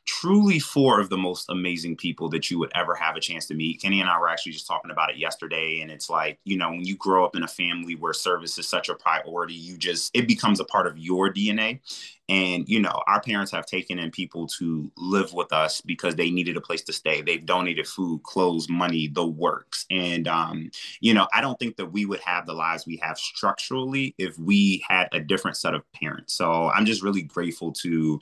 truly 0.06 0.58
four 0.58 1.00
of 1.00 1.08
the 1.08 1.16
most 1.16 1.46
amazing 1.50 1.96
people 1.96 2.28
that 2.28 2.50
you 2.50 2.58
would 2.58 2.72
ever 2.74 2.94
have 2.94 3.16
a 3.16 3.20
chance 3.20 3.46
to 3.46 3.54
meet. 3.54 3.80
Kenny 3.80 4.00
and 4.00 4.10
I 4.10 4.18
were 4.18 4.28
actually 4.28 4.52
just 4.52 4.66
talking 4.66 4.90
about 4.90 5.10
it 5.10 5.16
yesterday. 5.16 5.80
And 5.82 5.90
it's 5.90 6.10
like, 6.10 6.38
you 6.44 6.56
know, 6.56 6.70
when 6.70 6.84
you 6.84 6.96
grow 6.96 7.24
up 7.24 7.36
in 7.36 7.42
a 7.42 7.48
family 7.48 7.94
where 7.94 8.12
service 8.12 8.58
is 8.58 8.66
such 8.66 8.88
a 8.88 8.94
priority, 8.94 9.54
you 9.54 9.77
just, 9.77 10.10
it 10.14 10.27
becomes 10.27 10.60
a 10.60 10.64
part 10.64 10.87
of 10.87 10.98
your 10.98 11.33
DNA. 11.33 11.81
And, 12.29 12.68
you 12.68 12.81
know, 12.81 13.02
our 13.08 13.20
parents 13.20 13.50
have 13.50 13.66
taken 13.66 13.98
in 13.98 14.12
people 14.12 14.46
to 14.58 14.90
live 14.96 15.33
with 15.33 15.52
us 15.52 15.81
because 15.81 16.14
they 16.14 16.31
needed 16.31 16.56
a 16.56 16.60
place 16.60 16.83
to 16.83 16.92
stay. 16.92 17.22
They've 17.22 17.44
donated 17.44 17.88
food, 17.88 18.22
clothes, 18.22 18.68
money, 18.68 19.08
the 19.08 19.27
works. 19.27 19.85
And, 19.90 20.29
um, 20.29 20.70
you 21.00 21.12
know, 21.12 21.27
I 21.35 21.40
don't 21.40 21.58
think 21.58 21.77
that 21.77 21.87
we 21.87 22.06
would 22.06 22.20
have 22.20 22.46
the 22.46 22.52
lives 22.52 22.87
we 22.87 23.00
have 23.02 23.18
structurally 23.18 24.14
if 24.16 24.38
we 24.38 24.85
had 24.88 25.08
a 25.10 25.18
different 25.18 25.56
set 25.56 25.75
of 25.75 25.83
parents. 25.92 26.35
So 26.35 26.70
I'm 26.70 26.87
just 26.87 27.02
really 27.02 27.22
grateful 27.22 27.72
to 27.72 28.20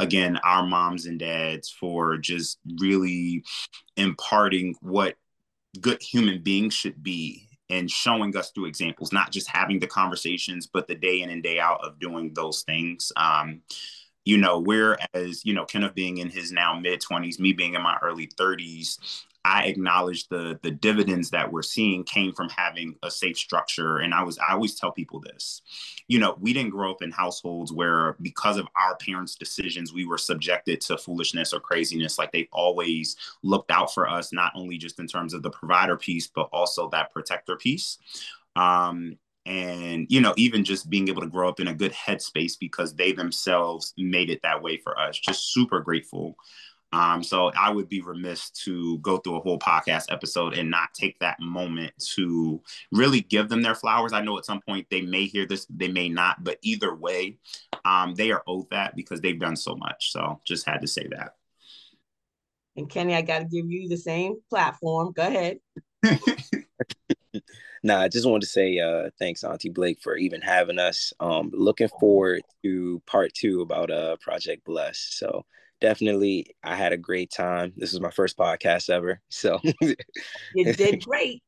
again 0.00 0.36
our 0.38 0.66
moms 0.66 1.06
and 1.06 1.20
dads 1.20 1.70
for 1.70 2.16
just 2.16 2.58
really 2.80 3.44
imparting 3.96 4.74
what 4.80 5.14
good 5.80 6.02
human 6.02 6.42
beings 6.42 6.74
should 6.74 7.00
be 7.02 7.46
and 7.68 7.88
showing 7.88 8.36
us 8.36 8.50
through 8.50 8.64
examples 8.64 9.12
not 9.12 9.30
just 9.30 9.48
having 9.48 9.78
the 9.78 9.86
conversations 9.86 10.66
but 10.66 10.88
the 10.88 10.94
day 10.94 11.20
in 11.20 11.30
and 11.30 11.42
day 11.42 11.60
out 11.60 11.84
of 11.84 12.00
doing 12.00 12.32
those 12.34 12.62
things. 12.62 13.12
Um, 13.16 13.60
you 14.24 14.36
know 14.36 14.58
whereas 14.60 15.44
you 15.44 15.54
know 15.54 15.64
kenneth 15.64 15.94
being 15.94 16.18
in 16.18 16.28
his 16.28 16.52
now 16.52 16.78
mid 16.78 17.00
20s 17.00 17.38
me 17.38 17.52
being 17.52 17.74
in 17.74 17.82
my 17.82 17.96
early 18.02 18.26
30s 18.26 18.98
I 19.44 19.64
acknowledge 19.64 20.28
the 20.28 20.58
the 20.62 20.70
dividends 20.70 21.30
that 21.30 21.50
we're 21.50 21.62
seeing 21.62 22.04
came 22.04 22.32
from 22.32 22.50
having 22.50 22.96
a 23.02 23.10
safe 23.10 23.38
structure. 23.38 23.98
And 23.98 24.12
I 24.12 24.22
was 24.22 24.38
I 24.38 24.52
always 24.52 24.74
tell 24.74 24.92
people 24.92 25.20
this, 25.20 25.62
you 26.08 26.18
know, 26.18 26.36
we 26.40 26.52
didn't 26.52 26.70
grow 26.70 26.90
up 26.90 27.02
in 27.02 27.10
households 27.10 27.72
where 27.72 28.16
because 28.20 28.58
of 28.58 28.68
our 28.76 28.96
parents' 28.96 29.36
decisions, 29.36 29.92
we 29.92 30.04
were 30.04 30.18
subjected 30.18 30.80
to 30.82 30.98
foolishness 30.98 31.54
or 31.54 31.60
craziness. 31.60 32.18
Like 32.18 32.32
they've 32.32 32.48
always 32.52 33.16
looked 33.42 33.70
out 33.70 33.94
for 33.94 34.08
us, 34.08 34.32
not 34.32 34.52
only 34.54 34.76
just 34.76 35.00
in 35.00 35.06
terms 35.06 35.32
of 35.32 35.42
the 35.42 35.50
provider 35.50 35.96
piece, 35.96 36.26
but 36.26 36.48
also 36.52 36.90
that 36.90 37.12
protector 37.12 37.56
piece. 37.56 37.98
Um, 38.56 39.16
and 39.46 40.06
you 40.10 40.20
know 40.20 40.34
even 40.36 40.62
just 40.64 40.90
being 40.90 41.08
able 41.08 41.22
to 41.22 41.26
grow 41.26 41.48
up 41.48 41.60
in 41.60 41.68
a 41.68 41.74
good 41.74 41.92
headspace 41.92 42.58
because 42.58 42.94
they 42.94 43.10
themselves 43.10 43.94
made 43.96 44.28
it 44.28 44.40
that 44.42 44.62
way 44.62 44.76
for 44.76 44.98
us 44.98 45.18
just 45.18 45.52
super 45.52 45.80
grateful 45.80 46.36
um, 46.92 47.22
so 47.22 47.52
I 47.56 47.70
would 47.70 47.88
be 47.88 48.00
remiss 48.00 48.50
to 48.64 48.98
go 48.98 49.18
through 49.18 49.36
a 49.36 49.40
whole 49.40 49.58
podcast 49.58 50.10
episode 50.10 50.54
and 50.54 50.70
not 50.70 50.92
take 50.92 51.18
that 51.20 51.38
moment 51.40 51.92
to 52.14 52.60
really 52.90 53.20
give 53.20 53.48
them 53.48 53.62
their 53.62 53.76
flowers. 53.76 54.12
I 54.12 54.22
know 54.22 54.38
at 54.38 54.44
some 54.44 54.60
point 54.60 54.88
they 54.90 55.02
may 55.02 55.26
hear 55.26 55.46
this, 55.46 55.66
they 55.70 55.88
may 55.88 56.08
not, 56.08 56.42
but 56.42 56.58
either 56.62 56.94
way, 56.94 57.38
um, 57.84 58.14
they 58.16 58.32
are 58.32 58.42
owed 58.46 58.70
that 58.70 58.96
because 58.96 59.20
they've 59.20 59.38
done 59.38 59.56
so 59.56 59.76
much. 59.76 60.10
So 60.10 60.40
just 60.44 60.66
had 60.66 60.80
to 60.80 60.88
say 60.88 61.06
that. 61.10 61.36
And 62.76 62.88
Kenny, 62.88 63.14
I 63.14 63.22
got 63.22 63.40
to 63.40 63.44
give 63.44 63.70
you 63.70 63.88
the 63.88 63.96
same 63.96 64.36
platform. 64.48 65.12
Go 65.12 65.26
ahead. 65.26 65.58
nah, 67.82 68.00
I 68.00 68.08
just 68.08 68.26
wanted 68.26 68.42
to 68.42 68.46
say 68.46 68.78
uh, 68.78 69.10
thanks, 69.18 69.44
Auntie 69.44 69.68
Blake, 69.68 70.00
for 70.00 70.16
even 70.16 70.40
having 70.40 70.78
us. 70.78 71.12
Um, 71.20 71.50
looking 71.52 71.88
forward 72.00 72.42
to 72.64 73.00
part 73.06 73.32
two 73.34 73.60
about 73.60 73.90
uh, 73.90 74.16
Project 74.20 74.64
Bless. 74.64 74.98
So 74.98 75.44
definitely 75.80 76.54
I 76.62 76.76
had 76.76 76.92
a 76.92 76.98
great 76.98 77.30
time. 77.30 77.72
This 77.76 77.92
was 77.92 78.00
my 78.00 78.10
first 78.10 78.36
podcast 78.36 78.90
ever. 78.90 79.20
So 79.28 79.58
you 80.54 80.72
did 80.74 81.04
great. 81.04 81.42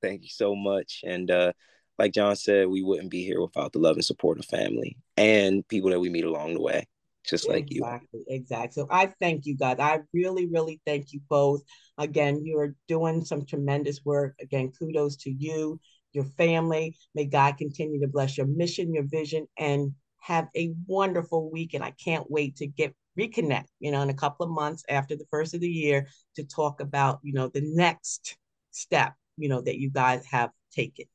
Thank 0.00 0.22
you 0.22 0.28
so 0.28 0.54
much. 0.54 1.02
And 1.04 1.30
uh 1.30 1.52
like 1.98 2.12
John 2.12 2.36
said, 2.36 2.68
we 2.68 2.82
wouldn't 2.82 3.10
be 3.10 3.24
here 3.24 3.40
without 3.40 3.72
the 3.72 3.78
love 3.78 3.96
and 3.96 4.04
support 4.04 4.38
of 4.38 4.44
family 4.44 4.98
and 5.16 5.66
people 5.66 5.90
that 5.90 6.00
we 6.00 6.10
meet 6.10 6.24
along 6.24 6.54
the 6.54 6.60
way, 6.60 6.86
just 7.24 7.48
like 7.48 7.70
you. 7.70 7.82
Exactly, 7.82 8.24
exactly. 8.28 8.82
So 8.82 8.86
I 8.90 9.12
thank 9.18 9.46
you 9.46 9.56
guys. 9.56 9.78
I 9.78 10.00
really, 10.12 10.46
really 10.46 10.80
thank 10.84 11.12
you 11.12 11.20
both. 11.30 11.62
Again, 11.96 12.44
you 12.44 12.58
are 12.58 12.74
doing 12.86 13.24
some 13.24 13.46
tremendous 13.46 14.04
work. 14.04 14.34
Again, 14.42 14.72
kudos 14.78 15.16
to 15.18 15.30
you, 15.30 15.80
your 16.12 16.24
family. 16.24 16.96
May 17.14 17.24
God 17.24 17.56
continue 17.56 18.00
to 18.00 18.08
bless 18.08 18.36
your 18.36 18.46
mission, 18.46 18.92
your 18.92 19.06
vision, 19.06 19.46
and 19.56 19.92
have 20.20 20.48
a 20.54 20.74
wonderful 20.86 21.50
week. 21.50 21.72
And 21.72 21.82
I 21.82 21.92
can't 21.92 22.30
wait 22.30 22.56
to 22.56 22.66
get 22.66 22.94
reconnect, 23.18 23.66
you 23.80 23.90
know, 23.90 24.02
in 24.02 24.10
a 24.10 24.14
couple 24.14 24.44
of 24.44 24.52
months 24.52 24.84
after 24.88 25.16
the 25.16 25.26
first 25.30 25.54
of 25.54 25.60
the 25.60 25.68
year 25.68 26.06
to 26.36 26.44
talk 26.44 26.80
about, 26.80 27.20
you 27.22 27.32
know, 27.32 27.48
the 27.48 27.62
next 27.62 28.36
step, 28.70 29.14
you 29.36 29.48
know, 29.48 29.60
that 29.60 29.78
you 29.78 29.90
guys 29.90 30.24
have 30.26 30.50
taken. 30.72 31.06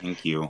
Thank 0.00 0.24
you. 0.24 0.48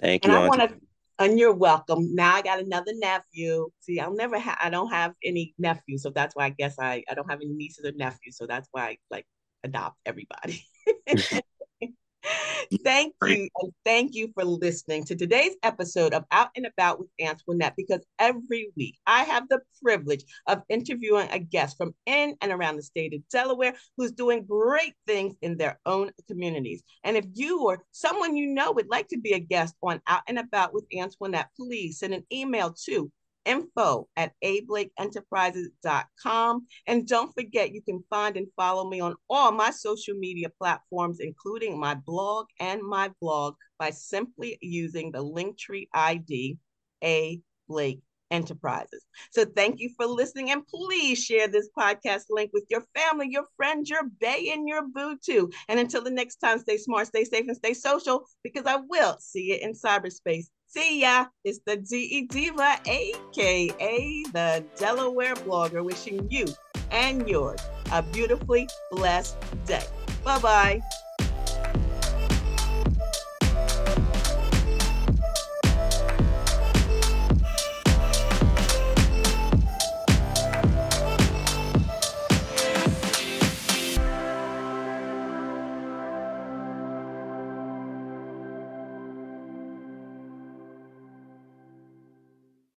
Thank 0.00 0.24
you. 0.24 0.30
And 0.30 0.38
I 0.38 0.48
want 0.48 0.60
to, 0.62 0.76
and 1.18 1.38
you're 1.38 1.52
welcome. 1.52 2.14
Now 2.14 2.34
I 2.34 2.42
got 2.42 2.60
another 2.60 2.92
nephew. 2.94 3.70
See, 3.80 4.00
I'll 4.00 4.14
never 4.14 4.38
have, 4.38 4.58
I 4.60 4.70
don't 4.70 4.90
have 4.90 5.14
any 5.24 5.54
nephews. 5.58 6.02
So 6.02 6.10
that's 6.10 6.34
why 6.34 6.46
I 6.46 6.50
guess 6.50 6.76
I, 6.78 7.04
I 7.08 7.14
don't 7.14 7.30
have 7.30 7.40
any 7.40 7.52
nieces 7.52 7.84
or 7.84 7.92
nephews. 7.92 8.36
So 8.36 8.46
that's 8.46 8.68
why 8.72 8.82
I 8.82 8.98
like 9.10 9.26
adopt 9.62 9.98
everybody. 10.06 10.64
thank 12.84 13.14
you. 13.22 13.48
And 13.56 13.72
thank 13.84 14.14
you 14.14 14.30
for 14.34 14.44
listening 14.44 15.04
to 15.04 15.16
today's 15.16 15.54
episode 15.62 16.14
of 16.14 16.24
Out 16.30 16.48
and 16.56 16.66
About 16.66 16.98
with 16.98 17.08
Antoinette 17.20 17.74
because 17.76 18.00
every 18.18 18.70
week 18.76 18.98
I 19.06 19.24
have 19.24 19.48
the 19.48 19.60
privilege 19.82 20.24
of 20.46 20.62
interviewing 20.68 21.28
a 21.30 21.38
guest 21.38 21.76
from 21.76 21.94
in 22.06 22.36
and 22.40 22.52
around 22.52 22.76
the 22.76 22.82
state 22.82 23.14
of 23.14 23.28
Delaware 23.28 23.74
who's 23.96 24.12
doing 24.12 24.44
great 24.44 24.94
things 25.06 25.34
in 25.42 25.56
their 25.56 25.78
own 25.86 26.10
communities. 26.28 26.82
And 27.02 27.16
if 27.16 27.26
you 27.34 27.64
or 27.64 27.82
someone 27.92 28.36
you 28.36 28.46
know 28.46 28.72
would 28.72 28.88
like 28.88 29.08
to 29.08 29.18
be 29.18 29.32
a 29.32 29.38
guest 29.38 29.74
on 29.82 30.00
Out 30.06 30.22
and 30.28 30.38
About 30.38 30.72
with 30.74 30.84
Antoinette, 30.96 31.50
please 31.56 31.98
send 31.98 32.14
an 32.14 32.24
email 32.32 32.74
to 32.86 33.10
info 33.44 34.08
at 34.16 34.32
ablakeenterprises.com. 34.42 36.66
And 36.86 37.06
don't 37.06 37.34
forget, 37.34 37.72
you 37.72 37.82
can 37.82 38.02
find 38.10 38.36
and 38.36 38.48
follow 38.56 38.88
me 38.88 39.00
on 39.00 39.14
all 39.28 39.52
my 39.52 39.70
social 39.70 40.14
media 40.14 40.48
platforms, 40.58 41.18
including 41.20 41.78
my 41.78 41.94
blog 41.94 42.46
and 42.60 42.82
my 42.82 43.10
blog, 43.20 43.54
by 43.78 43.90
simply 43.90 44.58
using 44.60 45.12
the 45.12 45.24
Linktree 45.24 45.88
ID, 45.92 46.58
A 47.02 47.40
Blake 47.68 48.00
Enterprises. 48.30 49.04
So 49.30 49.44
thank 49.44 49.78
you 49.78 49.90
for 49.96 50.06
listening 50.06 50.50
and 50.50 50.66
please 50.66 51.22
share 51.22 51.46
this 51.46 51.68
podcast 51.78 52.24
link 52.30 52.50
with 52.52 52.64
your 52.68 52.82
family, 52.94 53.28
your 53.30 53.46
friends, 53.56 53.90
your 53.90 54.04
bay, 54.20 54.50
and 54.52 54.66
your 54.66 54.82
boo 54.88 55.16
too. 55.24 55.50
And 55.68 55.78
until 55.78 56.02
the 56.02 56.10
next 56.10 56.36
time, 56.36 56.58
stay 56.58 56.76
smart, 56.76 57.06
stay 57.06 57.24
safe, 57.24 57.46
and 57.46 57.56
stay 57.56 57.74
social 57.74 58.24
because 58.42 58.64
I 58.66 58.76
will 58.76 59.16
see 59.20 59.52
you 59.52 59.58
in 59.60 59.72
cyberspace. 59.72 60.46
See 60.74 61.02
ya. 61.02 61.26
It's 61.44 61.60
the 61.64 61.76
DE 61.76 62.26
Diva, 62.26 62.80
aka 62.84 64.24
the 64.32 64.64
Delaware 64.74 65.36
blogger, 65.36 65.84
wishing 65.84 66.26
you 66.28 66.46
and 66.90 67.28
yours 67.28 67.60
a 67.92 68.02
beautifully 68.02 68.68
blessed 68.90 69.36
day. 69.66 69.86
Bye 70.24 70.40
bye. 70.40 70.80